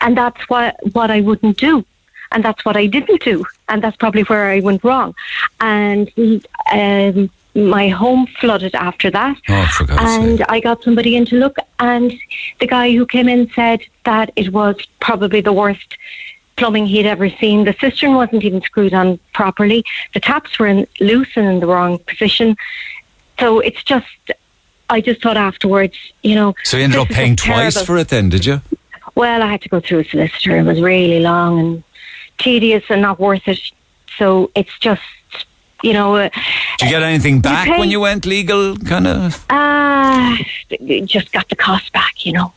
[0.00, 1.84] and that's what what I wouldn't do,
[2.32, 5.14] and that's what I didn't do, and that's probably where I went wrong.
[5.60, 6.10] And
[6.72, 10.46] um, my home flooded after that, Oh, and sake.
[10.50, 12.12] I got somebody in to look, and
[12.60, 15.96] the guy who came in said that it was probably the worst
[16.56, 17.64] plumbing he'd ever seen.
[17.64, 19.84] The cistern wasn't even screwed on properly.
[20.14, 22.56] The taps were in, loose and in the wrong position.
[23.38, 24.06] So it's just,
[24.88, 26.54] I just thought afterwards, you know.
[26.64, 27.86] So you ended up paying twice terrible.
[27.86, 28.62] for it then, did you?
[29.14, 30.56] Well, I had to go through a solicitor.
[30.56, 31.82] It was really long and
[32.38, 33.60] tedious and not worth it.
[34.18, 35.02] So it's just,
[35.82, 36.30] you know, uh,
[36.78, 39.44] Did you get anything back pay- when you went legal, kind of?
[39.50, 40.36] uh,
[41.04, 42.52] just got the cost back, you know.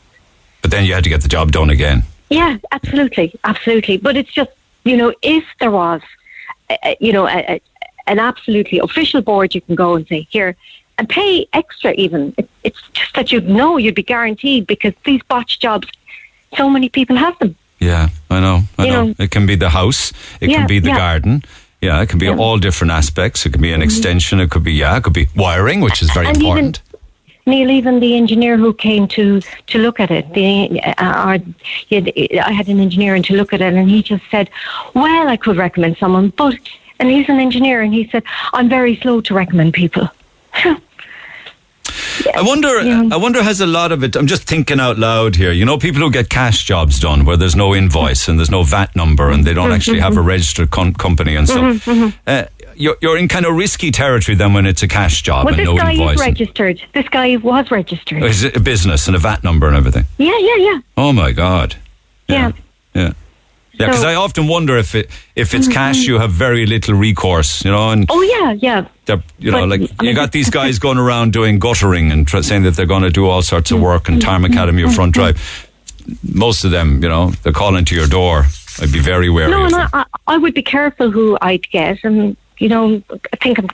[0.61, 2.03] But then you had to get the job done again.
[2.29, 3.97] Yeah, absolutely, absolutely.
[3.97, 4.51] But it's just,
[4.85, 6.01] you know, if there was,
[6.69, 7.61] uh, uh, you know, a, a,
[8.07, 10.55] an absolutely official board, you can go and say here
[10.97, 11.91] and pay extra.
[11.93, 15.87] Even it, it's just that you'd know you'd be guaranteed because these botch jobs,
[16.55, 17.55] so many people have them.
[17.79, 18.61] Yeah, I know.
[18.77, 19.05] I know.
[19.05, 20.11] know- It can be the house.
[20.41, 20.97] It Yeah, can be the yeah.
[20.97, 21.43] garden.
[21.81, 22.33] Yeah, it can be Yeah.
[22.33, 22.41] Mm-hmm.
[22.41, 23.45] all different aspects.
[23.45, 24.39] It could be an extension.
[24.41, 24.97] It could be yeah.
[24.97, 26.81] It could be wiring, which is very And important.
[27.49, 31.37] Neil, even the engineer who came to, to look at it, the, uh,
[31.89, 34.49] had, I had an engineer in to look at it, and he just said,
[34.93, 36.55] "Well, I could recommend someone, but,"
[36.99, 38.23] and he's an engineer, and he said,
[38.53, 40.09] "I'm very slow to recommend people."
[42.35, 42.81] I wonder.
[42.81, 43.09] Yeah.
[43.11, 44.15] I wonder has a lot of it.
[44.15, 45.51] I'm just thinking out loud here.
[45.51, 48.63] You know, people who get cash jobs done where there's no invoice and there's no
[48.63, 51.87] VAT number and they don't actually have a registered com- company and stuff.
[52.27, 52.45] Uh,
[52.79, 55.59] you're, you're in kind of risky territory then when it's a cash job well, and
[55.59, 56.81] this no guy is registered.
[56.93, 58.23] This guy was registered.
[58.23, 60.05] Is it a business and a VAT number and everything?
[60.17, 61.75] yeah, yeah, yeah, Oh my god.
[62.27, 62.51] yeah.
[62.95, 63.13] Yeah.
[63.73, 64.09] Yeah, because So- Mm-hmm.
[64.09, 66.11] I often wonder if it if it's cash, mm-hmm.
[66.13, 68.85] you have very little recourse, you know, and Oh, yeah, yeah.
[69.39, 72.41] you know, But, like I you got these guys going around doing guttering and tr-
[72.41, 73.85] saying that they're going to do all sorts of mm-hmm.
[73.85, 74.45] work and mm-hmm.
[74.45, 75.37] tarmacadam or Front Drive.
[76.23, 78.45] Most of them, you know, they're calling to your door.
[78.81, 79.51] I'd be very wary.
[79.51, 79.75] No, and.
[79.75, 83.67] I I would be careful who I'd get, and you know, I think I'm,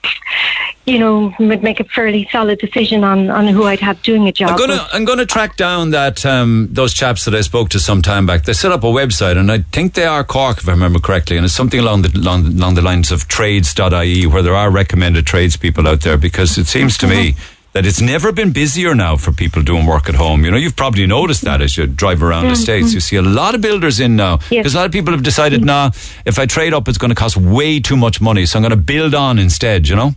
[0.85, 4.31] you know, would make a fairly solid decision on, on who I'd have doing a
[4.31, 4.51] job.
[4.51, 4.87] I'm gonna.
[4.93, 8.43] I'm gonna track down that um, those chaps that I spoke to some time back.
[8.43, 11.35] They set up a website, and I think they are Cork, if I remember correctly,
[11.35, 15.25] and it's something along the along, along the lines of trades.ie, where there are recommended
[15.25, 16.17] tradespeople out there.
[16.17, 17.35] Because it seems to me
[17.75, 20.45] that it's never been busier now for people doing work at home.
[20.45, 22.93] You know, you've probably noticed that as you drive around the mm, states, mm.
[22.93, 24.63] you see a lot of builders in now Yes.
[24.63, 25.65] because a lot of people have decided, mm.
[25.65, 25.91] nah,
[26.23, 28.69] if I trade up, it's going to cost way too much money, so I'm going
[28.69, 29.89] to build on instead.
[29.89, 30.15] You know.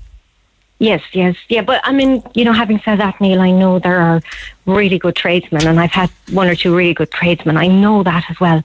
[0.79, 1.63] Yes, yes, yeah.
[1.63, 4.23] But I mean, you know, having said that, Neil, I know there are
[4.65, 7.57] really good tradesmen, and I've had one or two really good tradesmen.
[7.57, 8.63] I know that as well.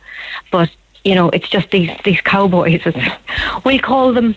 [0.51, 0.69] But
[1.03, 2.93] you know, it's just these these cowboys, as
[3.65, 4.35] we call them,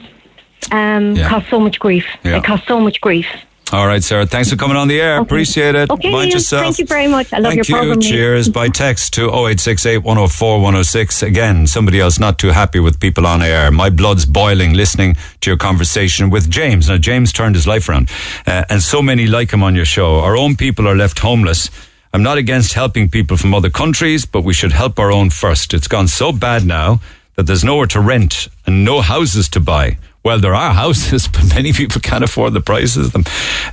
[0.72, 1.28] um, Yeah.
[1.28, 2.06] cause so much grief.
[2.24, 2.32] Yeah.
[2.32, 3.26] They cause so much grief.
[3.72, 4.26] All right, Sarah.
[4.26, 5.16] Thanks for coming on the air.
[5.16, 5.22] Okay.
[5.22, 5.90] Appreciate it.
[5.90, 6.62] Okay, Mind yourself.
[6.62, 7.32] thank you very much.
[7.32, 7.84] I love Thank your you.
[7.84, 8.00] program.
[8.00, 8.48] Cheers.
[8.48, 11.22] By text to 0868 104 106.
[11.24, 13.72] Again, somebody else not too happy with people on air.
[13.72, 16.88] My blood's boiling listening to your conversation with James.
[16.88, 18.08] Now, James turned his life around,
[18.46, 20.20] uh, and so many like him on your show.
[20.20, 21.68] Our own people are left homeless.
[22.12, 25.74] I'm not against helping people from other countries, but we should help our own first.
[25.74, 27.00] It's gone so bad now
[27.34, 29.98] that there's nowhere to rent and no houses to buy.
[30.26, 33.22] Well, there are houses, but many people can't afford the prices of them.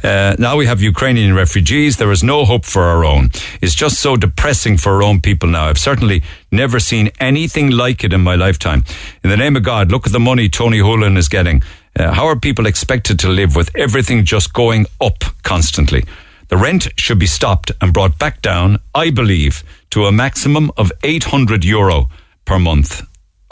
[0.03, 1.97] Uh, now we have Ukrainian refugees.
[1.97, 3.31] There is no hope for our own.
[3.59, 5.65] It's just so depressing for our own people now.
[5.65, 6.21] I've certainly
[6.51, 8.83] never seen anything like it in my lifetime.
[9.23, 11.63] In the name of God, look at the money Tony Holohan is getting.
[11.95, 16.05] Uh, how are people expected to live with everything just going up constantly?
[16.49, 20.91] The rent should be stopped and brought back down, I believe, to a maximum of
[21.01, 22.09] 800 euro
[22.45, 23.01] per month.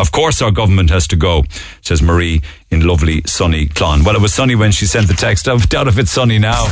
[0.01, 1.43] Of course, our government has to go,
[1.81, 2.41] says Marie
[2.71, 4.03] in lovely sunny Clon.
[4.03, 5.47] Well, it was sunny when she sent the text.
[5.47, 6.65] I doubt if it's sunny now.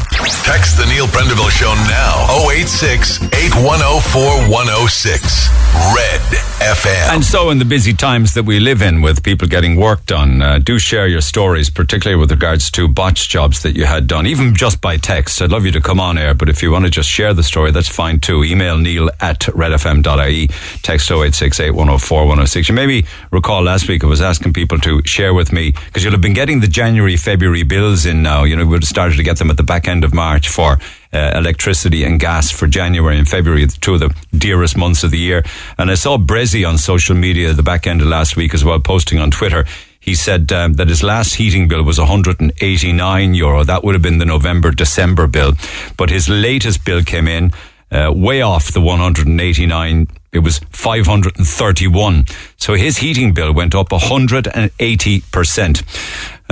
[0.43, 2.49] Text the Neil Prendeville Show now.
[2.49, 5.49] 086 8104 106.
[5.95, 6.21] Red
[6.59, 7.13] FM.
[7.15, 10.41] And so, in the busy times that we live in with people getting work done,
[10.41, 14.25] uh, do share your stories, particularly with regards to botch jobs that you had done,
[14.25, 15.41] even just by text.
[15.41, 17.43] I'd love you to come on air, but if you want to just share the
[17.43, 18.43] story, that's fine too.
[18.43, 20.47] Email neil at redfm.ie,
[20.81, 22.69] text 0868 104 106.
[22.69, 26.13] You maybe recall last week I was asking people to share with me, because you'll
[26.13, 28.43] have been getting the January, February bills in now.
[28.43, 30.47] You know, we would have started to get them at the back end of March
[30.47, 30.77] for
[31.11, 35.09] uh, electricity and gas for January and February, the two of the dearest months of
[35.09, 35.43] the year.
[35.79, 38.63] And I saw Bressie on social media at the back end of last week as
[38.63, 39.65] well, posting on Twitter.
[39.99, 43.63] He said um, that his last heating bill was 189 euro.
[43.63, 45.53] That would have been the November December bill.
[45.97, 47.51] But his latest bill came in
[47.91, 50.07] uh, way off the 189.
[50.31, 52.25] It was 531.
[52.57, 55.83] So his heating bill went up 180%.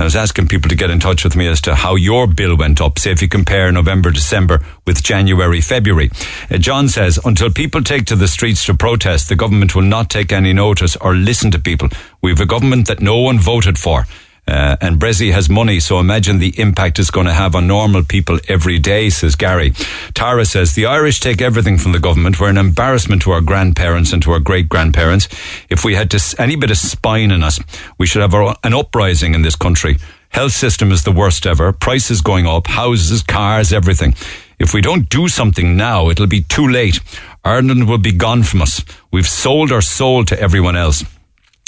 [0.00, 2.56] I was asking people to get in touch with me as to how your bill
[2.56, 2.98] went up.
[2.98, 6.10] Say if you compare November, December with January, February.
[6.50, 10.10] Uh, John says, until people take to the streets to protest, the government will not
[10.10, 11.88] take any notice or listen to people.
[12.20, 14.06] We have a government that no one voted for.
[14.48, 18.02] Uh, and Bressie has money, so imagine the impact it's going to have on normal
[18.02, 19.72] people every day, says Gary.
[20.14, 22.40] Tara says, the Irish take everything from the government.
[22.40, 25.28] We're an embarrassment to our grandparents and to our great grandparents.
[25.68, 27.60] If we had to, any bit of spine in us,
[27.98, 29.98] we should have our, an uprising in this country.
[30.30, 31.70] Health system is the worst ever.
[31.74, 34.14] Prices going up, houses, cars, everything.
[34.58, 37.00] If we don't do something now, it'll be too late.
[37.44, 38.82] Ireland will be gone from us.
[39.10, 41.04] We've sold our soul to everyone else.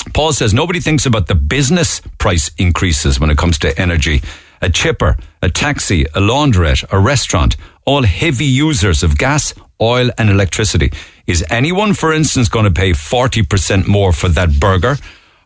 [0.02, 4.22] Paul says nobody thinks about the business price increases when it comes to energy.
[4.62, 10.28] A chipper, a taxi, a laundrette, a restaurant, all heavy users of gas, oil, and
[10.28, 10.92] electricity.
[11.26, 14.96] Is anyone, for instance, going to pay 40% more for that burger?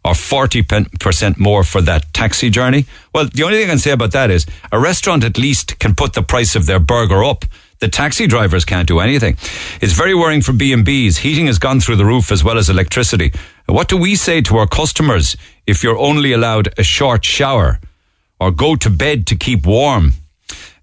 [0.05, 2.85] Or 40% more for that taxi journey?
[3.14, 5.94] Well, the only thing I can say about that is a restaurant at least can
[5.94, 7.47] put the price of their burger up.
[7.80, 9.36] The taxi drivers can't do anything.
[9.80, 11.18] It's very worrying for B&Bs.
[11.18, 13.32] Heating has gone through the roof as well as electricity.
[13.66, 15.36] What do we say to our customers
[15.66, 17.80] if you're only allowed a short shower
[18.40, 20.12] or go to bed to keep warm?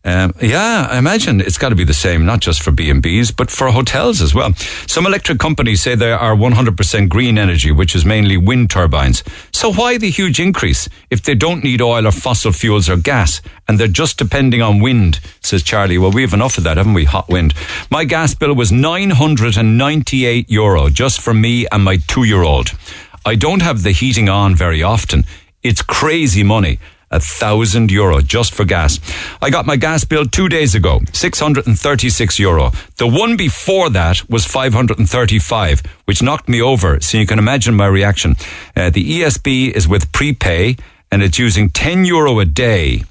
[0.04, 3.52] Um, yeah, I imagine it's got to be the same, not just for B&Bs, but
[3.52, 4.54] for hotels as well.
[4.88, 9.24] Some electric companies say they are 100% green energy, which is mainly wind turbines.
[9.54, 13.42] So why the huge increase if they don't need oil or fossil fuels or gas
[13.68, 16.00] and they're just depending on wind, says Charlie.
[16.00, 17.06] Well, we have enough of that, haven't we?
[17.06, 17.54] Hot wind.
[17.92, 22.72] My gas bill was 998 euro just for me and my two year old.
[23.24, 25.26] I don't have the heating on very often.
[25.62, 26.80] It's crazy money
[27.12, 29.00] a thousand euro just for gas.
[29.42, 32.72] I got my gas bill two days ago, 636 euro.
[32.98, 37.00] The one before that was 535, which knocked me over.
[37.02, 38.36] So you can imagine my reaction.
[38.76, 40.78] Uh, the ESB is with prepay
[41.12, 43.04] and it's using 10 euro a day.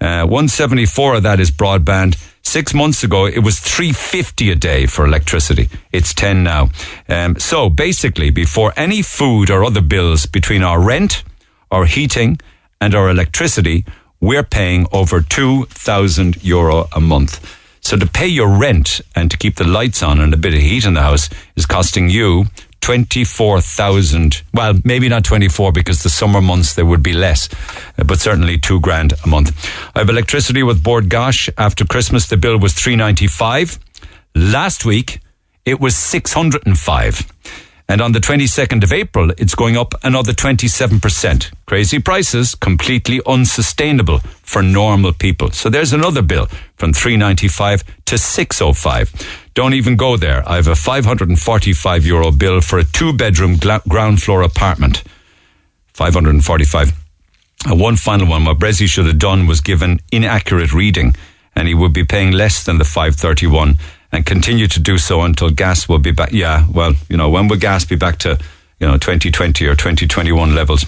[0.00, 2.16] Uh, 174 of that is broadband.
[2.42, 5.68] Six months ago, it was 350 a day for electricity.
[5.92, 6.68] It's 10 now.
[7.08, 11.24] Um, so basically, before any food or other bills between our rent,
[11.70, 12.38] our heating,
[12.84, 13.86] and our electricity,
[14.20, 17.40] we're paying over 2,000 euro a month.
[17.80, 20.60] So to pay your rent and to keep the lights on and a bit of
[20.60, 22.44] heat in the house is costing you
[22.82, 24.42] 24,000.
[24.52, 27.48] Well, maybe not 24 because the summer months there would be less,
[27.96, 29.50] but certainly two grand a month.
[29.94, 31.48] I have electricity with Bord Gáis.
[31.56, 33.78] After Christmas, the bill was 395.
[34.34, 35.20] Last week,
[35.64, 37.32] it was 605.
[37.86, 41.52] And on the 22nd of April, it's going up another 27%.
[41.66, 45.50] Crazy prices, completely unsustainable for normal people.
[45.50, 46.46] So there's another bill
[46.76, 49.50] from 395 to 605.
[49.52, 50.42] Don't even go there.
[50.48, 55.02] I have a 545 euro bill for a two bedroom ground floor apartment.
[55.92, 56.92] 545.
[57.66, 61.14] And uh, one final one, what Bressie should have done was given inaccurate reading
[61.54, 63.78] and he would be paying less than the 531
[64.14, 66.30] and continue to do so until gas will be back.
[66.32, 68.38] Yeah, well, you know, when will gas be back to,
[68.78, 70.84] you know, 2020 or 2021 levels?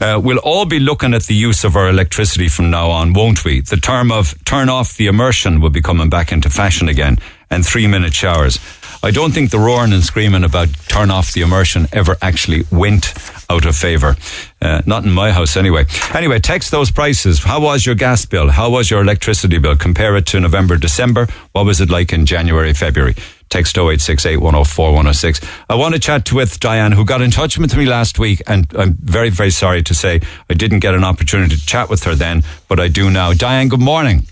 [0.00, 3.44] Uh, we'll all be looking at the use of our electricity from now on, won't
[3.44, 3.60] we?
[3.62, 7.18] The term of turn off the immersion will be coming back into fashion again
[7.50, 8.60] and three minute showers.
[9.02, 13.14] I don't think the roaring and screaming about turn off the immersion ever actually went
[13.48, 14.16] out of favour.
[14.60, 15.84] Uh, not in my house anyway.
[16.12, 17.44] Anyway, text those prices.
[17.44, 18.50] How was your gas bill?
[18.50, 19.76] How was your electricity bill?
[19.76, 21.28] Compare it to November, December.
[21.52, 23.14] What was it like in January, February?
[23.50, 25.40] Text 0868 104 106.
[25.70, 28.66] I want to chat with Diane, who got in touch with me last week, and
[28.76, 30.20] I'm very, very sorry to say
[30.50, 33.32] I didn't get an opportunity to chat with her then, but I do now.
[33.32, 34.24] Diane, good morning.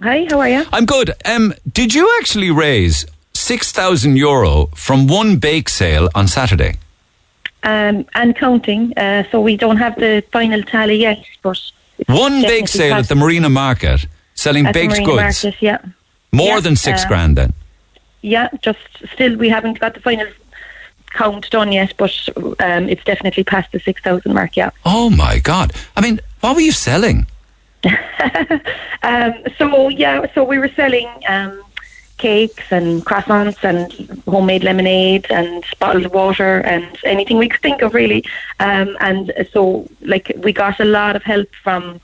[0.00, 0.64] Hi, how are you?
[0.72, 1.12] I'm good.
[1.24, 3.06] Um, did you actually raise
[3.44, 6.74] 6,000 euro from one bake sale on Saturday?
[7.62, 8.92] Um, and counting.
[8.96, 11.58] Uh, so we don't have the final tally yet, but
[12.06, 15.44] One bake sale at the Marina Market selling at baked goods.
[15.44, 15.78] Market, yeah,
[16.32, 17.52] More Yeah, than six uh, grand then.
[18.22, 18.48] yeah.
[18.62, 18.78] Just
[19.12, 20.26] still, we haven't got the final
[21.12, 22.12] count done yet, but
[22.60, 24.56] um, it's definitely past the six thousand mark.
[24.56, 24.70] Yeah.
[24.84, 25.72] Oh my God.
[25.96, 27.26] I mean, what were you selling?
[29.02, 31.60] Um, so yeah, so we were selling um,
[32.18, 37.94] cakes and croissants and homemade lemonade and bottled water and anything we could think of
[37.94, 38.24] really.
[38.60, 42.00] Um, and so like we got a lot of help from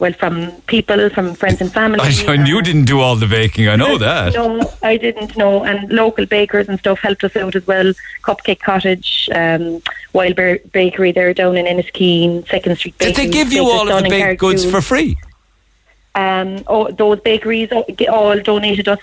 [0.00, 2.00] well from people, from friends and family.
[2.02, 3.68] I, knew you didn't do all the baking.
[3.68, 4.32] I know that.
[4.32, 5.62] No, I didn't know.
[5.62, 7.92] And local bakers and stuff helped us out as well.
[8.22, 9.82] Cupcake Cottage, um,
[10.14, 14.02] Wild Bear Bakery there down in Enniskeane, Second Street Did they give you all of
[14.02, 15.18] the baked goods for free?
[16.14, 18.98] Um, oh, those bakeries all, all donated us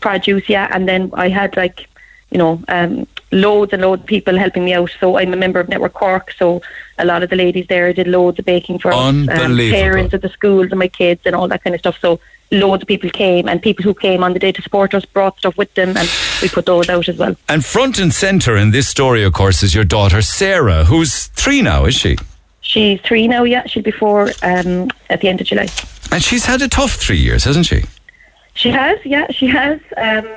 [0.00, 0.68] produce, yeah.
[0.70, 1.88] And then I had like,
[2.30, 4.90] you know, um, loads and loads of people helping me out.
[5.00, 6.62] So I'm a member of Network Cork, so
[6.98, 8.98] a lot of the ladies there did loads of baking for us.
[8.98, 11.98] Um, parents of the schools and my kids and all that kind of stuff.
[12.00, 12.20] So
[12.50, 15.38] loads of people came, and people who came on the day to support us brought
[15.38, 16.08] stuff with them, and
[16.42, 17.36] we put those out as well.
[17.48, 21.62] And front and centre in this story, of course, is your daughter Sarah, who's three
[21.62, 22.16] now, is she?
[22.60, 23.66] She's three now, yeah.
[23.66, 25.66] She'll be four um, at the end of July.
[26.12, 27.84] And she's had a tough three years, hasn't she?
[28.54, 29.80] She has, yeah, she has.
[29.96, 30.28] Um,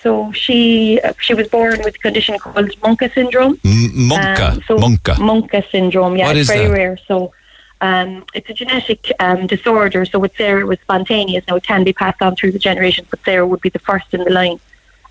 [0.00, 3.58] so she she was born with a condition called Muenke syndrome.
[3.64, 4.52] M- Muenke.
[4.52, 5.14] Um, so Muenke.
[5.16, 6.72] Muenke syndrome, yeah, What it's very that?
[6.72, 6.98] rare.
[7.08, 7.32] So
[7.80, 10.04] um, it's a genetic um, disorder.
[10.04, 11.44] So with Sarah, it was spontaneous.
[11.48, 14.12] Now it can be passed on through the generations, but Sarah would be the first
[14.14, 14.60] in the line.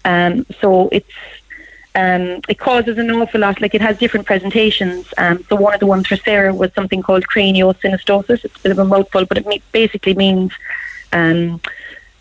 [0.06, 1.12] Um, so it's
[1.94, 3.60] um, it causes an awful lot.
[3.62, 5.14] Like it has different presentations.
[5.18, 8.46] Um, so one of the ones for Sarah was something called craniosynostosis.
[8.46, 10.54] It's a bit of a mouthful, but it me- basically means
[11.12, 11.60] um,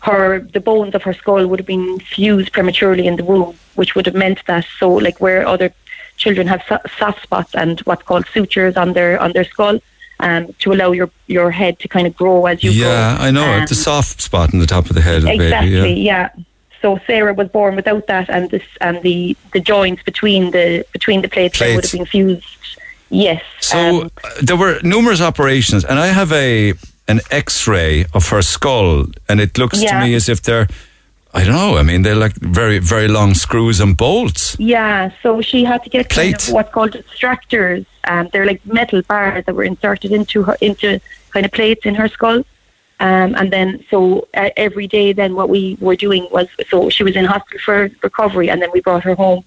[0.01, 3.95] her the bones of her skull would have been fused prematurely in the womb, which
[3.95, 5.73] would have meant that so like where other
[6.17, 6.63] children have
[6.97, 9.79] soft spots and what's called sutures on their on their skull.
[10.19, 12.89] Um, to allow your your head to kind of grow as you grow.
[12.89, 13.51] Yeah, I know.
[13.53, 16.01] Um, the soft spot in the top of the head of the exactly, baby.
[16.01, 16.29] Yeah.
[16.35, 16.43] yeah.
[16.79, 21.23] So Sarah was born without that, and this and the the joints between the between
[21.23, 22.45] the plates, there would have been fused.
[23.09, 23.43] Yes.
[23.61, 26.73] So um, uh, there were numerous operations, and I have a
[27.11, 30.67] an X-ray of her skull, and it looks to me as if they're,
[31.33, 31.77] I don't know.
[31.81, 34.43] I mean, they're like very very long screws and bolts.
[34.59, 35.11] yeah.
[35.23, 36.47] So she had to get kind Plate.
[36.47, 37.85] of what's called extractors.
[38.11, 40.87] Um, they're like metal bars that were inserted into her into
[41.33, 42.43] kind of plates in her skull.
[43.09, 47.03] Um, and then, so uh, every day, then what we were doing was, so she
[47.03, 49.43] was in hospital for recovery, and then we brought her home.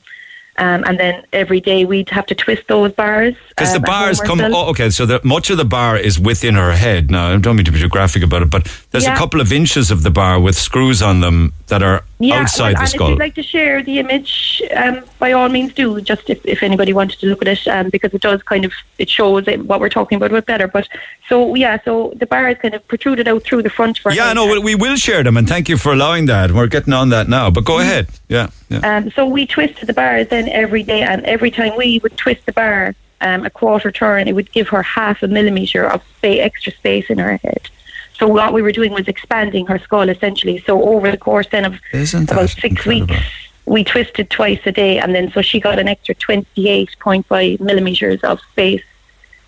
[0.56, 3.34] Um, and then every day we'd have to twist those bars.
[3.48, 4.40] Because the um, at home bars come.
[4.40, 7.10] Oh, okay, so the, much of the bar is within her head.
[7.10, 9.52] Now, I don't mean to be too graphic about it, but there's a couple of
[9.52, 12.88] inches of the bar with screws on them that are Yeah, outside well, the and
[12.88, 13.06] skull.
[13.06, 16.00] if you'd like to share the image, um, by all means do.
[16.00, 18.72] Just if, if anybody wanted to look at it, um, because it does kind of
[18.98, 20.68] it shows it, what we're talking about a bit better.
[20.68, 20.88] But
[21.28, 23.98] so yeah, so the bar is kind of protruded out through the front.
[23.98, 26.52] For yeah, no, we, we will share them, and thank you for allowing that.
[26.52, 28.08] We're getting on that now, but go ahead.
[28.28, 28.96] Yeah, yeah.
[28.96, 32.46] Um, so we twisted the bars then every day, and every time we would twist
[32.46, 36.28] the bar um, a quarter turn, it would give her half a millimeter of spa-
[36.28, 37.70] extra space in her head.
[38.16, 40.62] So what we were doing was expanding her skull essentially.
[40.66, 43.06] So over the course then of about six incredible?
[43.06, 43.22] weeks,
[43.66, 48.40] we twisted twice a day, and then so she got an extra 28.5 millimeters of
[48.52, 48.82] space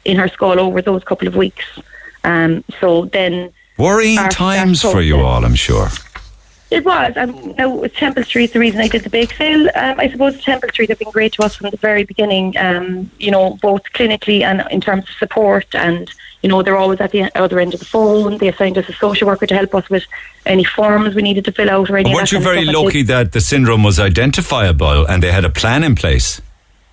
[0.05, 1.65] in her skull over those couple of weeks.
[2.25, 5.89] Um, so then Worrying times for you all, I'm sure.
[6.71, 7.13] it was.
[7.17, 10.43] And now with Temple Street, the reason I did the bake sale, um, I suppose
[10.43, 12.57] Temple Street have been great to us from the very beginning.
[12.57, 16.11] Um, you know, both clinically and in terms of support, and
[16.43, 18.39] you know they're always at the other end of the phone.
[18.39, 20.05] They assigned us a social worker to help us with
[20.45, 22.13] any forms we needed to fill out or any.
[22.13, 22.69] Weren't you very stuff.
[22.69, 26.41] And they- lucky that the syndrome was identifiable and they had a plan in place?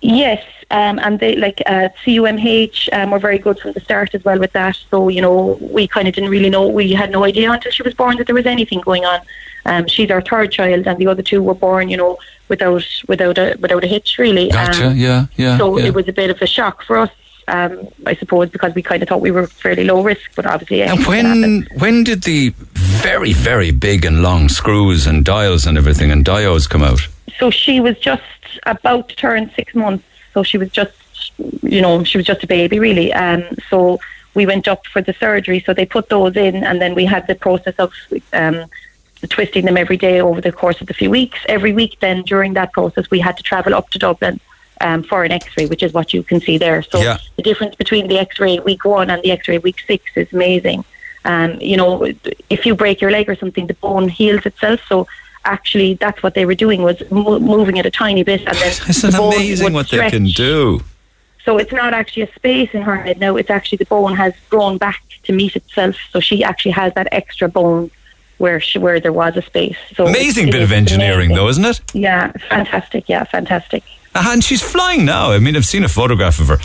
[0.00, 4.22] Yes, um, and they like uh, CUMH um, were very good from the start as
[4.22, 4.78] well with that.
[4.90, 6.68] So you know, we kind of didn't really know.
[6.68, 9.20] We had no idea until she was born that there was anything going on.
[9.66, 12.18] Um, she's our third child, and the other two were born, you know,
[12.48, 14.50] without without a without a hitch, really.
[14.50, 14.88] Gotcha.
[14.88, 15.56] Um, yeah, yeah.
[15.56, 15.86] so yeah.
[15.86, 17.10] it was a bit of a shock for us,
[17.48, 20.82] um, I suppose, because we kind of thought we were fairly low risk, but obviously.
[20.82, 21.42] And anything can happen.
[21.42, 26.24] when when did the very very big and long screws and dials and everything and
[26.24, 27.08] diodes come out?
[27.38, 28.22] so she was just
[28.64, 30.04] about to turn six months.
[30.32, 30.92] So she was just,
[31.62, 33.12] you know, she was just a baby, really.
[33.12, 34.00] Um, so
[34.34, 35.62] we went up for the surgery.
[35.64, 37.92] So they put those in, and then we had the process of
[38.32, 38.66] um,
[39.28, 41.38] twisting them every day over the course of the few weeks.
[41.48, 44.40] Every week, then during that process, we had to travel up to Dublin.
[44.80, 46.82] Um, for an X-ray, which is what you can see there.
[46.82, 47.18] So Yeah.
[47.36, 50.84] the difference between the X-ray week one and the X-ray week six is amazing.
[51.24, 52.12] Um, you know,
[52.50, 54.80] if you break your leg or something, the bone heals itself.
[54.88, 55.06] So
[55.44, 58.72] actually, that's what they were doing was mo- moving it a tiny bit, and then
[58.88, 60.34] Isn't the bone amazing what they can stretch.
[60.48, 60.82] do?
[61.44, 63.36] So it's not actually a space in her head now.
[63.36, 65.94] It's actually the bone has grown back to meet itself.
[66.10, 67.90] So she actually has that extra bone
[68.38, 69.76] where she, where there was a space.
[69.96, 71.36] So Amazing it- bit of engineering, amazing.
[71.36, 71.80] though, isn't it?
[71.94, 73.08] Yeah, fantastic.
[73.08, 73.84] Yeah, fantastic.
[74.14, 75.32] Uh, And she's flying now.
[75.32, 76.58] I mean, I've seen a photograph of her.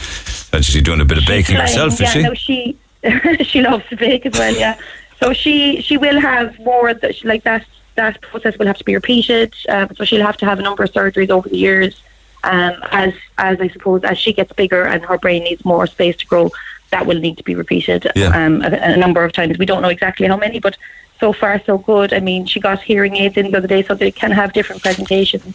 [0.62, 2.26] She's doing a bit of baking She's herself, flying.
[2.26, 2.78] is yeah, she?
[3.04, 4.54] No, she she loves to bake as well.
[4.56, 4.78] Yeah,
[5.20, 7.66] so she she will have more that like that.
[7.96, 9.54] That process will have to be repeated.
[9.68, 12.02] Um, so she'll have to have a number of surgeries over the years.
[12.44, 16.16] Um, as as I suppose as she gets bigger and her brain needs more space
[16.18, 16.50] to grow,
[16.92, 18.28] that will need to be repeated Yeah.
[18.30, 19.58] um, a, a number of times.
[19.58, 20.78] We don't know exactly how many, but
[21.20, 22.14] so far so good.
[22.14, 24.82] I mean, she got hearing aids in the other day, so they can have different
[24.82, 25.54] presentations.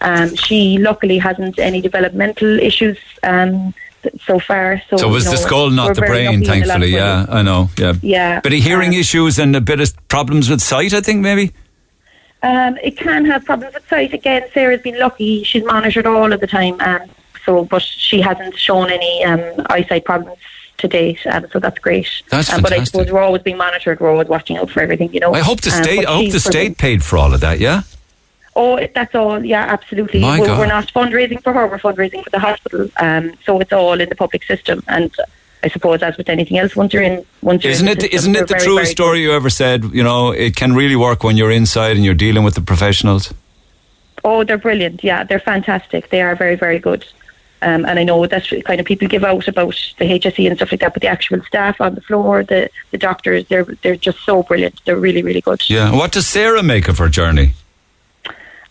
[0.00, 3.74] Um, she luckily hasn't any developmental issues um,
[4.24, 4.80] so far.
[4.88, 6.56] So, So it was you the know, skull, not the brain, lucky in a lot
[6.56, 6.92] of thankfully.
[6.94, 7.26] Yeah.
[7.28, 7.68] I know.
[7.78, 7.92] Yeah.
[8.02, 11.20] Yeah, Bit of hearing um, issues and a bit of problems with sight, I think,
[11.20, 11.52] maybe?
[12.42, 14.14] Um, it can have problems with sight.
[14.14, 16.80] Again, Sarah's been lucky; she's monitored all of the time.
[16.80, 17.02] Um,
[17.44, 20.38] so, but she hasn't shown any um, eyesight problems
[20.78, 21.18] to date.
[21.26, 22.08] Um, so that's great.
[22.30, 24.00] That's um, But I suppose we're always being monitored.
[24.00, 25.12] We're always watching out for everything.
[25.12, 25.34] You know.
[25.34, 25.96] I hope the Um, state.
[26.04, 27.60] but I hope the state paid for all of that.
[27.60, 27.82] Yeah.
[28.56, 29.44] Oh, that's all.
[29.44, 30.20] Yeah, absolutely.
[30.20, 30.58] My we're, God.
[30.58, 31.66] we're not fundraising for her.
[31.66, 32.88] We're fundraising for the hospital.
[32.98, 34.82] Um, so it's all in the public system.
[34.88, 35.14] And
[35.62, 37.94] I suppose, as with anything else, once you're in, once you're Isn't in it?
[37.96, 39.84] the system, Isn't it the very, truest very story you ever said?
[39.84, 43.32] You know, it can really work when you're inside and you're dealing with the professionals.
[44.24, 45.02] Oh, they're brilliant.
[45.04, 46.10] Yeah, they're fantastic.
[46.10, 47.06] They are very, very good.
[47.62, 50.72] Um, and I know that's kind of people give out about the HSE and stuff
[50.72, 54.20] like that, but the actual staff on the floor, the, the doctors, they're they're just
[54.20, 54.82] so brilliant.
[54.86, 55.68] They're really, really good.
[55.68, 55.92] Yeah.
[55.94, 57.52] What does Sarah make of her journey?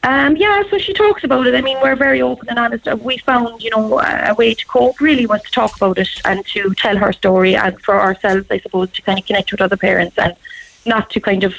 [0.04, 1.56] Um, yeah, so she talks about it.
[1.56, 2.88] I mean, we're very open and honest.
[2.88, 6.10] Uh, We found, you know, a way to cope really was to talk about it
[6.24, 9.62] and to tell her story, and for ourselves, I suppose, to kind of connect with
[9.62, 10.36] other parents and
[10.86, 11.54] not to kind of,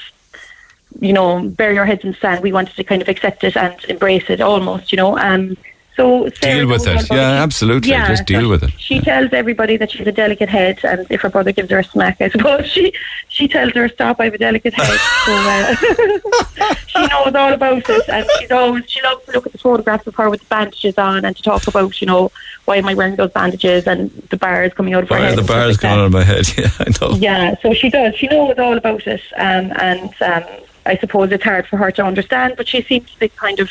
[1.01, 2.43] you know, bury our heads in the sand.
[2.43, 5.19] We wanted to kind of accept it and embrace it almost, you know.
[5.19, 5.59] Um,
[5.97, 6.95] so Sarah Deal with it.
[6.95, 7.91] Yeah, She- absolutely.
[7.91, 8.71] Yeah, Just deal so with it.
[8.79, 11.85] She tells everybody that she's a delicate head, and if her brother gives her a
[11.85, 12.93] smack, I suppose she
[13.29, 14.21] she tells her, "Stop!
[14.21, 18.85] I have a delicate head." so uh, she knows all about it, and she's always
[18.89, 21.43] she loves to look at the photographs of her with the bandages on, and to
[21.43, 22.31] talk about, you know,
[22.65, 25.29] why am I wearing those bandages and the bars coming out of her Why are
[25.31, 25.39] head.
[25.39, 26.47] the bars like coming out of my head?
[26.57, 27.15] Yeah, I know.
[27.17, 28.15] Yeah, so she does.
[28.17, 30.45] She knows all about it, um, and um,
[30.87, 33.71] I suppose it's hard for her to understand, but she seems to be kind of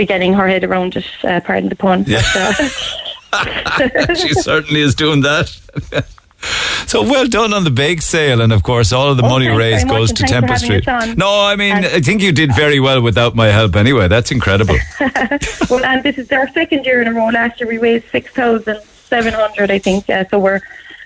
[0.00, 1.04] be getting her head around it.
[1.22, 2.04] Uh, pardon the pun.
[2.06, 2.22] Yeah.
[2.32, 2.70] But,
[4.10, 5.46] uh, she certainly is doing that.
[6.86, 9.48] So well done on the bake sale, and of course, all of the Oh, money
[9.48, 10.86] raised goes to Temple Street.
[11.18, 13.76] No, I mean, And- I think you did very well without my help.
[13.76, 14.76] Anyway, that's incredible.
[15.70, 17.26] well, and this is our second year in a row.
[17.28, 20.08] Last year we raised six thousand seven hundred, I think.
[20.08, 20.60] Uh, so we're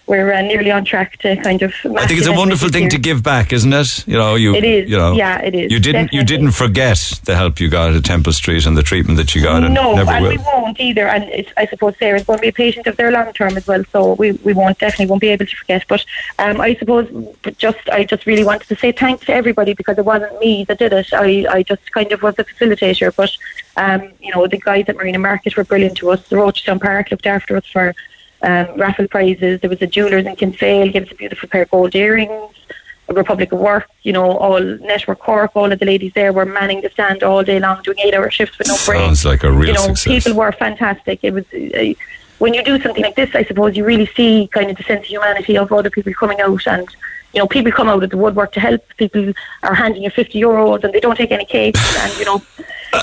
[0.07, 1.73] we're uh, nearly on track to kind of.
[1.85, 4.07] I think it's a wonderful thing to give back, isn't it?
[4.07, 4.55] You know, you.
[4.55, 4.91] It is.
[4.91, 5.73] You know, Yeah, it is.
[5.73, 6.13] You didn't.
[6.13, 9.43] You didn't forget the help you got at Temple Street and the treatment that you
[9.43, 10.31] got, and No, and will.
[10.31, 11.07] we won't either.
[11.07, 13.67] And it's, I suppose Sarah's going to be a patient of their long term as
[13.67, 15.85] well, so we, we won't definitely won't be able to forget.
[15.89, 16.05] But
[16.39, 17.09] um, I suppose,
[17.57, 20.79] just I just really wanted to say thanks to everybody because it wasn't me that
[20.79, 21.13] did it.
[21.13, 23.15] I, I just kind of was the facilitator.
[23.15, 23.31] But
[23.77, 26.29] um, you know, the guys at Marina Market were brilliant to us.
[26.29, 27.95] The Rochestown Park looked after us for
[28.45, 29.61] um, raffle prizes.
[29.61, 32.55] There was a jewellers in Kinsale gave us a beautiful pair of gold earrings.
[33.09, 36.81] Republic of Work, you know, all Network Cork, all of the ladies there were manning
[36.81, 38.99] the stand all day long, doing eight-hour shifts with no break.
[38.99, 40.25] Sounds like a real you know, success.
[40.25, 41.21] people were fantastic.
[41.23, 41.93] It was uh,
[42.39, 45.01] when you do something like this, I suppose you really see kind of the sense
[45.01, 46.89] of humanity of other people coming out and.
[47.33, 48.81] You know, people come out of the woodwork to help.
[48.97, 49.33] People
[49.65, 51.81] are handing you fifty euros, and they don't take any cakes.
[51.99, 52.41] And you know,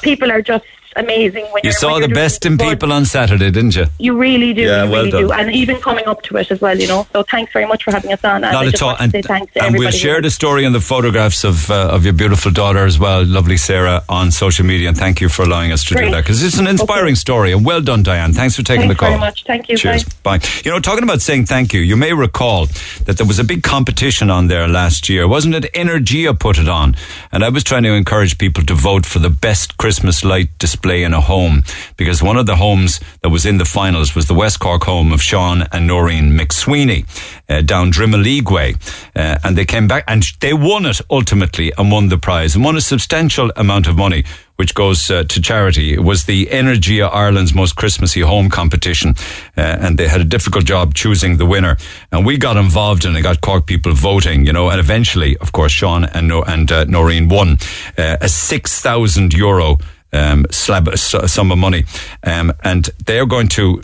[0.02, 0.64] people are just
[0.96, 1.46] amazing.
[1.52, 3.86] When You saw when the best in something people on Saturday, didn't you?
[4.00, 4.62] You really do.
[4.64, 5.22] Yeah, you well really done.
[5.28, 5.32] do.
[5.32, 7.08] And even coming up to it as well, you know.
[7.14, 8.44] So thanks very much for having us on.
[8.44, 8.96] And Not at all.
[9.00, 10.22] And, say thanks to and we'll share here.
[10.22, 14.04] the story and the photographs of uh, of your beautiful daughter as well, lovely Sarah,
[14.10, 14.90] on social media.
[14.90, 17.52] And thank you for allowing us to do that because it's an inspiring story.
[17.54, 18.34] And well done, Diane.
[18.34, 19.10] Thanks for taking Thanks the call.
[19.10, 19.44] very much.
[19.46, 19.78] Thank you.
[19.78, 20.04] Cheers.
[20.24, 20.40] Bye.
[20.66, 22.66] You know, talking about saying thank you, you may recall
[23.06, 25.28] that there was a big competition on there last year.
[25.28, 26.96] Wasn't it Energia put it on?
[27.32, 30.81] And I was trying to encourage people to vote for the best Christmas light display
[30.86, 31.64] in a home
[31.98, 35.12] because one of the homes that was in the finals was the West Cork home
[35.12, 37.06] of Sean and Noreen McSweeney
[37.50, 38.76] uh, down Drimoleague Way.
[39.16, 42.64] Uh, and they came back and they won it ultimately and won the prize and
[42.64, 44.24] won a substantial amount of money
[44.62, 45.92] which goes uh, to charity.
[45.92, 49.16] It was the Energia Ireland's most Christmassy home competition,
[49.58, 51.78] uh, and they had a difficult job choosing the winner.
[52.12, 55.52] And we got involved and it got Cork people voting, you know, and eventually, of
[55.52, 57.58] course, Sean and, and uh, Noreen won
[57.98, 59.80] uh, a 6,000 euro
[60.14, 61.86] um, slab, s- sum of money.
[62.24, 63.82] Um, and they're going to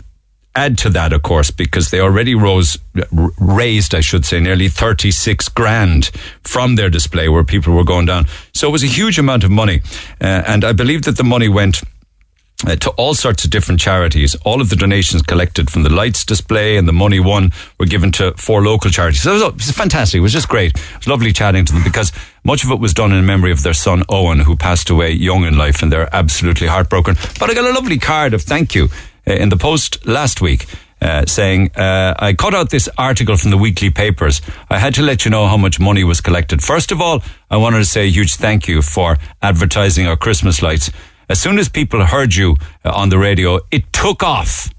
[0.54, 2.78] add to that, of course, because they already rose,
[3.38, 6.10] raised, I should say, nearly 36 grand
[6.42, 8.26] from their display where people were going down.
[8.54, 9.82] So it was a huge amount of money.
[10.20, 11.82] Uh, and I believe that the money went
[12.66, 14.34] uh, to all sorts of different charities.
[14.44, 18.10] All of the donations collected from the lights display and the money won were given
[18.12, 19.22] to four local charities.
[19.22, 20.18] So it was, it was fantastic.
[20.18, 20.76] It was just great.
[20.76, 22.12] It was lovely chatting to them because
[22.44, 25.44] much of it was done in memory of their son Owen, who passed away young
[25.44, 27.14] in life, and they're absolutely heartbroken.
[27.38, 28.88] But I got a lovely card of thank you
[29.26, 30.66] uh, in the post last week.
[31.00, 34.42] Uh, saying, uh, I cut out this article from the weekly papers.
[34.68, 36.60] I had to let you know how much money was collected.
[36.60, 37.22] First of all,
[37.52, 40.90] I wanted to say a huge thank you for advertising our Christmas lights.
[41.28, 44.72] As soon as people heard you uh, on the radio, it took off.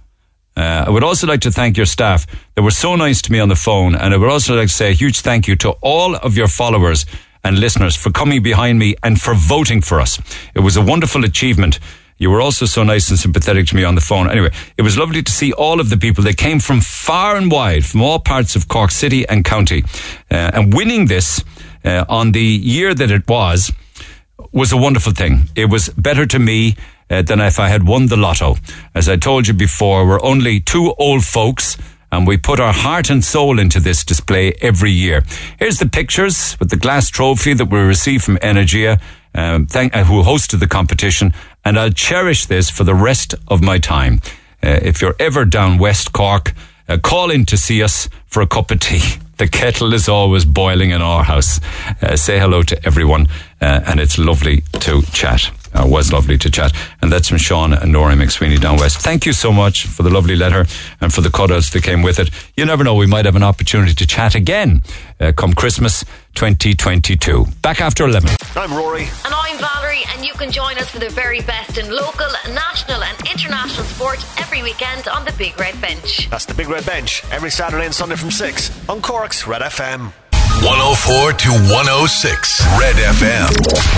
[0.58, 2.26] Uh, I would also like to thank your staff.
[2.56, 3.96] They were so nice to me on the phone.
[3.96, 6.48] And I would also like to say a huge thank you to all of your
[6.48, 7.06] followers
[7.44, 10.20] and listeners for coming behind me and for voting for us.
[10.56, 11.80] It was a wonderful achievement.
[12.18, 14.30] You were also so nice and sympathetic to me on the phone.
[14.30, 16.24] Anyway, it was lovely to see all of the people.
[16.26, 19.86] that came from far and wide, from all parts of Cork City and County.
[20.30, 21.42] Uh, and winning this
[21.86, 23.72] uh, on the year that it was,
[24.52, 25.50] was a wonderful thing.
[25.56, 26.76] It was better to me
[27.10, 28.58] uh, than if I had won the lotto.
[28.96, 31.78] As I told you before, we're only two old folks
[32.12, 35.24] and we put our heart and soul into this display every year.
[35.60, 39.00] Here's the pictures with the glass trophy that we received from Energia,
[39.36, 43.62] um, thank, uh, who hosted the competition, and I'll cherish this for the rest of
[43.62, 44.22] my time.
[44.64, 46.54] Uh, if you're ever down West Cork,
[46.88, 49.04] uh, call in to see us for a cup of tea.
[49.40, 51.62] The kettle is always boiling in our house.
[52.02, 53.30] Uh, say hello to everyone,
[53.62, 55.52] uh, and it's lovely to chat.
[55.74, 56.74] Uh, was lovely to chat.
[57.02, 58.98] And that's from Sean and Nora McSweeney down west.
[58.98, 60.66] Thank you so much for the lovely letter
[61.00, 62.32] and for the cutouts that came with it.
[62.58, 64.82] You never know, we might have an opportunity to chat again
[65.20, 66.04] uh, come Christmas
[66.34, 67.46] 2022.
[67.62, 68.32] Back after 11.
[68.56, 69.04] I'm Rory.
[69.26, 73.04] And I'm Valerie, and you can join us for the very best in local, national,
[73.04, 76.30] and international sport every weekend on the Big Red Bench.
[76.30, 80.14] That's the Big Red Bench every Saturday and Sunday from 6 on Cork's Red FM.
[80.64, 83.48] 104 to 106 Red FM.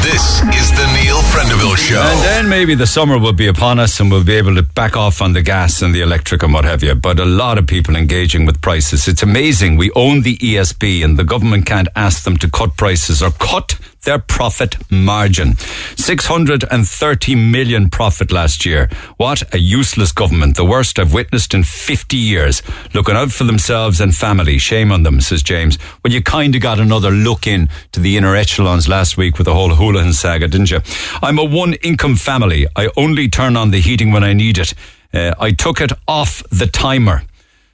[0.04, 2.00] This is the Neil Prendeville Show.
[2.00, 4.96] And then maybe the summer will be upon us and we'll be able to back
[4.96, 6.94] off on the gas and the electric and what have you.
[6.94, 9.08] But a lot of people engaging with prices.
[9.08, 9.78] It's amazing.
[9.78, 13.80] We own the ESB and the government can't ask them to cut prices or cut
[14.03, 15.56] their profit margin.
[15.95, 18.90] 630 million profit last year.
[19.18, 20.56] What a useless government.
[20.56, 22.61] The worst I've witnessed in 50 years.
[22.94, 24.57] Looking out for themselves and family.
[24.57, 25.78] Shame on them, says James.
[26.03, 29.45] Well, you kind of got another look in to the inner echelons last week with
[29.45, 30.82] the whole Holohan saga, didn't you?
[31.22, 32.68] I'm a one income family.
[32.76, 34.73] I only turn on the heating when I need it.
[35.14, 37.23] Uh, I took it off the timer.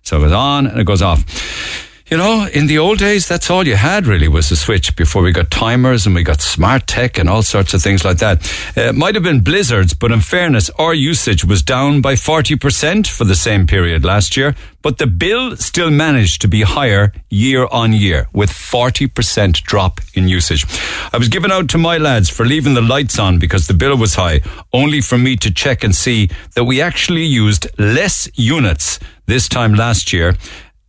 [0.04, 1.87] So it goes on and it goes off.
[2.10, 5.22] You know, in the old days, that's all you had really was the switch before
[5.22, 8.48] we got timers and we got smart tech and all sorts of things like that.
[8.78, 13.08] Uh, it might have been blizzards, but in fairness, our usage was down by 40%
[13.08, 17.68] for the same period last year, but the bill still managed to be higher year
[17.72, 20.66] on year with 40% drop in usage.
[21.12, 23.98] I was given out to my lads for leaving the lights on because the bill
[23.98, 24.40] was high,
[24.72, 29.74] only for me to check and see that we actually used less units this time
[29.74, 30.38] last year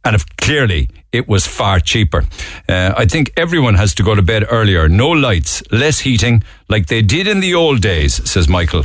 [0.04, 2.24] and if clearly it was far cheaper.
[2.68, 4.88] Uh, I think everyone has to go to bed earlier.
[4.88, 8.84] No lights, less heating, like they did in the old days, says Michael.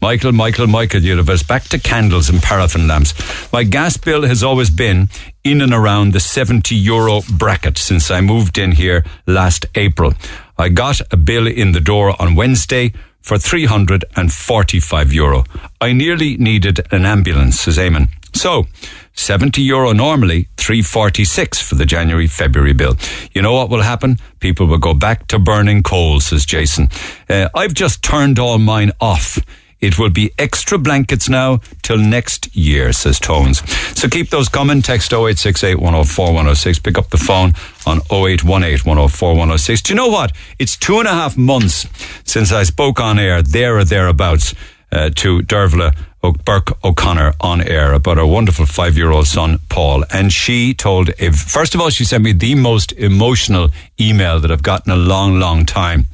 [0.00, 3.14] Michael, Michael, Michael Universe, back to candles and paraffin lamps.
[3.50, 5.08] My gas bill has always been
[5.44, 10.12] in and around the 70 euro bracket since I moved in here last April.
[10.58, 12.92] I got a bill in the door on Wednesday
[13.24, 15.44] for 345 euro.
[15.80, 18.10] I nearly needed an ambulance, says Eamon.
[18.34, 18.66] So,
[19.14, 22.98] 70 euro normally, 346 for the January February bill.
[23.32, 24.18] You know what will happen?
[24.40, 26.90] People will go back to burning coal, says Jason.
[27.30, 29.38] Uh, I've just turned all mine off.
[29.84, 33.62] It will be extra blankets now till next year, says Tones.
[33.94, 34.80] So keep those coming.
[34.80, 36.78] Text 0868 104 106.
[36.78, 37.52] Pick up the phone
[37.86, 39.82] on 0818 104 106.
[39.82, 40.32] Do you know what?
[40.58, 41.86] It's two and a half months
[42.24, 44.54] since I spoke on air, there or thereabouts,
[44.90, 45.94] uh, to Dervla
[46.32, 50.04] Burke O'Connor on air about her wonderful five year old son, Paul.
[50.10, 53.68] And she told, if, first of all, she sent me the most emotional
[54.00, 56.06] email that I've gotten a long, long time.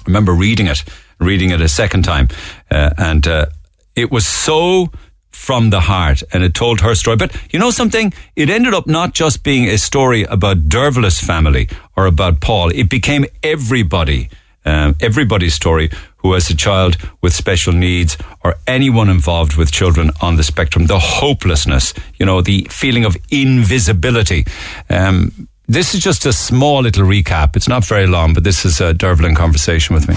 [0.00, 0.84] I remember reading it,
[1.18, 2.28] reading it a second time.
[2.70, 3.46] Uh, and uh,
[3.94, 4.90] it was so
[5.30, 7.16] from the heart and it told her story.
[7.16, 8.12] But you know something?
[8.34, 12.70] It ended up not just being a story about Dervla's family or about Paul.
[12.70, 14.30] It became everybody,
[14.64, 20.10] um, everybody's story who has a child with special needs or anyone involved with children
[20.20, 20.86] on the spectrum.
[20.86, 24.46] The hopelessness, you know, the feeling of invisibility.
[24.90, 27.56] Um, this is just a small little recap.
[27.56, 30.14] It's not very long, but this is a Dervlin conversation with me.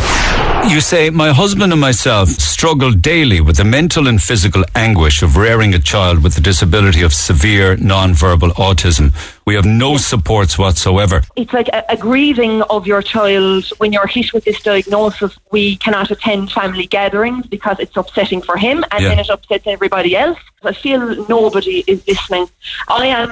[0.71, 5.37] You say, My husband and myself struggle daily with the mental and physical anguish of
[5.37, 9.13] rearing a child with a disability of severe non-verbal autism.
[9.45, 11.23] We have no supports whatsoever.
[11.35, 15.35] It's like a, a grieving of your child when you're hit with this diagnosis.
[15.51, 19.09] We cannot attend family gatherings because it's upsetting for him and Yeah.
[19.09, 20.37] then it upsets everybody else.
[20.63, 22.49] I feel nobody is listening.
[22.87, 23.31] I am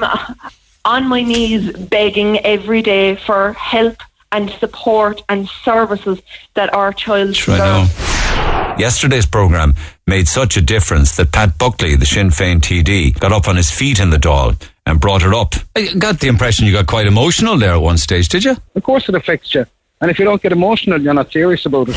[0.88, 3.98] on my knees begging every day for help
[4.32, 6.22] and support and services
[6.56, 8.76] that our child Sure, I know.
[8.80, 13.48] Yesterday's programme made such a difference that Pat Buckley, the Sinn Féin TD, got up
[13.48, 14.56] on his feet in the Dáil
[14.86, 15.56] and brought it up.
[15.76, 18.56] I got the impression you got quite emotional there at one stage, did you?
[18.76, 19.66] Of course it affects you.
[20.00, 21.96] And if you don't get emotional, you're not serious about it.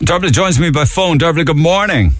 [0.00, 1.18] Dervla joins me by phone.
[1.18, 2.14] Dervla, good morning.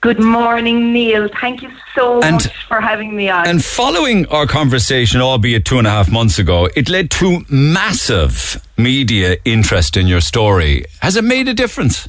[0.00, 1.28] Good morning, Neil.
[1.40, 3.46] Thank you so And- much for having me on.
[3.46, 8.60] And following our conversation, albeit two and a half months ago, it led to massive
[8.76, 10.84] media interest in your story.
[11.00, 12.08] Has it made a difference?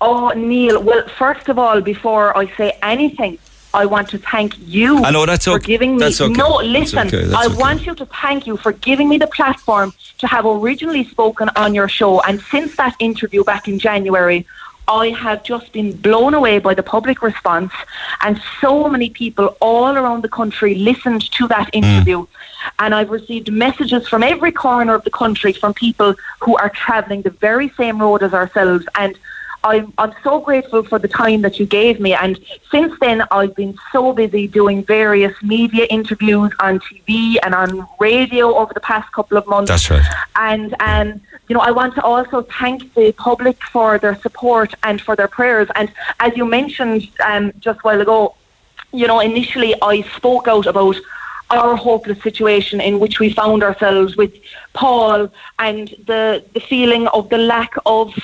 [0.00, 0.82] Oh, Neil.
[0.82, 3.38] Well, first of all, before I say anything,
[3.74, 5.66] I want to thank you I know, that's for okay.
[5.66, 6.00] giving me.
[6.00, 6.32] That's okay.
[6.32, 7.06] No, That's listen.
[7.08, 7.24] okay.
[7.24, 7.56] That's I okay.
[7.56, 11.74] want you to thank you for giving me the platform to have originally spoken on
[11.74, 12.20] your show.
[12.22, 14.46] And since that interview back in January,
[14.88, 17.72] I have just been blown away by the public response,
[18.22, 21.82] and so many people all around the country listened to that mm.
[21.82, 22.26] interview.
[22.78, 27.22] And I've received messages from every corner of the country from people who are travelling
[27.22, 28.86] the very same road as ourselves.
[28.94, 29.18] And
[29.64, 32.14] I'm, I'm so grateful for the time that you gave me.
[32.14, 32.38] And
[32.70, 38.54] since then, I've been so busy doing various media interviews on TV and on radio
[38.56, 39.70] over the past couple of months.
[39.70, 40.04] That's right.
[40.36, 45.00] And um, you know, I want to also thank the public for their support and
[45.00, 45.68] for their prayers.
[45.74, 45.90] And
[46.20, 48.34] as you mentioned um, just a while ago,
[48.92, 50.96] you know, initially I spoke out about
[51.50, 54.34] our hopeless situation in which we found ourselves with
[54.74, 58.14] Paul and the the feeling of the lack of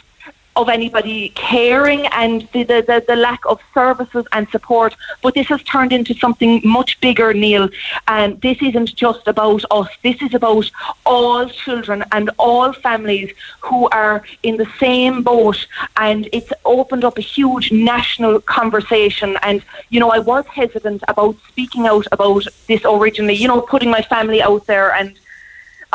[0.57, 4.95] of anybody caring and the, the, the, lack of services and support.
[5.23, 7.69] But this has turned into something much bigger, Neil.
[8.07, 9.89] And this isn't just about us.
[10.03, 10.71] This is about
[11.05, 15.67] all children and all families who are in the same boat.
[15.97, 19.37] And it's opened up a huge national conversation.
[19.43, 23.91] And, you know, I was hesitant about speaking out about this originally, you know, putting
[23.91, 25.19] my family out there and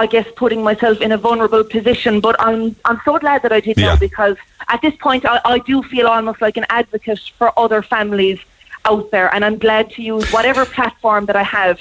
[0.03, 2.13] I guess putting myself in a vulnerable position.
[2.27, 3.88] But I'm I'm so glad that I did Yeah.
[3.88, 4.38] now because
[4.73, 8.39] at this point I, I do feel almost like an advocate for other families
[8.85, 11.77] out there, and I'm glad to use whatever platform that I have.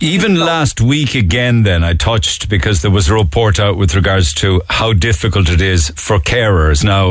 [0.00, 4.34] Even last week again, then I touched because there was a report out with regards
[4.42, 6.84] to how difficult it is for carers.
[6.84, 7.04] Now,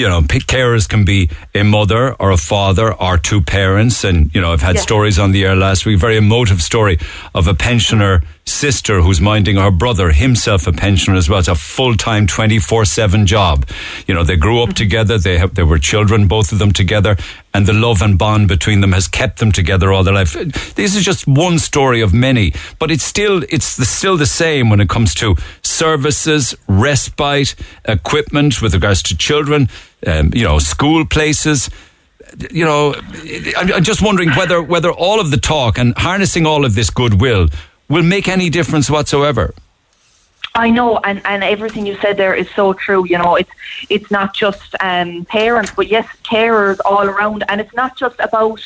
[0.00, 4.40] you know, carers can be a mother or a father or two parents, and you
[4.40, 4.84] know, I've had Yes.
[4.84, 6.96] stories on the air last week, very emotive story
[7.34, 11.38] of a pensioner sister who's minding her brother, himself a pensioner as well.
[11.38, 13.68] It's a full time, twenty four seven job.
[14.06, 15.18] You know, they grew up together.
[15.18, 17.16] They have, they were children, both of them together,
[17.52, 20.34] and the love and bond between them has kept them together all their life.
[20.74, 24.68] This is just one story of many, but it's still it's the, still the same
[24.68, 27.54] when it comes to services, respite,
[27.86, 29.68] equipment with regards to children,
[30.06, 31.70] um, you know, school places.
[32.50, 32.94] You know,
[33.56, 37.48] I'm just wondering whether whether all of the talk and harnessing all of this goodwill
[37.88, 39.54] will make any difference whatsoever.
[40.56, 43.04] I know, and, and everything you said there is so true.
[43.06, 43.50] You know, it's
[43.90, 48.60] it's not just um, parents, but yes, carers all around, and it's not just about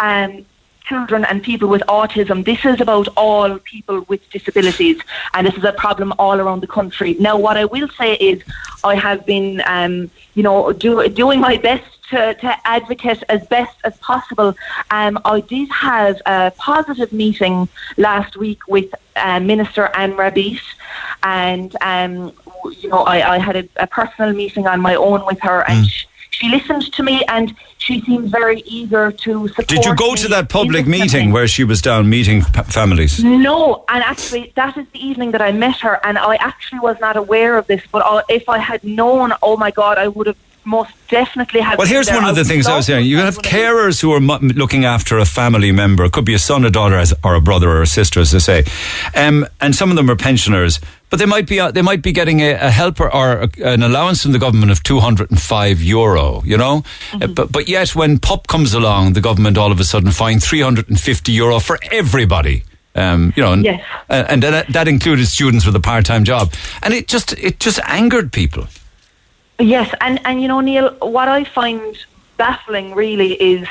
[0.00, 0.46] um,
[0.86, 2.44] children and people with autism.
[2.44, 4.98] This is about all people with disabilities,
[5.34, 7.16] and this is a problem all around the country.
[7.20, 8.42] Now, what I will say is,
[8.82, 13.76] I have been, um, you know, do, doing my best to, to advocate as best
[13.84, 14.54] as possible.
[14.90, 20.60] Um, I did have a positive meeting last week with uh, Minister Anne Rabbitte,
[21.22, 22.32] and um,
[22.80, 25.86] you know I, I had a, a personal meeting on my own with her, and
[25.86, 29.68] she, she listened to me, and she seemed very eager to support.
[29.68, 33.22] Did you go to that public meeting where she was down meeting p- families?
[33.22, 36.98] No, and actually, that is the evening that I met her, and I actually was
[37.00, 37.82] not aware of this.
[37.90, 40.36] But I, if I had known, oh my God, I would have
[40.66, 41.78] most definitely have.
[41.78, 43.06] Well, here's one of the things I was saying.
[43.06, 46.04] You have carers who are mu- looking after a family member.
[46.04, 48.32] It could be a son, a daughter, as- or a brother or a sister, as
[48.32, 48.64] they say.
[49.14, 50.80] Um, and some of them are pensioners,
[51.10, 53.82] but they might be uh, they might be getting a, a helper or a, an
[53.82, 56.42] allowance from the government of two hundred and five euro.
[56.44, 56.82] You know,
[57.12, 57.22] Mm-hmm.
[57.22, 60.42] Uh, but but yet when PUP comes along, the government all of a sudden fined
[60.42, 62.64] three hundred and fifty euro for everybody.
[62.96, 63.82] Um, you know, and, Yes.
[64.08, 66.52] uh, and that, that included students with a part-time job,
[66.82, 68.66] and it just it just angered people.
[69.58, 71.96] Yes, and and you know, Neil, what I find
[72.36, 73.66] baffling really is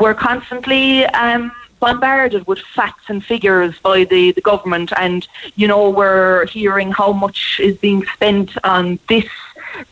[0.00, 1.50] we're constantly um,
[1.80, 7.12] bombarded with facts and figures by the, the government, and you know, we're hearing how
[7.12, 9.26] much is being spent on this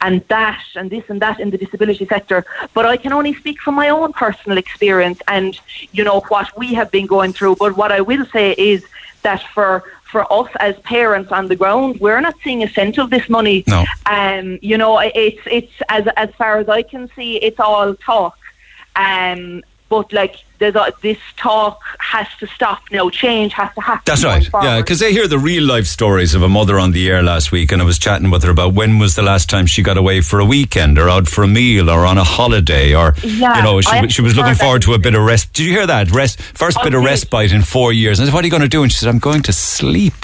[0.01, 2.45] and that and this and that in the disability sector.
[2.73, 5.59] But I can only speak from my own personal experience and
[5.91, 7.57] you know what we have been going through.
[7.57, 8.85] But what I will say is
[9.23, 9.83] that for
[10.13, 13.65] for us as parents on the ground, we're not seeing a cent of this money.
[13.67, 13.85] No.
[14.07, 18.39] Um, you know, it's it's as as far as I can see, it's all talk.
[18.95, 23.11] Um, but like there's a, this talk has to stop now.
[23.11, 24.03] Change has to happen.
[24.07, 24.47] That's right.
[24.47, 24.65] forward.
[24.65, 27.51] Yeah, because they hear the real life stories of a mother on the air last
[27.51, 29.97] week, and I was chatting with her about when was the last time she got
[29.97, 33.57] away for a weekend, or out for a meal, or on a holiday, or Yeah,
[33.57, 35.53] you know, she, she was looking forward to a bit of rest.
[35.53, 36.13] Did you hear that?
[36.13, 38.21] Rest, first I bit of respite in four years.
[38.21, 39.53] And I said, "What are you going to do?" And she said, "I'm going to
[39.53, 40.15] sleep."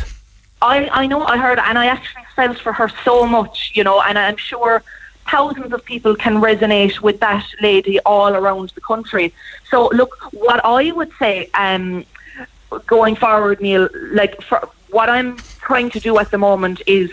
[0.62, 4.00] I, I know I heard and I actually felt for her so much, you know,
[4.00, 4.82] and I'm sure
[5.30, 9.32] thousands of people can resonate with that lady all around the country.
[9.70, 12.04] So look, what I would say, um,
[12.86, 17.10] going forward, Neil, like for what I'm trying to do at the moment is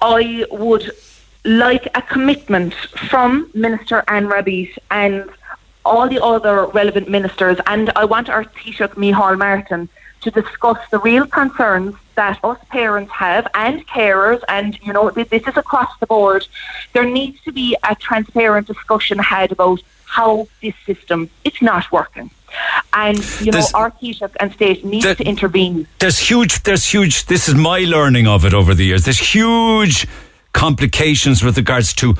[0.00, 0.90] I would
[1.44, 5.30] like a commitment from Minister Anne Rabbitte and
[5.84, 9.88] all the other relevant ministers, and I want our Taoiseach Micheál Martin
[10.30, 15.28] to discuss the real concerns that us parents have and carers, and you know this
[15.30, 16.46] is across the board.
[16.92, 22.30] There needs to be a transparent discussion had about how this system it's not working,
[22.92, 25.86] and you know There's- our Taoiseach and state needs to intervene.
[25.98, 26.62] There's huge.
[26.62, 27.26] There's huge.
[27.26, 29.04] This is my learning of it over the years.
[29.04, 30.06] There's huge
[30.52, 32.14] complications with regards to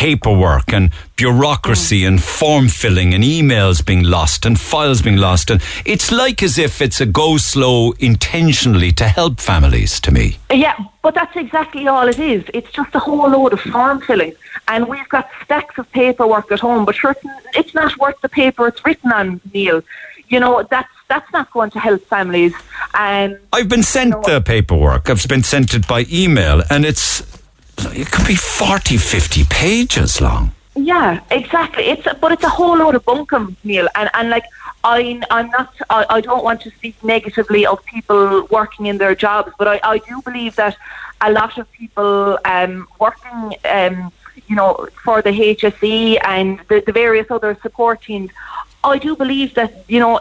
[0.00, 2.08] paperwork and bureaucracy mm.
[2.08, 6.56] and form filling and emails being lost and files being lost and it's like as
[6.56, 11.86] if it's a go slow intentionally to help families to me Yeah, but that's exactly
[11.86, 12.44] all it is.
[12.54, 14.34] It's just a whole load of form filling.
[14.68, 18.28] And we've got stacks of paperwork at home, but sure, it's- it's not worth the
[18.28, 19.82] paper it's written on, Neil.
[20.28, 22.54] you know, that's that's not going to help families.
[22.94, 25.10] And I've been sent the paperwork.
[25.10, 27.08] I've been sent it by email, and it's
[27.86, 30.52] it could be 40, 50 pages long.
[30.76, 31.84] Yeah, exactly.
[31.84, 34.44] It's but it's a whole load of bunkum, Neil, and and like
[34.84, 39.14] I I'm not I, I don't want to speak negatively of people working in their
[39.14, 40.76] jobs, but I, I do believe that
[41.20, 44.12] a lot of people um, working um,
[44.46, 48.30] you know for the HSE and the, the various other support teams,
[48.84, 50.20] I do believe that you know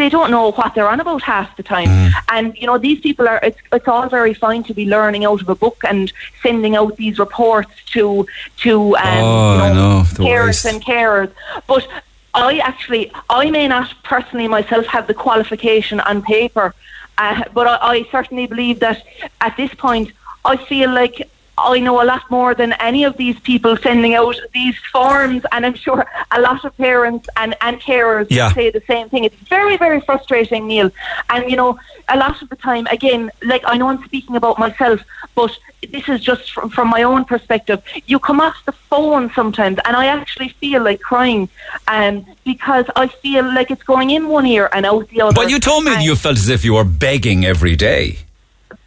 [0.00, 1.88] they don't know what they're on about half the time.
[1.88, 2.12] Mm.
[2.30, 3.40] And you know, these people are.
[3.42, 6.12] It's it's all very fine to be learning out of a book and
[6.42, 8.26] sending out these reports to
[8.58, 11.32] to um, Oh, you know, parents and carers,
[11.66, 11.86] but.
[12.32, 16.72] I actually, I may not personally myself have the qualification on paper,
[17.18, 19.04] uh, but I, I certainly believe that
[19.40, 20.12] at this point,
[20.44, 21.28] I feel like
[21.62, 25.66] I know a lot more than any of these people sending out these forms, and
[25.66, 28.52] I'm sure a lot of parents and, and carers Yeah.
[28.52, 29.24] say the same thing.
[29.24, 30.90] It's very, very frustrating, Neil.
[31.28, 31.78] And, you know,
[32.08, 35.00] a lot of the time, again, like I know I'm speaking about myself,
[35.34, 35.56] but
[35.92, 37.82] this is just from, from my own perspective.
[38.06, 41.48] You come off the phone sometimes, and I actually feel like crying
[41.88, 45.34] um, because I feel like it's going in one ear and out the other.
[45.34, 48.18] But you told me that you felt as if you were begging every day.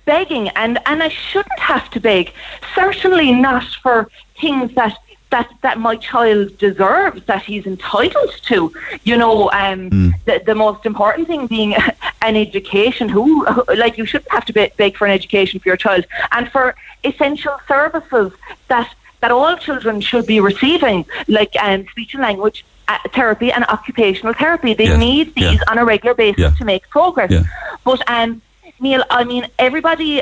[0.06, 2.34] Begging and and I shouldn't have to beg.
[2.76, 4.10] Certainly not for
[4.40, 4.98] things that
[5.30, 8.72] that that my child deserves that he's entitled to.
[9.04, 9.90] You know um
[10.26, 11.76] the, the most important thing being
[12.22, 13.10] an education.
[13.10, 16.06] Who like you shouldn't have to be- beg for an education for your child.
[16.32, 18.32] And for essential services
[18.68, 23.64] that that all children should be receiving like um, speech and language uh, therapy and
[23.66, 24.74] occupational therapy.
[24.74, 25.70] They need these yeah.
[25.72, 26.50] on a regular basis Yeah.
[26.58, 27.32] to make progress.
[27.32, 27.44] Yeah.
[27.86, 28.42] but um,
[28.84, 30.22] Neil, I mean, everybody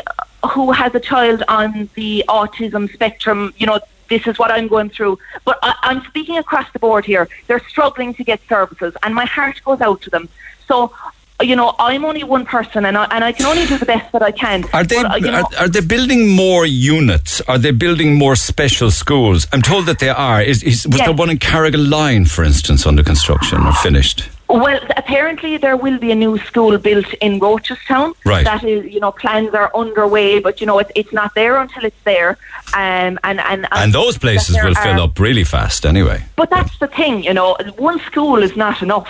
[0.51, 4.89] who has a child on the autism spectrum, you know, this is what I'm going
[4.89, 5.17] through.
[5.45, 7.27] But I, I'm speaking across the board here.
[7.47, 10.29] They're struggling to get services, and my heart goes out to them.
[10.67, 10.93] So,
[11.41, 14.11] you know, I'm only one person, and I, and I can only do the best
[14.11, 14.63] that I can.
[14.73, 17.41] Are they But, uh, you know, are, are they building more units?
[17.41, 19.47] Are they building more special schools?
[19.51, 20.39] I'm told that they are.
[20.41, 21.07] Is, is was Yes.
[21.07, 24.29] there one in Carrigaline, for instance, under construction or finished?
[24.51, 28.13] Well, apparently there will be a new school built in Rochestown.
[28.25, 28.43] Right.
[28.43, 31.85] That is, you know, plans are underway, but you know, it's it's not there until
[31.85, 32.31] it's there.
[32.73, 36.25] Um, and and And those places will fill up really fast anyway.
[36.35, 39.09] But that's the thing, you know, one school is not enough.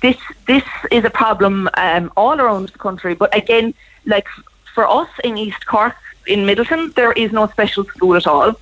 [0.00, 3.14] This this is a problem um, all around the country.
[3.14, 3.74] But again,
[4.06, 4.28] like
[4.74, 5.96] for us in East Cork,
[6.28, 8.54] in Midleton, there is no special school at all.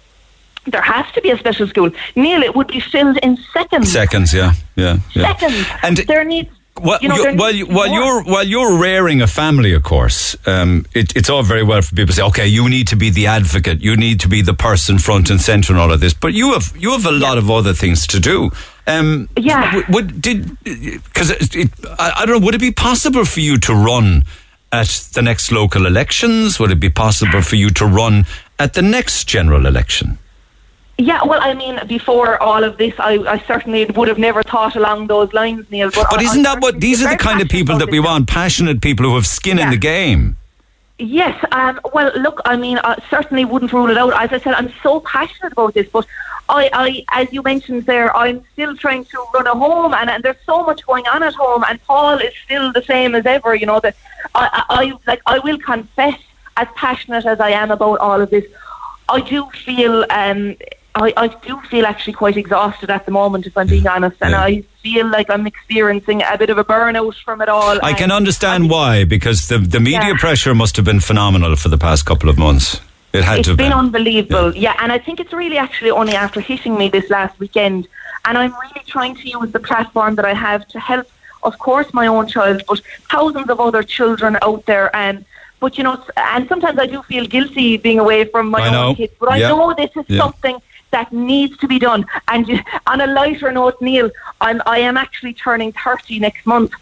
[0.66, 1.90] There has to be a special school.
[2.16, 3.90] Neil, it would be filled in seconds.
[3.92, 5.32] Seconds, yeah, yeah, yeah.
[5.32, 5.66] Seconds.
[5.82, 6.48] And there needs.
[6.78, 10.36] Well, you know, you- while you, while you're while you're rearing a family, of course,
[10.46, 13.08] um, it, it's all very well for people to say, "Okay, you need to be
[13.08, 16.12] the advocate, you need to be the person front and center, and all of this."
[16.12, 18.50] But you have you have a lot of other things to do.
[18.86, 19.82] Um, Yeah.
[19.88, 21.30] Would did because
[21.98, 22.44] I, I don't know.
[22.44, 24.24] Would it be possible for you to run
[24.70, 26.58] at the next local elections?
[26.60, 28.26] Would it be possible for you to run
[28.58, 30.18] at the next general election?
[30.98, 34.76] Yeah, well, I mean, before all of this, I, I certainly would have never thought
[34.76, 35.90] along those lines, Neil.
[35.90, 38.28] But, But isn't I that what these are the kind of people that we want?
[38.28, 40.38] Passionate people who have skin in the game.
[40.98, 44.14] Yes, um, well, look, I mean, I certainly wouldn't rule it out.
[44.14, 46.06] As I said, I'm so passionate about this, but
[46.48, 50.22] I, I as you mentioned there, I'm still trying to run a home, and, and
[50.22, 53.54] there's so much going on at home, and Paul is still the same as ever.
[53.54, 53.94] You know that
[54.34, 56.18] I, I, I like I will confess,
[56.56, 58.46] as passionate as I am about all of this,
[59.10, 60.06] I do feel.
[60.08, 60.56] Um,
[60.96, 64.30] I, I do feel actually quite exhausted at the moment, if I'm being honest, and
[64.32, 64.40] Yeah.
[64.50, 67.76] I feel like I'm experiencing a bit of a burnout from it all.
[67.82, 70.24] I can and- understand why, because the the media Yeah.
[70.26, 72.80] pressure must have been phenomenal for the past couple of months.
[73.12, 73.78] It had It's to been been.
[73.84, 74.74] unbelievable, yeah.
[74.82, 77.80] And I think it's really actually only after hitting me this last weekend,
[78.26, 81.06] and I'm really trying to use the platform that I have to help,
[81.48, 82.80] of course, my own child, but
[83.14, 84.88] thousands of other children out there.
[85.04, 85.16] And
[85.60, 85.96] but you know,
[86.34, 88.94] and sometimes I do feel guilty being away from my I own know.
[89.00, 89.48] kids, but I Yeah.
[89.52, 90.20] know this is Yeah.
[90.22, 90.56] something
[90.96, 92.06] that needs to be done.
[92.28, 92.44] And
[92.86, 94.08] on a lighter note, Neil,
[94.40, 96.72] I'm I am actually turning 30 next month,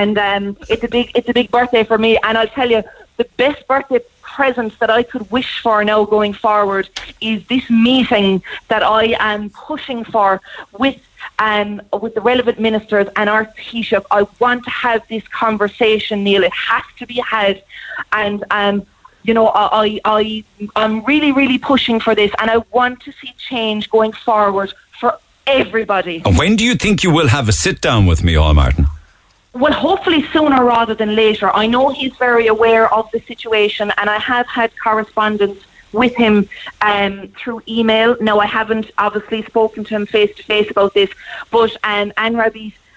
[0.00, 2.12] and um, it's a big it's a big birthday for me.
[2.24, 2.82] And I'll tell you,
[3.16, 6.88] the best birthday present that I could wish for now going forward
[7.20, 10.40] is this meeting that I am pushing for
[10.82, 11.00] with
[11.38, 14.04] um, with the relevant ministers and our Taoiseach.
[14.18, 16.44] I want to have this conversation, Neil.
[16.44, 17.56] It has to be had,
[18.12, 18.86] and um,
[19.24, 20.44] you know, I, I,
[20.76, 25.18] I'm really, really pushing for this, and I want to see change going forward for
[25.46, 26.22] everybody.
[26.24, 28.86] And when do you think you will have a sit down with Micheál Martin?
[29.54, 31.50] Well, hopefully sooner rather than later.
[31.54, 35.60] I know he's very aware of the situation, and I have had correspondence
[35.92, 36.48] with him
[36.82, 38.16] um, through email.
[38.20, 41.08] Now, I haven't obviously spoken to him face to face about this,
[41.50, 42.36] but um, Anne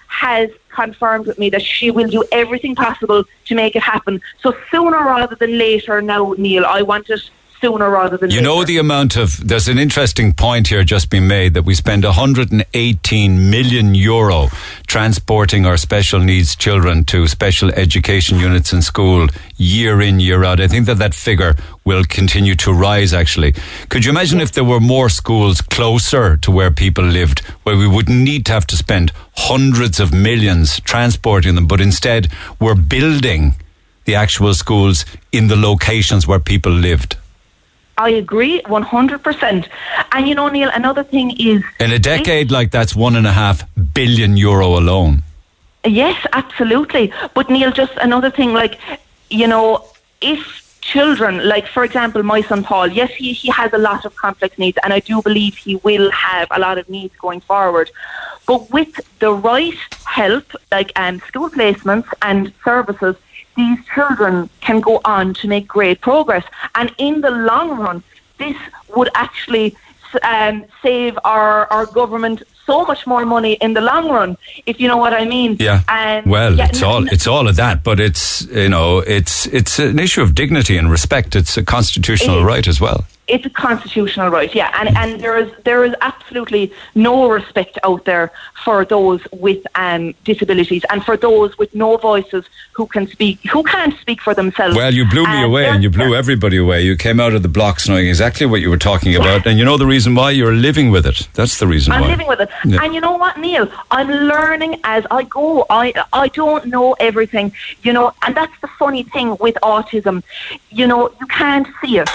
[0.08, 4.20] has confirmed with me that she will do everything possible to make it happen.
[4.42, 7.30] So sooner rather than later now, Neil, I want it
[7.60, 8.48] sooner rather than You later.
[8.48, 12.04] know the amount of there's an interesting point here just been made that we spend
[12.04, 14.48] 118 million euro
[14.86, 20.60] transporting our special needs children to special education units in school year in year out.
[20.60, 23.54] I think that that figure will continue to rise actually.
[23.88, 27.88] Could you imagine if there were more schools closer to where people lived where we
[27.88, 32.28] wouldn't need to have to spend hundreds of millions transporting them but instead
[32.60, 33.54] we're building
[34.04, 37.16] the actual schools in the locations where people lived?
[37.98, 39.68] I agree 100%.
[40.12, 43.32] And you know, Neil, another thing is In a decade like that's one and a
[43.32, 45.24] half billion euro alone.
[45.84, 47.12] Yes, absolutely.
[47.34, 48.78] But Neil, just another thing, like,
[49.30, 49.84] you know,
[50.20, 50.40] if
[50.80, 54.58] children, like for example, my son Paul, yes, he, he has a lot of complex
[54.58, 57.90] needs, and I do believe he will have a lot of needs going forward.
[58.46, 63.16] But with the right help, like um, school placements and services,
[63.58, 66.44] these children can go on to make great progress.
[66.76, 68.02] And in the long run,
[68.38, 68.56] this
[68.94, 69.76] would actually
[70.22, 74.36] um, save our, our government so much more money in the long run,
[74.66, 75.56] if you know what I mean.
[75.58, 75.82] Yeah.
[75.88, 79.78] And well, yeah, it's all it's all of that, but it's you know it's it's
[79.78, 81.34] an issue of dignity and respect.
[81.34, 83.06] It's a constitutional It right as well.
[83.28, 88.04] It's a constitutional right, yeah, and and there is there is absolutely no respect out
[88.04, 88.32] there
[88.64, 93.62] for those with um, disabilities and for those with no voices who can speak who
[93.62, 94.76] can't speak for themselves.
[94.76, 96.82] Well, you blew me And away, and you blew everybody away.
[96.82, 99.64] You came out of the blocks knowing exactly what you were talking about, and you
[99.64, 101.28] know the reason why you're living with it.
[101.34, 101.96] That's the reason why.
[101.96, 102.08] I'm why.
[102.10, 102.50] living with it.
[102.64, 102.82] Yeah.
[102.82, 103.70] And you know what, Neil?
[103.90, 105.66] I'm learning as I go.
[105.70, 107.52] I I don't know everything,
[107.82, 110.22] you know, and that's the funny thing with autism.
[110.70, 112.10] You know, you can't see it.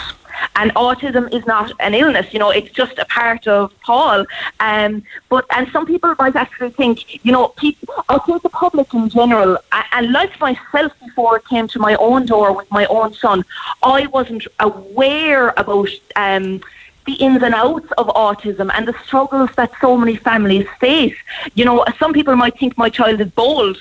[0.56, 4.26] And autism is not an illness, you know, it's just a part of Paul.
[4.60, 8.94] Um, but and some people might actually think, you know, people I think the public
[8.94, 9.58] in general
[9.92, 13.44] and like myself before it came to my own door with my own son,
[13.82, 16.62] I wasn't aware about um
[17.06, 21.16] the ins and outs of autism and the struggles that so many families face.
[21.54, 23.78] You know, some people might think my child is bold,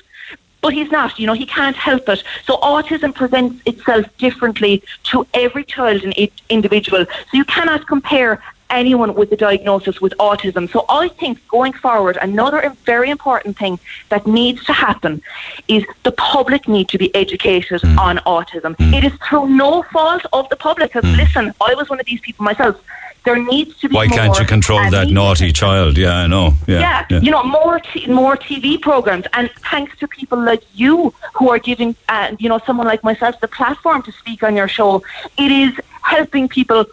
[0.62, 1.18] but he's not.
[1.18, 2.22] You know, he can't help it.
[2.46, 7.04] So autism presents itself differently to every child and each individual.
[7.04, 10.70] So you cannot compare anyone with a diagnosis with autism.
[10.70, 13.78] So I think going forward, another very important thing
[14.08, 15.22] that needs to happen
[15.68, 17.98] is the public need to be educated hmm.
[17.98, 18.74] on autism.
[18.76, 18.94] Hmm.
[18.94, 20.92] It is through no fault of the public.
[20.92, 21.16] Because hmm.
[21.16, 22.80] listen, I was one of these people myself.
[23.24, 25.96] There needs to be Why can't you control that naughty child?
[25.96, 26.54] Yeah, I know.
[26.66, 31.14] Yeah, yeah, you know, more t- more TV programs, and thanks to people like you
[31.34, 34.66] who are giving, uh, you know, someone like myself the platform to speak on your
[34.68, 35.02] show,
[35.38, 35.72] it is
[36.02, 36.84] helping people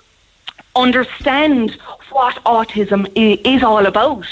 [0.75, 1.77] understand
[2.11, 4.25] what autism i- is all about.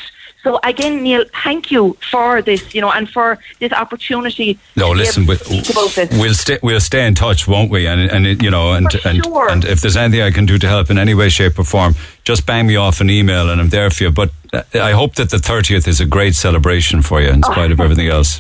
[0.43, 4.57] So again, Neil, thank you for this, you know, and for this opportunity.
[4.75, 5.25] No, listen.
[5.25, 6.11] We, to speak about this.
[6.11, 6.59] we'll stay.
[6.61, 7.87] We'll stay in touch, won't we?
[7.87, 9.49] And and you know, and and sure.
[9.49, 11.95] and if there's anything I can do to help in any way, shape, or form,
[12.23, 14.11] just bang me off an email, and I'm there for you.
[14.11, 17.71] But uh, I hope that the 30th is a great celebration for you, in spite
[17.71, 18.39] of everything else.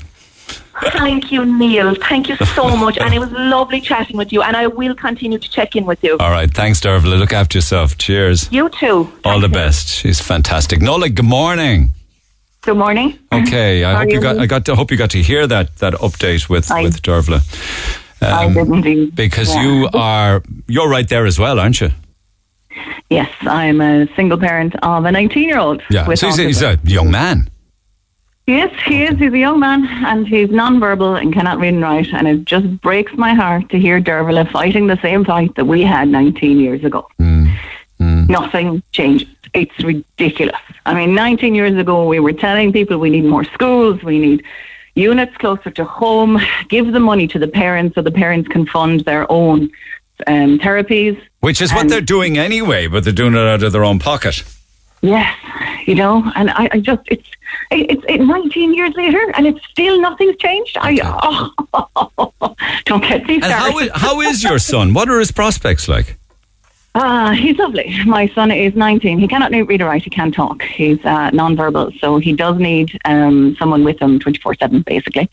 [0.81, 1.95] Thank you, Neil.
[1.95, 4.41] Thank you so much, and it was lovely chatting with you.
[4.41, 6.17] And I will continue to check in with you.
[6.19, 7.17] All right, thanks, Dervla.
[7.17, 7.97] Look after yourself.
[7.97, 8.51] Cheers.
[8.51, 9.11] You too.
[9.25, 9.87] All the best.
[9.89, 10.81] She's fantastic.
[10.81, 11.93] Nola, good morning.
[12.61, 13.17] Good morning.
[13.31, 14.21] Okay, I How hope you you?
[14.21, 14.37] got.
[14.39, 14.65] I got.
[14.65, 17.41] To, hope you got to hear that that update with I- with Dervla.
[18.21, 19.15] I um, did indeed.
[19.15, 19.63] Because Yeah.
[19.63, 21.91] you are you're right there as well, aren't you?
[23.09, 25.81] Yes, I'm a single parent of a 19 year old.
[25.89, 26.13] Yeah.
[26.15, 27.49] So he's, a- he's a young man.
[28.47, 29.19] Yes, he is.
[29.19, 32.13] He's a young man and he's non-verbal and cannot read and write.
[32.13, 35.81] And it just breaks my heart to hear Dervla fighting the same fight that we
[35.83, 37.09] had 19 years ago.
[38.29, 39.27] Nothing changed.
[39.53, 40.61] It's ridiculous.
[40.85, 44.43] I mean, 19 years ago, we were telling people we need more schools, we need
[44.95, 49.01] units closer to home, give the money to the parents so the parents can fund
[49.01, 49.69] their own
[50.25, 51.21] um, therapies.
[51.41, 54.43] Which is what they're doing anyway, but they're doing it out of their own pocket.
[55.01, 55.35] Yes,
[55.85, 57.29] you know, and I, I just it's
[57.71, 60.77] it's it, 19 years later, and it's still nothing's changed.
[60.79, 60.99] I
[61.73, 64.93] oh, don't get me And how is, how is your son?
[64.93, 66.17] What are his prospects like?
[66.99, 67.95] Ah, he's lovely.
[68.05, 69.19] My son is 19.
[69.19, 70.03] He cannot read or write.
[70.03, 70.63] He can't talk.
[70.63, 75.29] He's uh, non-verbal, so he does need um, someone with him 24/7, basically.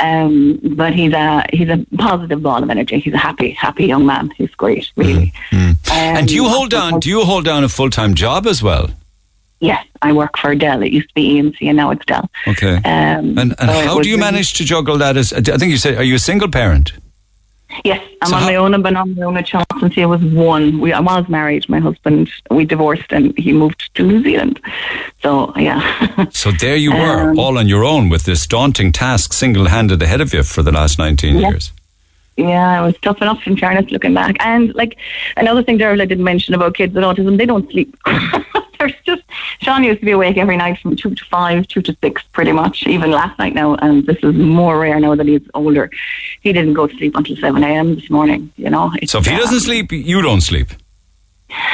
[0.00, 2.98] Um, but he's a he's a positive ball of energy.
[2.98, 4.30] He's a happy, happy young man.
[4.38, 5.34] He's great, really.
[5.52, 7.00] Um, and do you hold down?
[7.00, 8.88] Do you hold down a full time job as well?
[9.62, 10.82] Yes, I work for Dell.
[10.82, 12.28] It used to be EMC, and now it's Dell.
[12.48, 12.74] Okay.
[12.76, 15.16] Um, and and so how do you manage to juggle that?
[15.16, 16.92] As I think you said, are you a single parent?
[17.84, 18.74] Yes, I'm on my own.
[18.74, 20.80] I've been on my own a child since I was one.
[20.80, 21.68] We, I was married.
[21.68, 24.60] My husband, we divorced, and he moved to New Zealand.
[25.22, 25.80] So yeah.
[26.32, 30.02] So there you were, Um, all on your own with this daunting task single handed
[30.02, 31.48] ahead of you for the last 19 Yeah.
[31.50, 31.72] years.
[32.36, 34.34] Yeah, it was tough enough in fairness looking back.
[34.40, 34.96] And like
[35.36, 37.96] another thing, Daryl, I didn't mention about kids with autism, they don't sleep.
[39.60, 42.52] Sean used to be awake every night from two to five, two to six, pretty
[42.52, 42.86] much.
[42.86, 45.90] Even last night now, and this is more rare now that he's older.
[46.40, 47.94] He didn't go to sleep until seven a.m.
[47.94, 48.52] this morning.
[48.56, 48.92] You know.
[49.06, 50.68] So if he uh, doesn't sleep, you don't sleep.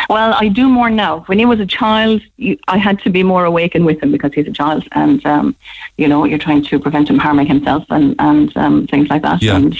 [0.08, 1.20] well, I do more now.
[1.26, 4.32] When he was a child, you, I had to be more awakened with him because
[4.34, 5.56] he's a child, and um,
[5.96, 9.42] you know, you're trying to prevent him harming himself and and um, things like that.
[9.42, 9.56] Yeah.
[9.56, 9.74] And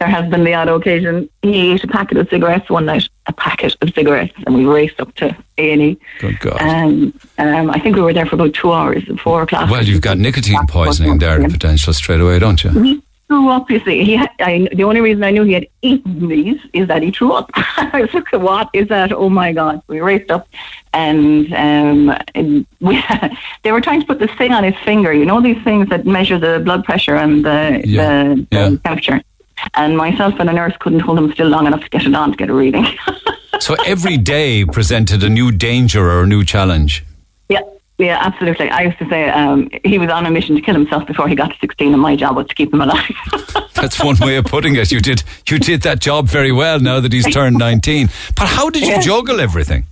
[0.00, 3.32] there has been the odd occasion he ate a packet of cigarettes one night, a
[3.32, 5.98] packet of cigarettes, and we raced up to A and E.
[6.18, 6.60] Good God.
[6.60, 9.70] Um, um, I think we were there for about two hours, at four o'clock.
[9.70, 12.70] Well, you've got nicotine poisoning there, the potential straight away, don't you?
[12.70, 14.04] He threw up, you see.
[14.04, 17.10] He had, I, the only reason I knew he had eaten these is that he
[17.10, 17.50] threw up.
[17.54, 19.12] I was like, what is that?
[19.12, 19.80] Oh my God.
[19.86, 20.46] We raced up
[20.92, 23.02] and, um, and we,
[23.62, 25.12] they were trying to put this thing on his finger.
[25.14, 28.24] You know, these things that measure the blood pressure and the, Yeah.
[28.34, 29.22] the, the temperature.
[29.74, 32.30] And myself and a nurse couldn't hold him still long enough to get it on
[32.32, 32.86] to get a reading.
[33.60, 37.04] So every day presented a new danger or a new challenge.
[37.48, 37.60] Yeah,
[37.98, 38.68] yeah, absolutely.
[38.68, 41.36] I used to say um, he was on a mission to kill himself before he
[41.36, 43.08] got to 16, and my job was to keep him alive.
[43.74, 44.90] That's one way of putting it.
[44.90, 48.08] You did you did that job very well now that he's turned 19.
[48.36, 49.00] But how did you Yeah.
[49.00, 49.86] juggle everything?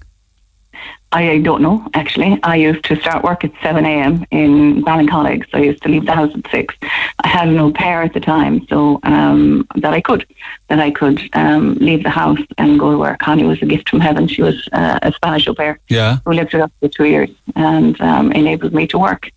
[1.12, 2.38] I don't know, actually.
[2.42, 4.24] I used to start work at 7 a.m.
[4.30, 6.74] in Ballincollig, so I used to leave the house at 6.
[7.24, 10.26] I had an au pair at the time, so um, that I could,
[10.68, 13.18] that I could um, leave the house and go to work.
[13.18, 14.26] Connie was a gift from heaven.
[14.26, 15.78] She was uh, a Spanish au pair.
[15.88, 16.18] Yeah.
[16.24, 19.30] who lived with us for two years and um, enabled me to work.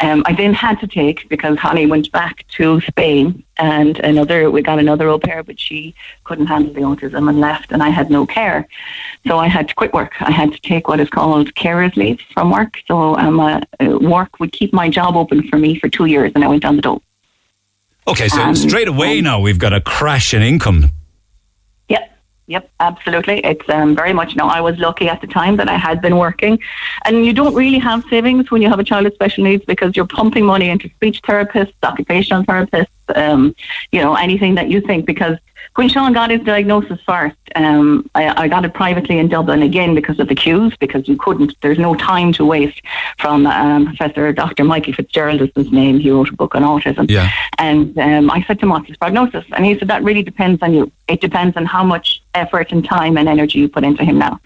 [0.00, 4.62] Um, I then had to take because Holly went back to Spain and another we
[4.62, 5.94] got another au pair, but she
[6.24, 8.66] couldn't handle the autism and left, and I had no care,
[9.26, 10.14] so I had to quit work.
[10.20, 12.78] I had to take what is called carers leave from work.
[12.86, 13.60] So um, uh,
[14.00, 16.76] work would keep my job open for me for two years, and I went down
[16.76, 17.02] the dole.
[18.06, 20.90] Okay, so Um, straight away now we've got a crash in income.
[21.88, 22.10] Yep.
[22.46, 23.44] Yep, absolutely.
[23.44, 24.48] It's um, very much now.
[24.48, 26.58] I was lucky at the time that I had been working,
[27.04, 29.94] and you don't really have savings when you have a child with special needs because
[29.94, 32.86] you're pumping money into speech therapists, occupational therapists,
[33.16, 33.54] um,
[33.92, 35.06] you know, anything that you think.
[35.06, 35.38] Because
[35.74, 39.94] when Sean got his diagnosis first, um, I, I got it privately in Dublin again
[39.94, 41.54] because of the queues, because you couldn't.
[41.60, 42.80] There's no time to waste.
[43.18, 44.64] From um, Professor Dr.
[44.64, 45.98] Michael Fitzgerald is his name.
[45.98, 47.08] He wrote a book on autism.
[47.08, 47.30] Yeah.
[47.58, 49.44] And um, I said to him, what's his prognosis?
[49.52, 50.90] And he said, that really depends on you.
[51.06, 54.40] It depends on how much effort and time and energy you put into him now.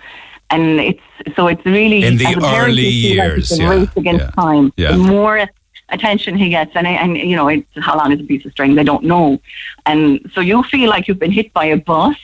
[0.51, 1.01] And it's,
[1.35, 4.73] so it's really, In the early years, yeah, race against yeah, time.
[4.77, 4.93] yeah.
[4.93, 5.47] The more
[5.93, 8.75] attention he gets, and, and you know, it's, how long is a piece of string?
[8.75, 9.41] They don't know.
[9.87, 12.17] And so you feel like you've been hit by a bus,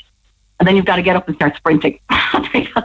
[0.59, 2.01] and then you've got to get up and start sprinting
[2.53, 2.83] because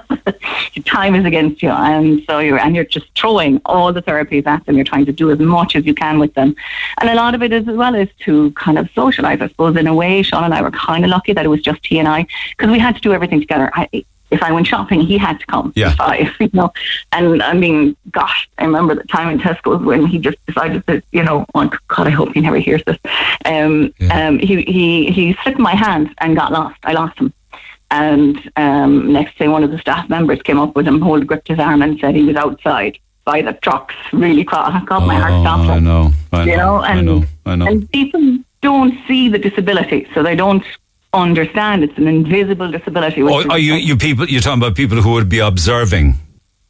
[0.73, 4.45] your time is against you, and so you're and you're just throwing all the therapies
[4.45, 4.75] at them.
[4.75, 6.55] You're trying to do as much as you can with them,
[6.99, 9.41] and a lot of it is as well is to kind of socialize.
[9.41, 11.61] I suppose in a way, Sean and I were kind of lucky that it was
[11.61, 13.71] just he and I because we had to do everything together.
[13.73, 15.71] I, if I went shopping, he had to come.
[15.75, 15.95] Yeah.
[15.99, 16.73] I, you know,
[17.11, 21.03] and I mean, gosh, I remember the time in Tesco's when he just decided that,
[21.11, 22.97] you know, oh, God, I hope he never hears this.
[23.45, 26.79] Um, um, he he he slipped my hand and got lost.
[26.83, 27.33] I lost him.
[27.91, 31.47] And um, next day, one of the staff members came up with him, hold gripped
[31.47, 34.83] his arm, and said he was outside by the trucks, really cross.
[34.85, 35.69] God, my heart stopped.
[35.69, 37.67] Oh, I know, I know, you know, and I know, I know.
[37.67, 40.63] and people don't see the disability, so they don't
[41.13, 43.21] understand it's an invisible disability.
[43.23, 46.13] Oh, are you, you people, you're talking about people who would be observing,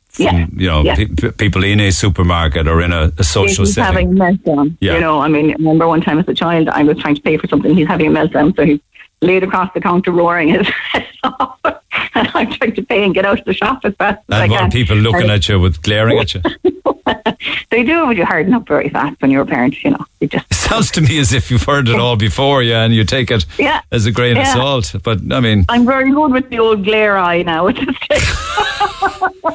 [0.10, 0.96] from, Yeah, you know, yeah.
[0.96, 3.86] pe- pe- people in a supermarket or in a, a social he's setting.
[3.86, 4.78] having a meltdown.
[4.80, 4.96] Yeah.
[4.96, 7.22] You know, I mean, I remember one time as a child, I was trying to
[7.22, 7.76] pay for something.
[7.76, 8.82] He's having a meltdown, so he
[9.24, 11.58] laid across the counter, roaring his head off.
[12.16, 14.44] and I'm trying to pay and get out of the shop as fast as I
[14.46, 14.72] and can.
[14.72, 16.42] people looking And at you with glaring at you.
[17.70, 19.84] They do, but you harden up very fast when you're a parent.
[19.84, 22.62] You know, you just It sounds to me as if you've heard it all before,
[22.64, 23.82] yeah, and you take it Yeah.
[23.92, 24.94] as a grain of salt.
[25.04, 28.24] But I mean, I'm very good with the old glare eye now at this stage.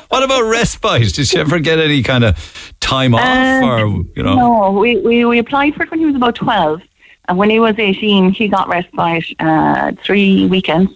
[0.08, 1.14] what about respite?
[1.14, 3.78] Did you ever get any kind of time off, Uh, or
[4.16, 4.34] you know?
[4.36, 6.82] No, we, we, we applied for it when he was about 12.
[7.28, 10.90] And when he was 18, he got respite uh, three weekends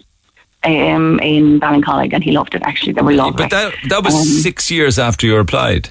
[0.63, 2.93] um, in Ballincollig, and he loved it, actually.
[2.93, 3.43] They were lovely.
[3.43, 5.89] But that that was Um, six years after you applied.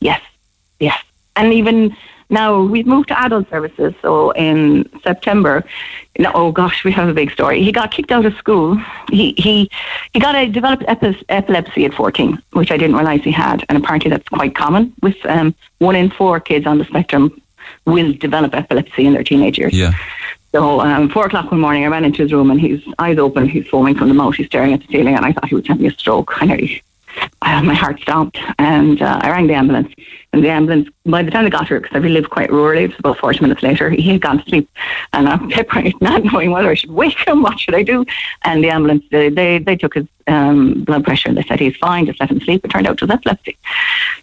[0.00, 0.20] Yes,
[0.78, 0.98] yes.
[1.36, 1.96] And even
[2.28, 3.94] now, we've moved to adult services.
[4.02, 5.64] So in September,
[6.18, 7.62] no, oh gosh, we have a big story.
[7.62, 8.78] He got kicked out of school.
[9.10, 9.70] He he
[10.12, 13.64] he got a developed epi- epilepsy at 14, which I didn't realize he had.
[13.68, 14.92] And apparently, that's quite common.
[15.02, 17.40] With um, one in four kids on the spectrum
[17.84, 19.74] will develop epilepsy in their teenage years.
[19.74, 19.92] Yeah.
[20.52, 23.48] So um, four o'clock one morning, I ran into his room and his eyes open,
[23.48, 25.66] he's foaming from the mouth, he's staring at the ceiling, and I thought he was
[25.66, 26.42] having a stroke.
[26.42, 26.82] I nearly,
[27.42, 29.92] I, my heart stopped, and uh, I rang the ambulance.
[30.32, 32.90] And the ambulance, by the time they got here, because I live quite rurally, it
[32.90, 34.70] was about 40 minutes later, he had gone to sleep.
[35.12, 38.04] And peppering it, not knowing whether I should wake him, what should I do?
[38.42, 41.76] And the ambulance, they, they, they took his um, blood pressure and they said he's
[41.76, 42.64] fine, just let him sleep.
[42.64, 43.58] It turned out it was epilepsy.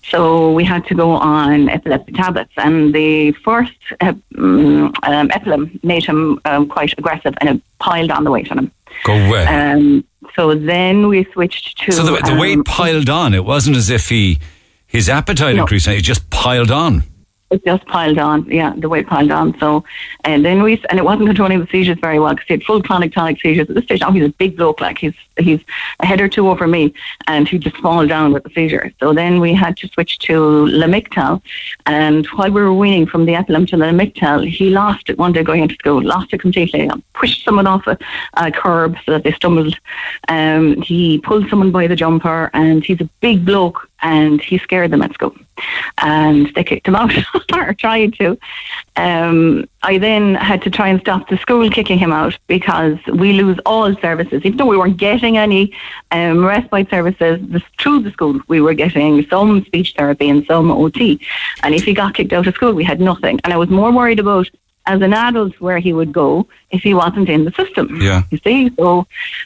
[0.03, 2.53] So we had to go on epilepsy tablets.
[2.57, 8.11] And the first uh, um, um, epilim made him um, quite aggressive and it piled
[8.11, 8.71] on the weight on him.
[9.03, 9.45] Go away.
[9.45, 10.03] Um,
[10.35, 11.91] so then we switched to.
[11.91, 13.33] so the, the um, weight piled on.
[13.33, 14.39] It wasn't as if he
[14.87, 15.61] his appetite No.
[15.63, 15.87] increased.
[15.87, 17.03] It just piled on.
[17.51, 19.57] It just piled on, yeah, the weight piled on.
[19.59, 19.83] So,
[20.23, 22.81] and then we, and it wasn't controlling the seizures very well because he had full
[22.81, 24.01] clonic tonic seizures at this stage.
[24.01, 25.61] Now he's a big bloke, like he's he's
[25.99, 26.93] a head or two over me,
[27.27, 28.91] and he just fall down with the seizure.
[28.99, 30.33] So then we had to switch to
[30.67, 31.41] Lamictal,
[31.87, 35.31] and while we were weaning from the epilim to the Lamictal, he lost it one
[35.31, 37.97] day going into school, lost it completely, pushed someone off a,
[38.35, 39.75] a curb so that they stumbled.
[40.27, 44.91] Um, he pulled someone by the jumper, and he's a big bloke, and he scared
[44.91, 45.35] them at school
[45.99, 47.13] and they kicked him out
[47.53, 48.37] or tried to.
[48.95, 53.33] Um, I then had to try and stop the school kicking him out because we
[53.33, 54.41] lose all services.
[54.43, 55.73] Even though we weren't getting any
[56.11, 60.71] um, respite services this, through the school, we were getting some speech therapy and some
[60.71, 61.19] OT.
[61.63, 63.39] And if he got kicked out of school, we had nothing.
[63.43, 64.49] And I was more worried about
[64.89, 68.01] as an adult where he would go if he wasn't in the system.
[68.01, 68.23] Yeah.
[68.31, 69.05] You see, so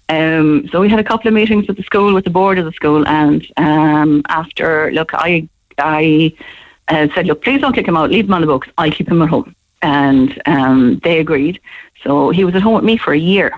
[0.09, 2.65] um, so we had a couple of meetings with the school, with the board of
[2.65, 5.47] the school, and um, after look, I
[5.77, 6.33] I
[6.87, 8.69] uh, said, look, please don't kick him out, leave him on the books.
[8.77, 11.59] I'll keep him at home, and um, they agreed.
[12.03, 13.49] So he was at home with me for a year.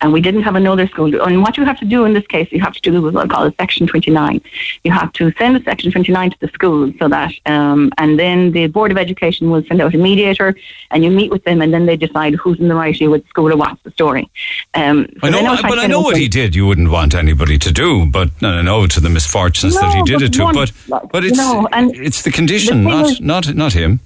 [0.00, 1.20] And we didn't have another school.
[1.22, 3.26] And what you have to do in this case, you have to do what I
[3.26, 4.40] call a Section 29.
[4.84, 8.52] You have to send a Section 29 to the school so that, um, and then
[8.52, 10.54] the Board of Education will send out a mediator
[10.90, 13.28] and you meet with them and then they decide who's in the right with the
[13.28, 14.28] school or what's the story.
[14.74, 16.54] Um, so I know, but I know what he did.
[16.54, 20.02] You wouldn't want anybody to do, but no, no, no to the misfortunes that he
[20.02, 20.52] did it to.
[20.52, 20.72] But
[21.12, 24.00] but it's know, and it's the condition, the not is- not not him.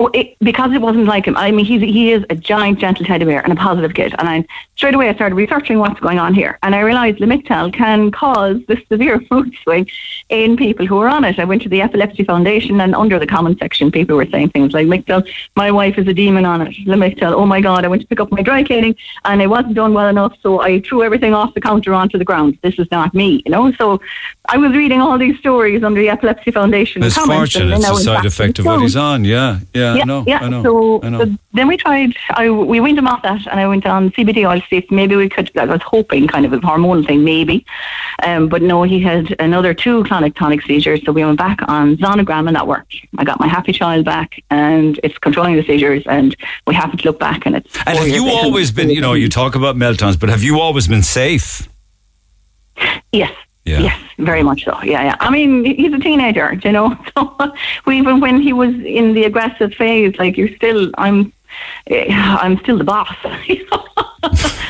[0.00, 1.36] It, because it wasn't like him.
[1.36, 4.14] I mean, he's he is a giant, gentle teddy bear and a positive kid.
[4.18, 4.46] And I
[4.76, 8.58] straight away I started researching what's going on here, and I realised Lamictal can cause
[8.68, 9.88] this severe mood swing
[10.28, 11.40] in people who are on it.
[11.40, 14.72] I went to the Epilepsy Foundation, and under the comment section, people were saying things
[14.72, 18.02] like, "Lamictal, my wife is a demon on it." Lamictal, oh my God, I went
[18.02, 18.94] to pick up my dry cleaning,
[19.24, 22.24] and it wasn't done well enough, so I threw everything off the counter onto the
[22.24, 22.56] ground.
[22.62, 23.72] This is not me, you know.
[23.72, 24.00] So
[24.50, 27.70] I was reading all these stories under the Epilepsy Foundation comments, Misfortune.
[27.70, 29.24] It's a went side effect of what he's on.
[29.24, 30.24] Yeah, yeah, I know.
[30.26, 30.62] Yeah, I know.
[30.62, 31.24] So, I know.
[31.24, 32.14] so then we tried.
[32.30, 34.90] I we weaned him off that, and I went on CBD oil to see if
[34.90, 35.54] maybe we could.
[35.58, 37.66] I was hoping, kind of a hormonal thing, maybe,
[38.22, 38.84] um, but no.
[38.84, 42.66] He had another two clonic tonic seizures, so we went back on Zonegran, and that
[42.66, 42.96] worked.
[43.18, 46.34] I got my happy child back, and it's controlling the seizures, and
[46.66, 47.76] we haven't looked back, and it's.
[47.86, 48.88] And have you always been?
[48.88, 51.68] You know, you talk about meltdowns, but have you always been safe?
[53.12, 53.32] Yes.
[53.68, 53.80] Yeah.
[53.80, 54.80] Yes, very much so.
[54.82, 55.16] Yeah, yeah.
[55.20, 56.96] I mean, he's a teenager, you know.
[57.84, 61.32] So even when he was in the aggressive phase, like you're still, I'm,
[61.86, 63.14] eh, I'm still the boss.
[63.46, 63.84] you know?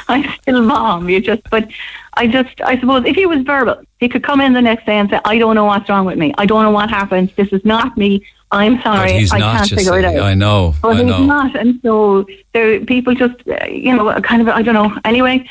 [0.08, 1.08] I'm still mom.
[1.08, 1.68] You just, but
[2.14, 4.98] I just, I suppose, if he was verbal, he could come in the next day
[4.98, 6.34] and say, "I don't know what's wrong with me.
[6.38, 7.32] I don't know what happened.
[7.36, 8.24] This is not me.
[8.50, 9.12] I'm sorry.
[9.12, 10.74] He's I can't figure it out." I know.
[10.82, 11.24] But I he's know.
[11.24, 14.96] not, and so there, people just, uh, you know, kind of, I don't know.
[15.04, 15.48] Anyway,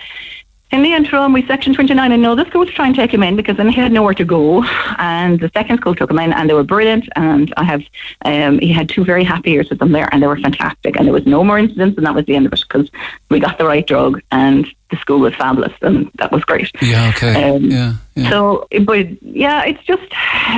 [0.72, 3.24] in the interim, we section 29, and no, the school was trying to take him
[3.24, 4.66] in because then he had nowhere to go.
[4.98, 7.08] And the second school took him in, and they were brilliant.
[7.16, 7.84] And I have,
[8.26, 10.98] um, he had two very happy years with them there, and they were fantastic.
[10.98, 12.90] And there was no more incidents, and that was the end of it because
[13.30, 16.72] we got the right drug, and the school was fabulous, and that was great.
[16.82, 17.10] Yeah.
[17.16, 17.50] Okay.
[17.56, 17.94] Um, yeah.
[18.16, 18.30] Yeah.
[18.30, 20.04] So, but yeah, it's just,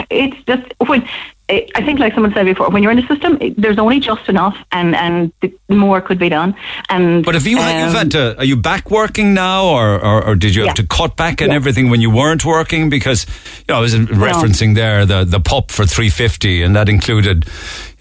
[0.10, 1.08] it's just when
[1.50, 4.30] I think, like someone said before, when you're in the system, it, there's only just
[4.30, 6.56] enough, and and the more could be done.
[6.90, 8.38] And But have you um, had to?
[8.38, 10.84] Are you back working now, or or, or did you have Yeah.
[10.84, 11.56] to cut back and Yeah.
[11.56, 12.90] everything when you weren't working?
[12.90, 13.26] Because
[13.68, 17.46] you know, I was referencing there the the PUP for three fifty, and that included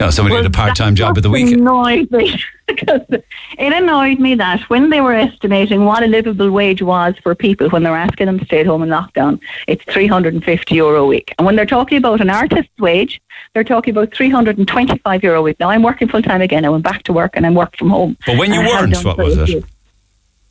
[0.01, 1.61] know somebody Well, had a part time job at the weekend.
[1.61, 6.83] Annoyed me because it annoyed me that when they were estimating what a livable wage
[6.83, 9.85] was for people when they were asking them to stay at home in lockdown, it's
[9.85, 11.35] 350 euro a week.
[11.39, 13.21] And when they're talking about an artist's wage,
[13.55, 15.59] they're talking about 325 euro a week.
[15.61, 16.65] Now I'm working full time again.
[16.65, 18.17] I went back to work and I'm work from home.
[18.27, 19.65] But when you I weren't, what was it?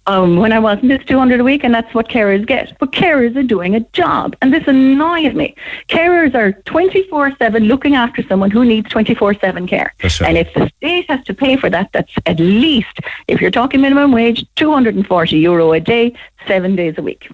[0.07, 2.77] Um, when I wasn't, it's 200 a week, and that's what carers get.
[2.79, 5.53] But carers are doing a job, and this annoys me.
[5.89, 9.93] Carers are 24 7 looking after someone who needs 24 7 care.
[10.01, 10.21] Right.
[10.21, 13.81] And if the state has to pay for that, that's at least, if you're talking
[13.81, 16.13] minimum wage, 240 euro a day,
[16.47, 17.29] seven days a week.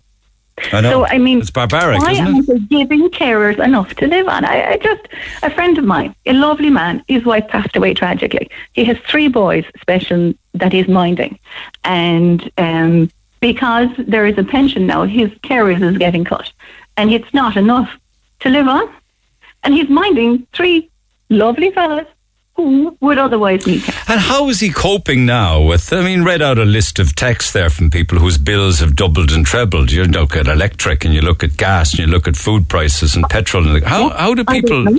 [0.71, 0.89] I know.
[0.89, 2.33] So I mean, It's barbaric, why isn't it?
[2.33, 4.45] aren't they giving carers enough to live on?
[4.45, 5.01] I, I just
[5.41, 8.49] a friend of mine, a lovely man, his wife passed away tragically.
[8.73, 11.39] He has three boys, special that he's minding,
[11.83, 13.09] and um,
[13.39, 16.51] because there is a pension now, his carers is getting cut,
[16.97, 17.89] and it's not enough
[18.41, 18.87] to live on,
[19.63, 20.89] and he's minding three
[21.29, 22.07] lovely fellas
[22.55, 23.83] who would otherwise need.
[24.07, 27.51] And how is he coping now with, I mean, read out a list of texts
[27.51, 29.91] there from people whose bills have doubled and trebled.
[29.91, 33.15] You look at electric and you look at gas and you look at food prices
[33.15, 33.67] and petrol.
[33.67, 34.97] And how, how do people.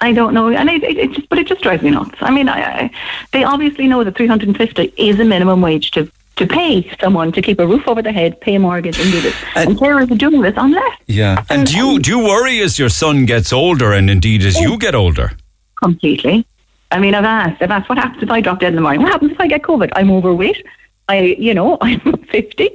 [0.00, 2.18] I don't know, and it, it, it just, but it just drives me nuts.
[2.20, 2.90] I mean, I, I,
[3.32, 7.60] they obviously know that 350 is a minimum wage to to pay someone to keep
[7.60, 9.36] a roof over their head, pay a mortgage, and do this.
[9.54, 10.98] And, carers are doing this on less.
[11.06, 11.44] yeah.
[11.48, 14.76] And do you, do you worry as your son gets older and indeed as you
[14.76, 15.36] get older?
[15.84, 16.46] Completely.
[16.90, 19.02] I mean, I've asked, I've asked, what happens if I drop dead in the morning?
[19.02, 19.90] What happens if I get COVID?
[19.96, 20.64] I'm overweight.
[21.08, 22.70] I, you know, I'm 50.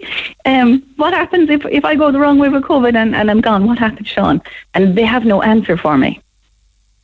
[0.46, 3.42] Um, what happens if, if I go the wrong way with COVID and, and I'm
[3.42, 3.66] gone?
[3.66, 4.42] What happens, Sean?
[4.74, 6.22] And they have no answer for me.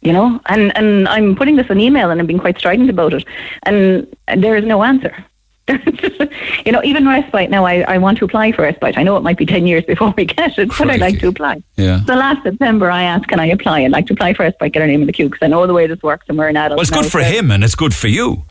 [0.02, 3.14] You know, and, and I'm putting this on email and I'm being quite strident about
[3.14, 3.26] it.
[3.64, 4.06] And
[4.38, 5.26] there is no answer.
[6.66, 8.98] you know, even respite now, I, I want to apply for respite.
[8.98, 11.28] I know it might be 10 years before we get it, but I'd like to
[11.30, 11.64] apply.
[11.76, 12.04] Yeah.
[12.06, 13.82] So last September, I asked, can I apply?
[13.82, 15.66] I'd like to apply for respite, get her name in the queue, because I know
[15.66, 16.78] the way this works and we're an adult.
[16.78, 18.44] Well, it's good for so- him and it's good for you.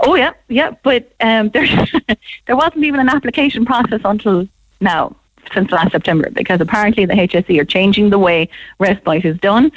[0.00, 0.72] Oh, yeah, yeah.
[0.82, 1.66] But um, there,
[2.46, 4.48] there wasn't even an application process until
[4.80, 5.16] now,
[5.54, 9.72] since last September, because apparently the HSE are changing the way respite is done.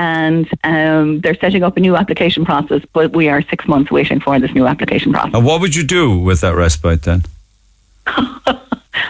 [0.00, 4.18] And um, they're setting up a new application process, but we are six months waiting
[4.18, 5.34] for this new application process.
[5.34, 7.22] And what would you do with that respite then?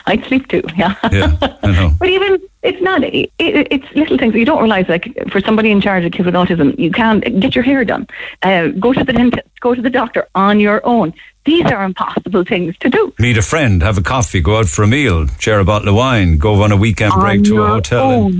[0.06, 0.96] I'd sleep too, yeah.
[1.12, 1.92] Yeah, I know.
[2.00, 3.04] But even it's not.
[3.04, 4.88] It, it, it's little things you don't realize.
[4.88, 8.08] Like for somebody in charge of kids with autism, you can't get your hair done,
[8.42, 11.14] uh, go to the dentist, go to the doctor on your own.
[11.44, 13.14] These are impossible things to do.
[13.20, 15.94] Meet a friend, have a coffee, go out for a meal, share a bottle of
[15.94, 18.32] wine, go on a weekend break to a hotel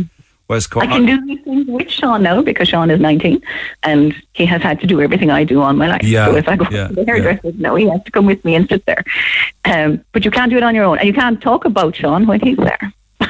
[0.83, 3.41] I can do these things with Sean now because Sean is 19
[3.83, 6.03] and he has had to do everything I do all my life.
[6.03, 8.45] Yeah, So if I go yeah, to the hairdresser, no, he has to come with
[8.45, 9.05] me and sit there.
[9.65, 12.27] Um, but you can't do it on your own, and you can't talk about Sean
[12.27, 12.93] when he's there.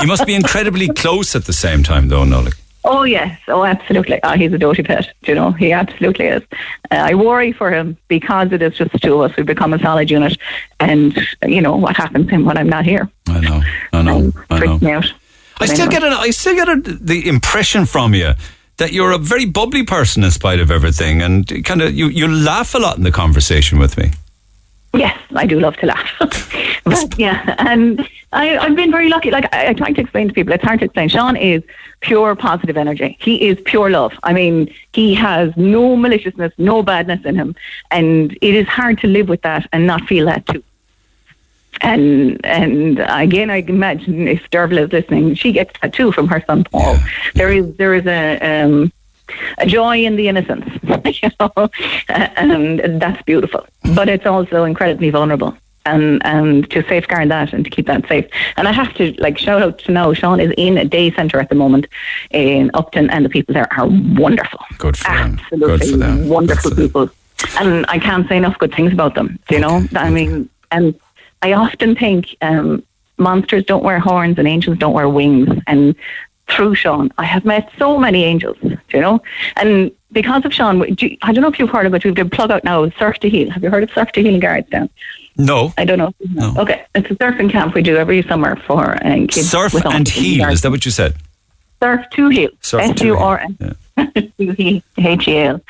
[0.00, 2.58] You must be incredibly close at the same time, though, Nolik.
[2.84, 4.18] Oh yes, oh absolutely.
[4.24, 5.08] Oh, he's a doty pet.
[5.22, 6.42] You know, he absolutely is.
[6.90, 9.36] Uh, I worry for him because it is just the two of us.
[9.36, 10.36] We've become a solid unit,
[10.80, 11.16] and
[11.46, 13.08] you know what happens to him when I'm not here.
[13.28, 13.62] I know,
[13.92, 14.78] I know, I know.
[14.80, 15.12] Me out.
[15.60, 18.32] I still get an, I still get a, the impression from you
[18.78, 22.26] that you're a very bubbly person in spite of everything, and kind of you, you
[22.28, 24.10] laugh a lot in the conversation with me.
[24.94, 26.10] Yes, I do love to laugh.
[26.84, 29.30] but yeah, and I, I've been very lucky.
[29.30, 31.08] Like I, I try to explain to people, it's hard to explain.
[31.08, 31.62] Sean is
[32.00, 33.16] pure positive energy.
[33.20, 34.12] He is pure love.
[34.22, 37.54] I mean, he has no maliciousness, no badness in him,
[37.90, 40.62] and it is hard to live with that and not feel that too.
[41.82, 46.42] And and again, I imagine if Dervla is listening, she gets that too from her
[46.46, 46.96] son Paul.
[47.34, 48.92] There is there is a um,
[49.58, 50.64] a joy in the innocence,
[51.22, 51.70] you know,
[52.08, 53.66] and that's beautiful.
[53.94, 55.56] But it's also incredibly vulnerable.
[55.84, 58.26] And and to safeguard that and to keep that safe.
[58.56, 61.40] And I have to like shout out to know Sean is in a day centre
[61.40, 61.88] at the moment
[62.30, 64.60] in Upton, and the people there are wonderful.
[64.78, 65.40] Good for them.
[65.40, 66.28] Absolutely Good for them.
[66.28, 67.10] wonderful people.
[67.58, 69.40] And I can't say enough good things about them.
[69.50, 70.94] You know, I mean, and
[71.42, 72.82] I often think um,
[73.18, 75.60] monsters don't wear horns and angels don't wear wings.
[75.66, 75.94] And
[76.48, 78.56] through Sean, I have met so many angels.
[78.62, 79.22] You know,
[79.56, 82.04] and because of Sean, do I don't know if you've heard of it.
[82.04, 83.50] We've got a plug out now, Surf to Heal.
[83.50, 84.88] Have you heard of Surf to Heal in Garrettstown?
[85.36, 85.72] No.
[85.78, 86.12] I don't know.
[86.20, 86.54] know.
[86.58, 89.48] Okay, it's a surfing camp we do every summer for uh, kids.
[89.48, 91.16] Surf and heal, is that what you said?
[91.82, 92.50] Surf to Heal.
[92.60, 94.82] Surf to S U R S.
[94.98, 95.60] H-E-L.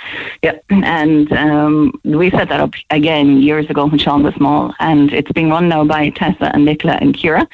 [0.42, 5.12] Yeah, and um, we set that up again years ago when Sean was small, and
[5.12, 7.46] it's being run now by Tessa and Nicola and Kira.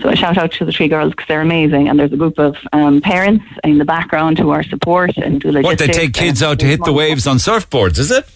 [0.00, 2.38] So a shout out to the three girls because they're amazing, and there's a group
[2.38, 6.42] of um, parents in the background who are support and do What, they take kids
[6.42, 8.26] out to hit the waves on surfboards, is it?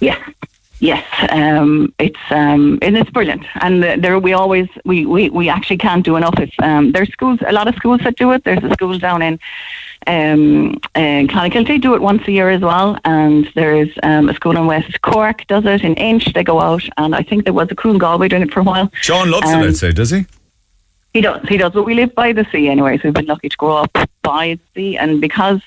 [0.00, 0.22] yeah.
[0.78, 5.78] Yes, um, it's um, and it's brilliant, and there we always we, we, we actually
[5.78, 6.38] can't do enough.
[6.38, 8.44] If um, there's schools, a lot of schools that do it.
[8.44, 9.40] There's a school down in
[10.06, 14.56] um, uh, Clonakilty do it once a year as well, and there's um, a school
[14.56, 15.82] in West Cork does it.
[15.82, 18.42] In Inch they go out, and I think there was a crew in Galway doing
[18.42, 18.90] it for a while.
[18.94, 20.26] Sean loves Um, it, I'd say, does he?
[21.12, 21.72] He does, he does.
[21.72, 24.58] But we live by the sea anyway, so we've been lucky to grow up by
[24.58, 24.98] the sea.
[24.98, 25.60] And because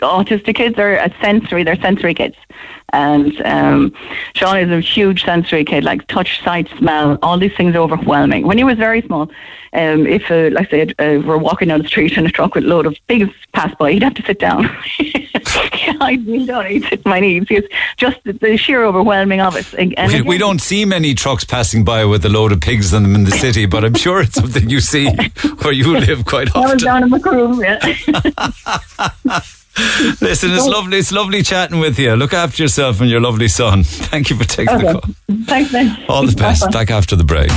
[0.00, 2.36] autistic kids are a sensory, they're sensory kids.
[2.92, 3.94] And um,
[4.34, 8.46] Sean is a huge sensory kid, like touch, sight, smell, all these things are overwhelming.
[8.46, 9.30] When he was very small,
[9.72, 12.64] um, if, uh, like say, uh, we're walking down the street and a truck with
[12.64, 14.68] a load of pigs passed by, he'd have to sit down.
[16.00, 17.46] I'd kneel down, he'd sit my knees.
[17.50, 19.72] It's just the, the sheer overwhelming of it.
[19.74, 22.92] And We, again, we don't see many trucks passing by with a load of pigs
[22.92, 25.08] in them in the city, but I'm sure it's something you see
[25.62, 26.62] where you live quite often.
[26.62, 29.40] I was down in Macroom, yeah.
[30.20, 30.98] Listen, it's lovely.
[30.98, 32.14] It's lovely chatting with you.
[32.16, 33.84] Look after yourself and your lovely son.
[33.84, 35.36] Thank you for taking the call.
[35.44, 36.04] Thanks, man.
[36.08, 36.70] All the best.
[36.70, 37.50] Back after the break.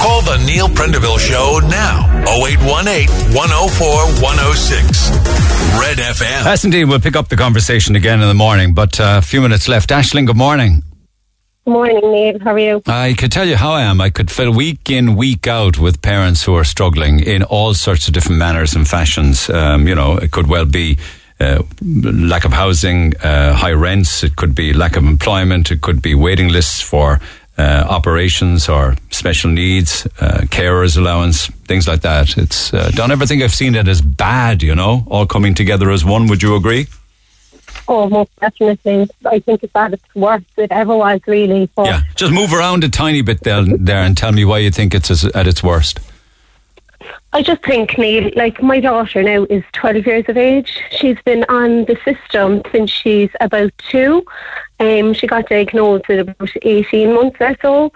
[0.00, 2.06] Call the Neil Prendeville Show now.
[2.26, 3.88] 0818 104
[4.22, 5.10] 106.
[5.80, 6.44] Red FM.
[6.44, 6.84] Yes, indeed.
[6.84, 9.90] We'll pick up the conversation again in the morning, but uh, a few minutes left.
[9.90, 10.82] Ashling, good morning.
[11.64, 12.38] Good Morning, Neil.
[12.40, 12.82] How are you?
[12.86, 14.00] I could tell you how I am.
[14.00, 18.08] I could fill week in, week out with parents who are struggling in all sorts
[18.08, 19.48] of different manners and fashions.
[19.48, 20.98] Um, you know, it could well be
[21.42, 24.22] uh, lack of housing, uh, high rents.
[24.22, 25.70] It could be lack of employment.
[25.70, 27.20] It could be waiting lists for
[27.58, 32.38] uh, operations or special needs, uh, carers allowance, things like that.
[32.38, 34.62] It's uh, don't ever think I've seen it as bad.
[34.62, 36.28] You know, all coming together as one.
[36.28, 36.86] Would you agree?
[37.88, 39.08] Oh, most definitely.
[39.26, 41.68] I think it's at its worst it ever was, really.
[41.76, 42.02] Yeah.
[42.14, 45.24] Just move around a tiny bit there, there and tell me why you think it's
[45.24, 45.98] at its worst.
[47.32, 50.80] I just think, Neil, like my daughter now is 12 years of age.
[50.90, 54.24] She's been on the system since she's about two.
[54.80, 57.92] Um, she got diagnosed at about 18 months or so.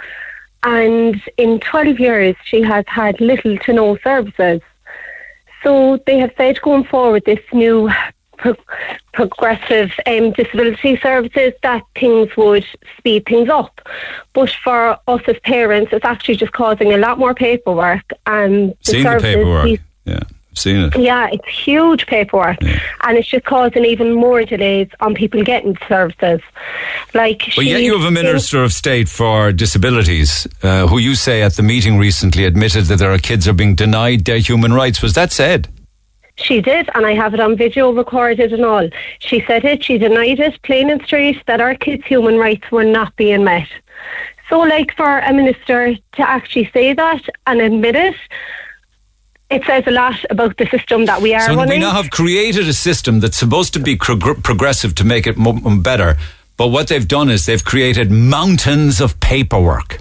[0.63, 4.61] And in 12 years, she has had little to no services.
[5.63, 7.91] So they have said going forward this new
[8.39, 8.57] pro-
[9.13, 12.65] progressive um, disability services that things would
[12.99, 13.81] speed things up.
[14.33, 18.05] But for us as parents, it's actually just causing a lot more paperwork.
[18.27, 19.81] And the Seen the paperwork.
[20.05, 20.97] Yeah, I've seen it.
[20.97, 26.41] yeah, it's huge paperwork, and it's just causing even more delays on people getting services.
[27.13, 31.43] Like, But yet you have a Minister of State for Disabilities uh, who you say
[31.43, 35.03] at the meeting recently admitted that there are kids are being denied their human rights.
[35.03, 35.69] Was that said?
[36.37, 38.89] She did, and I have it on video recorded and all.
[39.21, 42.85] She said it, she denied it, plain and straight, that our kids' human rights were
[42.85, 43.69] not being met.
[44.49, 48.15] So, like, for a minister to actually say that and admit it,
[49.51, 52.69] it says a lot about the system that we are So we now have created
[52.69, 56.17] a system that's supposed to be progr- progressive to make it mo- better.
[56.57, 59.99] But what they've done is they've created mountains of paperwork.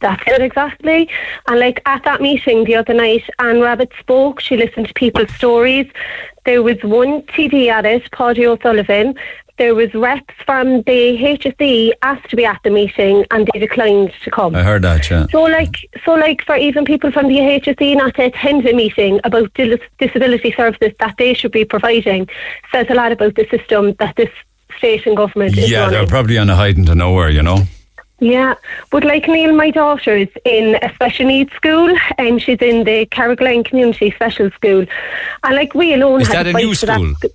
[0.00, 1.08] That's it exactly.
[1.48, 4.40] And like at that meeting the other night, Anne Rabbitte spoke.
[4.40, 5.86] She listened to people's stories.
[6.44, 9.14] There was one TD at it, Paddy O'Sullivan.
[9.56, 14.12] There was reps from the HSE asked to be at the meeting, and they declined
[14.24, 14.54] to come.
[14.56, 15.26] I heard that, yeah.
[15.30, 19.20] So, like, so like for even people from the HSE not to attend a meeting
[19.22, 22.28] about dis- disability services that they should be providing
[22.72, 24.30] says a lot about the system that this
[24.76, 25.92] state and government is Yeah, running.
[25.98, 27.58] they're probably on a hiding to nowhere, you know.
[28.24, 28.54] Yeah,
[28.90, 33.66] but like Neil, my daughter's in a special needs school, and she's in the Carrigaline
[33.66, 34.86] Community Special School,
[35.42, 37.30] and like we alone Is had that a new for that school?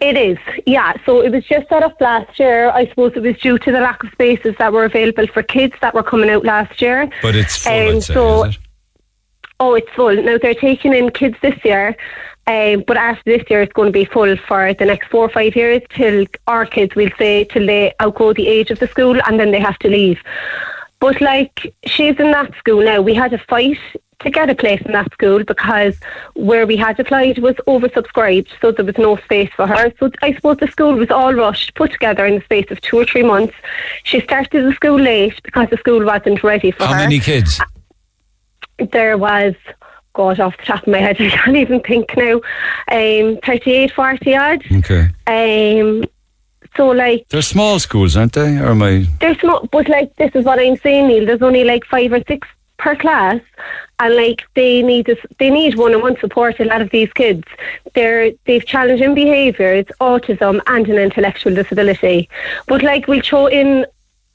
[0.00, 0.94] It is, yeah.
[1.04, 2.70] So it was just set up last year.
[2.70, 5.74] I suppose it was due to the lack of spaces that were available for kids
[5.82, 7.10] that were coming out last year.
[7.20, 8.58] But it's full, Um, say, so- is?
[9.60, 10.16] Oh, it's full.
[10.22, 11.94] Now they're taking in kids this year,
[12.46, 15.28] um, but after this year, it's going to be full for the next four or
[15.28, 19.20] five years till our kids, we'll say, till they outgrow the age of the school
[19.26, 20.18] and then they have to leave.
[20.98, 23.00] But like, she's in that school now.
[23.00, 23.78] We had a fight
[24.20, 25.96] to get a place in that school because
[26.34, 29.92] where we had applied was oversubscribed, so there was no space for her.
[29.98, 32.98] So I suppose the school was all rushed, put together in the space of two
[32.98, 33.54] or three months.
[34.04, 37.60] She started the school late because the school wasn't ready for How her many kids?
[38.90, 39.54] there was
[40.14, 42.34] God off the top of my head I can't even think now
[42.90, 45.08] um 38 40 odd Okay.
[45.26, 46.04] um
[46.76, 48.56] so like They're small schools, aren't they?
[48.56, 49.06] Or am I?
[49.20, 52.22] They're small, but like this is what I'm saying Neil there's only like five or
[52.26, 52.48] six
[52.78, 53.40] per class
[54.00, 57.44] and like they need this they need one-on-one support a lot of these kids
[57.94, 62.28] they're they've challenging behaviours autism and an intellectual disability
[62.66, 63.86] but like we'll throw in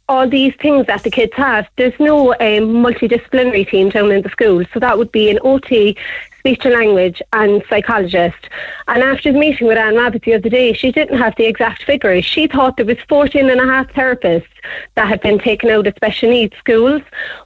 [0.10, 1.68] all these things that the kids have.
[1.76, 5.98] There's no um, multidisciplinary team down in the school, so that would be an OT,
[6.40, 8.48] speech and language, and psychologist.
[8.88, 11.84] And after the meeting with Anne Rabbitte the other day, she didn't have the exact
[11.84, 12.24] figures.
[12.24, 14.48] She thought there was 14 and a half therapists
[14.96, 17.02] that had been taken out of special needs schools,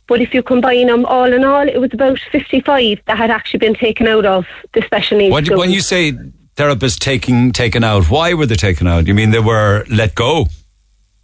[0.08, 3.60] but if you combine them all in all, it was about 55 that had actually
[3.60, 5.60] been taken out of the special needs When, schools.
[5.60, 6.14] when you say
[6.56, 9.08] therapists taking taken out, why were they taken out?
[9.08, 10.46] You mean they were let go?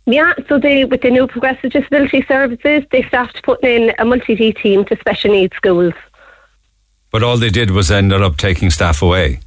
[0.10, 4.54] Yeah, so they with the new progressive disability services, they started putting in a multi-D
[4.54, 5.94] team to special needs schools.
[7.12, 9.42] But all they did was ended up taking staff away.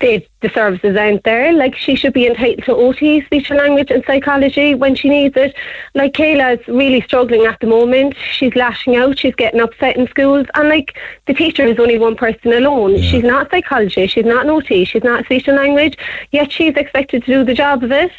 [0.00, 1.52] They, the services aren't there.
[1.52, 5.36] Like she should be entitled to OT, speech and language and psychology when she needs
[5.36, 5.54] it.
[5.94, 8.14] Like Kayla's really struggling at the moment.
[8.16, 9.18] She's lashing out.
[9.18, 10.46] She's getting upset in schools.
[10.54, 10.96] And like
[11.26, 13.00] the teacher is only one person alone.
[13.00, 14.06] She's not psychology.
[14.06, 14.84] She's not an OT.
[14.84, 15.98] She's not speech and language.
[16.30, 18.12] Yet she's expected to do the job of it.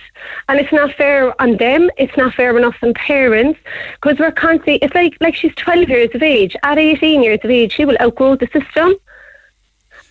[0.50, 1.90] And it's not fair on them.
[1.98, 3.60] It's not fair enough on us and parents
[4.02, 4.76] because we're constantly.
[4.76, 6.56] It's like like she's 12 years of age.
[6.64, 8.96] At 18 years of age, she will outgrow the system.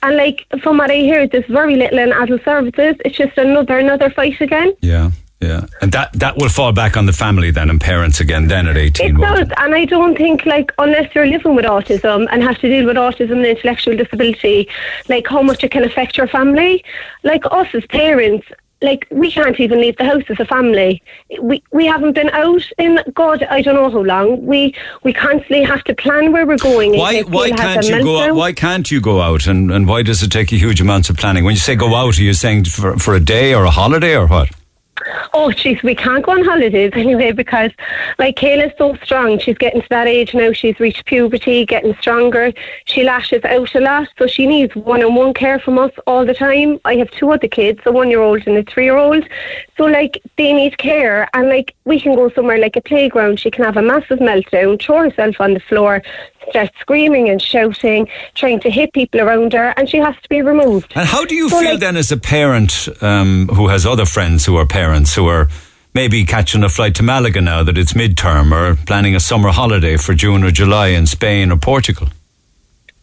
[0.06, 2.94] And like from what I hear, there's very little in adult services.
[3.04, 4.72] It's just another another fight again.
[4.80, 5.10] Yeah,
[5.40, 5.66] yeah.
[5.82, 8.76] And that, that will fall back on the family then and parents again then at
[8.76, 9.16] 18.
[9.16, 12.68] It does, and I don't think like unless you're living with autism and have to
[12.68, 14.68] deal with autism and intellectual disability,
[15.08, 16.84] like how much it can affect your family.
[17.24, 18.46] Like us as parents,
[18.82, 21.02] like we can't even leave the house as a family.
[21.40, 24.44] We we haven't been out in God, I don't know how long.
[24.44, 26.96] We we constantly have to plan where we're going.
[26.96, 30.22] Why why can't you go out, why can't you go out and, and why does
[30.22, 31.44] it take a huge amounts of planning?
[31.44, 34.16] When you say go out, are you saying for, for a day or a holiday
[34.16, 34.50] or what?
[35.34, 37.70] Oh, jeez, we can't go on holidays anyway because,
[38.18, 39.38] like, Kayla's so strong.
[39.38, 40.52] She's getting to that age now.
[40.52, 42.52] She's reached puberty, getting stronger.
[42.86, 46.78] She lashes out a lot, so she needs one-on-one care from us all the time.
[46.84, 49.24] I have two other kids, a one-year-old and a three-year-old.
[49.76, 53.38] So, like, they need care, and like, we can go somewhere like a playground.
[53.38, 56.02] She can have a massive meltdown, throw herself on the floor,
[56.48, 60.40] start screaming and shouting, trying to hit people around her, and she has to be
[60.40, 60.92] removed.
[60.94, 64.06] And how do you So, feel like- then as a parent um, who has other
[64.06, 65.48] friends who are parents who are
[65.94, 69.96] maybe catching a flight to Malaga now that it's midterm or planning a summer holiday
[69.96, 72.08] for June or July in Spain or Portugal?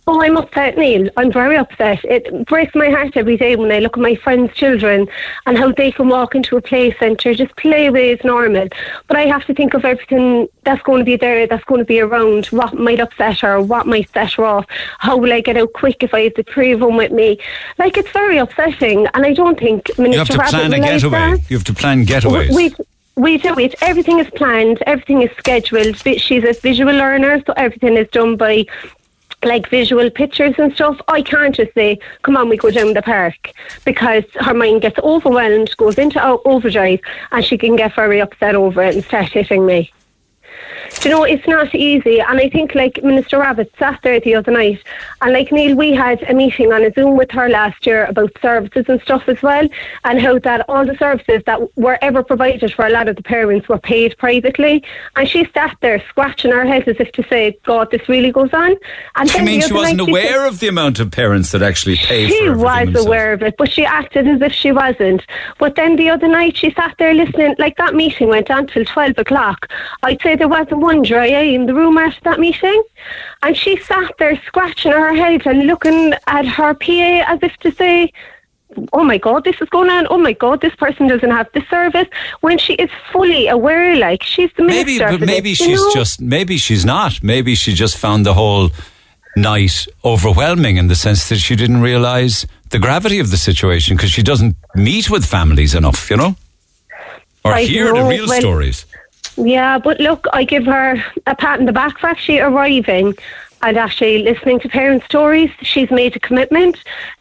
[0.05, 1.09] Oh, I'm upset, Neil.
[1.15, 2.03] I'm very upset.
[2.03, 5.07] It breaks my heart every day when I look at my friends' children
[5.45, 8.67] and how they can walk into a play centre, just play away as normal.
[9.07, 11.85] But I have to think of everything that's going to be there, that's going to
[11.85, 14.65] be around, what might upset her, what might set her off,
[14.99, 17.39] how will I get out quick if I have the three of them with me.
[17.77, 20.79] Like, it's very upsetting, and I don't think Minister You have to Rabbitte plan a
[20.79, 21.43] getaway.
[21.47, 22.53] You have to plan getaways.
[22.53, 22.75] We,
[23.15, 23.75] we do it.
[23.81, 24.83] Everything is planned.
[24.85, 25.95] Everything is scheduled.
[26.19, 28.65] She's a visual learner, so everything is done by
[29.45, 30.99] like visual pictures and stuff.
[31.07, 33.51] I can't just say, "Come on, we go down the park,"
[33.85, 36.99] because her mind gets overwhelmed, goes into overdrive,
[37.31, 39.91] and she can get very upset over it and start hitting me.
[40.99, 42.19] Do you know, it's not easy.
[42.19, 44.81] And I think, like, Minister Rabbitte sat there the other night,
[45.21, 48.31] and, like, Neil, we had a meeting on a Zoom with her last year about
[48.41, 49.67] services and stuff as well,
[50.03, 53.23] and how that all the services that were ever provided for a lot of the
[53.23, 54.83] parents were paid privately.
[55.15, 58.53] And she sat there scratching her head as if to say, God, this really goes
[58.53, 58.75] on.
[59.15, 61.11] And Do you then mean the she wasn't she said- aware of the amount of
[61.11, 63.05] parents that actually pay she was themselves?
[63.07, 65.21] aware of it, but she acted as if she wasn't.
[65.57, 67.55] But then the other night, she sat there listening.
[67.59, 69.69] Like that meeting went on till twelve o'clock.
[70.03, 72.83] I'd say there wasn't one dry eye eh, in the room after that meeting,
[73.41, 77.71] and she sat there scratching her head and looking at her PA as if to
[77.71, 78.11] say.
[78.91, 80.07] Oh my God, this is going on.
[80.09, 82.07] Oh my God, this person doesn't have the service
[82.41, 83.95] when she is fully aware.
[83.95, 85.05] Like she's the minister.
[85.05, 85.93] Maybe, but maybe this, she's know?
[85.93, 87.21] just maybe she's not.
[87.21, 88.71] Maybe she just found the whole
[89.37, 94.09] night overwhelming in the sense that she didn't realize the gravity of the situation because
[94.09, 96.35] she doesn't meet with families enough, you know,
[97.45, 98.87] or I hear the real well- stories.
[99.37, 103.15] Yeah, but look, I give her a pat on the back for actually arriving
[103.63, 105.49] and actually listening to parent stories.
[105.61, 106.77] She's made a commitment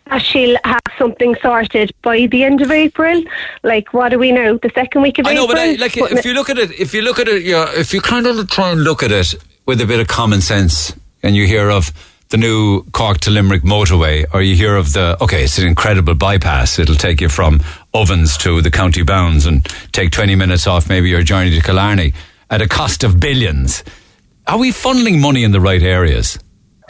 [0.07, 3.23] that she'll have something sorted by the end of April.
[3.63, 4.59] Like, what do we know?
[4.59, 5.33] The second week of April.
[5.33, 5.77] I know, uh, April?
[5.77, 7.71] but I, like Putting if you look at it, if you look at it, yeah,
[7.75, 9.35] if you kind of try and look at it
[9.67, 11.93] with a bit of common sense, and you hear of
[12.33, 16.15] the new Cork to Limerick motorway, or you hear of the okay, it's an incredible
[16.15, 16.79] bypass.
[16.79, 17.61] It'll take you from
[17.93, 22.15] Ovens to the county bounds and take twenty minutes off maybe your journey to Killarney
[22.51, 23.85] at a cost of billions.
[24.47, 26.39] Are we funneling money in the right areas?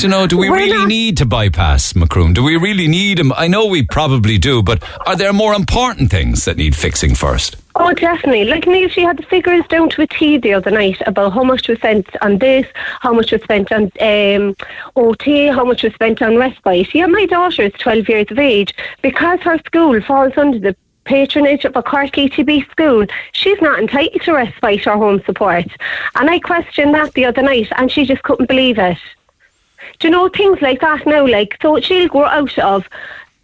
[0.03, 0.89] Do you know, do we We're really not.
[0.89, 2.35] need to bypass Macroom?
[2.35, 3.33] Do we really need him?
[3.35, 7.55] I know we probably do, but are there more important things that need fixing first?
[7.77, 8.47] Oh, definitely.
[8.47, 11.45] Like Neil, she had the figures down to a T the other night about how
[11.45, 12.67] much was spent on this,
[12.99, 14.57] how much was spent on um,
[14.97, 16.93] OT, how much was spent on respite.
[16.93, 18.75] Yeah, my daughter is 12 years of age.
[19.03, 20.75] Because her school falls under the
[21.05, 25.67] patronage of a Cork ETB school, she's not entitled to respite or home support.
[26.17, 28.99] And I questioned that the other night and she just couldn't believe it.
[29.99, 31.27] Do you know things like that now?
[31.27, 32.85] Like, so she'll grow out of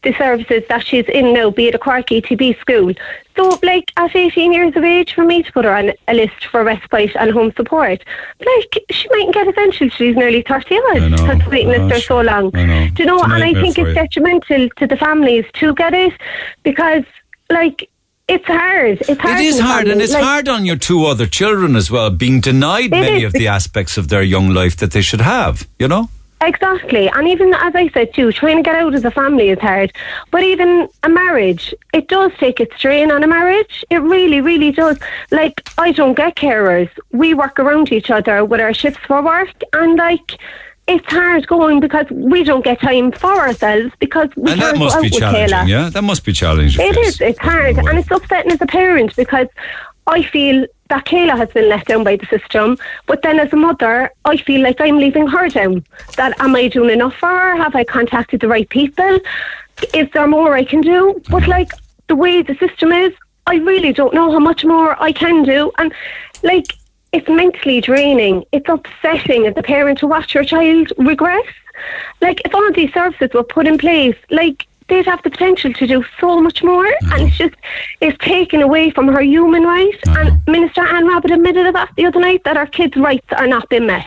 [0.05, 2.93] the services that she's in now, be it a Cork ETB school.
[3.37, 6.47] So, like, at 18 years of age, for me to put her on a list
[6.51, 8.05] for respite and home support,
[8.45, 9.91] like, she mightn't get eventually.
[9.91, 11.11] She's nearly 30 I odd.
[11.11, 11.25] know.
[11.25, 12.51] Has waiting I know, there so long.
[12.57, 12.89] I know.
[12.91, 13.17] Do you know?
[13.17, 13.95] It's And I think it's you.
[13.95, 16.13] detrimental to the families to get it
[16.63, 17.03] because,
[17.51, 17.89] like,
[18.29, 18.99] it's hard.
[19.09, 19.41] It's hard.
[19.41, 22.11] It is in hard, and it's Like, hard on your two other children as well,
[22.11, 23.25] being denied many is.
[23.25, 26.09] of the aspects of their young life that they should have, you know?
[26.41, 27.09] Exactly.
[27.09, 29.93] And even as I said too, trying to get out as a family is hard.
[30.31, 33.85] But even a marriage, it does take its strain on a marriage.
[33.91, 34.99] It really, really does.
[35.31, 36.89] Like, I don't get carers.
[37.13, 40.39] We work around each other with our shifts for work and like
[40.87, 44.79] it's hard going because we don't get time for ourselves because we And that can't
[44.79, 45.69] must go be out with challenging, Kayla.
[45.69, 45.91] yeah?
[45.91, 46.81] That must be challenging.
[46.87, 47.21] It is.
[47.21, 49.49] It's hard, and it's upsetting as a parent because
[50.09, 52.79] I feel that Kayla has been let down by the system.
[53.07, 55.85] But then, as a mother, I feel like I'm leaving her down.
[56.17, 57.57] That am I doing enough for her?
[57.57, 59.19] Have I contacted the right people?
[59.95, 61.21] Is there more I can do?
[61.29, 61.71] But like
[62.09, 63.13] the way the system is,
[63.47, 65.71] I really don't know how much more I can do.
[65.79, 65.93] And
[66.43, 66.67] like
[67.13, 68.45] it's mentally draining.
[68.53, 71.47] It's upsetting as a parent to watch your child regress.
[72.21, 75.87] Like if all these services were put in place, like they'd have the potential to
[75.87, 77.55] do so much more, and it's just
[78.01, 79.99] it's taken away from her human rights.
[80.07, 83.69] And Minister Anne Rabbitte admitted that the other night that our kids' rights are not
[83.69, 84.07] being met.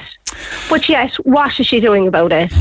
[0.69, 2.51] But yet, what is she doing about it?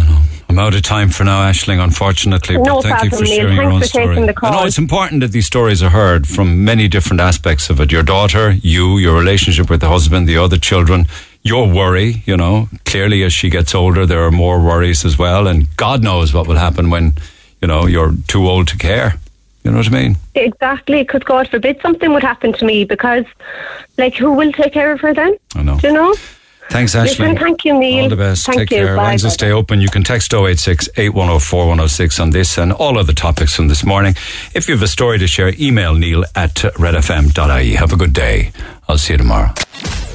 [0.48, 2.58] I'm out of time for now, Ashling, unfortunately.
[2.58, 3.36] No but thank you problem, for Neil.
[3.36, 4.34] sharing your Thanks own story.
[4.42, 7.92] I know it's important that these stories are heard from many different aspects of it.
[7.92, 11.06] Your daughter, you, your relationship with the husband, the other children,
[11.42, 12.68] your worry, you know.
[12.84, 15.46] Clearly, as she gets older, there are more worries as well.
[15.46, 17.14] And God knows what will happen when,
[17.60, 19.14] you know, you're too old to care.
[19.64, 20.16] You know what I mean?
[20.34, 23.24] Exactly, because God forbid something would happen to me because,
[23.98, 25.36] like, who will take care of her then?
[25.54, 25.78] I know.
[25.78, 26.14] Do you know?
[26.70, 27.38] Thanks, Listen, Ashling.
[27.38, 28.04] thank you, Neil.
[28.04, 28.46] All the best.
[28.46, 28.76] Thank Take you.
[28.78, 28.96] care.
[28.96, 29.80] Bye, Lines will bye, stay open.
[29.80, 34.14] You can text 086 8104 106 on this and all other topics from this morning.
[34.54, 37.74] If you have a story to share, email neil at redfm.ie.
[37.74, 38.52] Have a good day.
[38.88, 39.52] I'll see you tomorrow.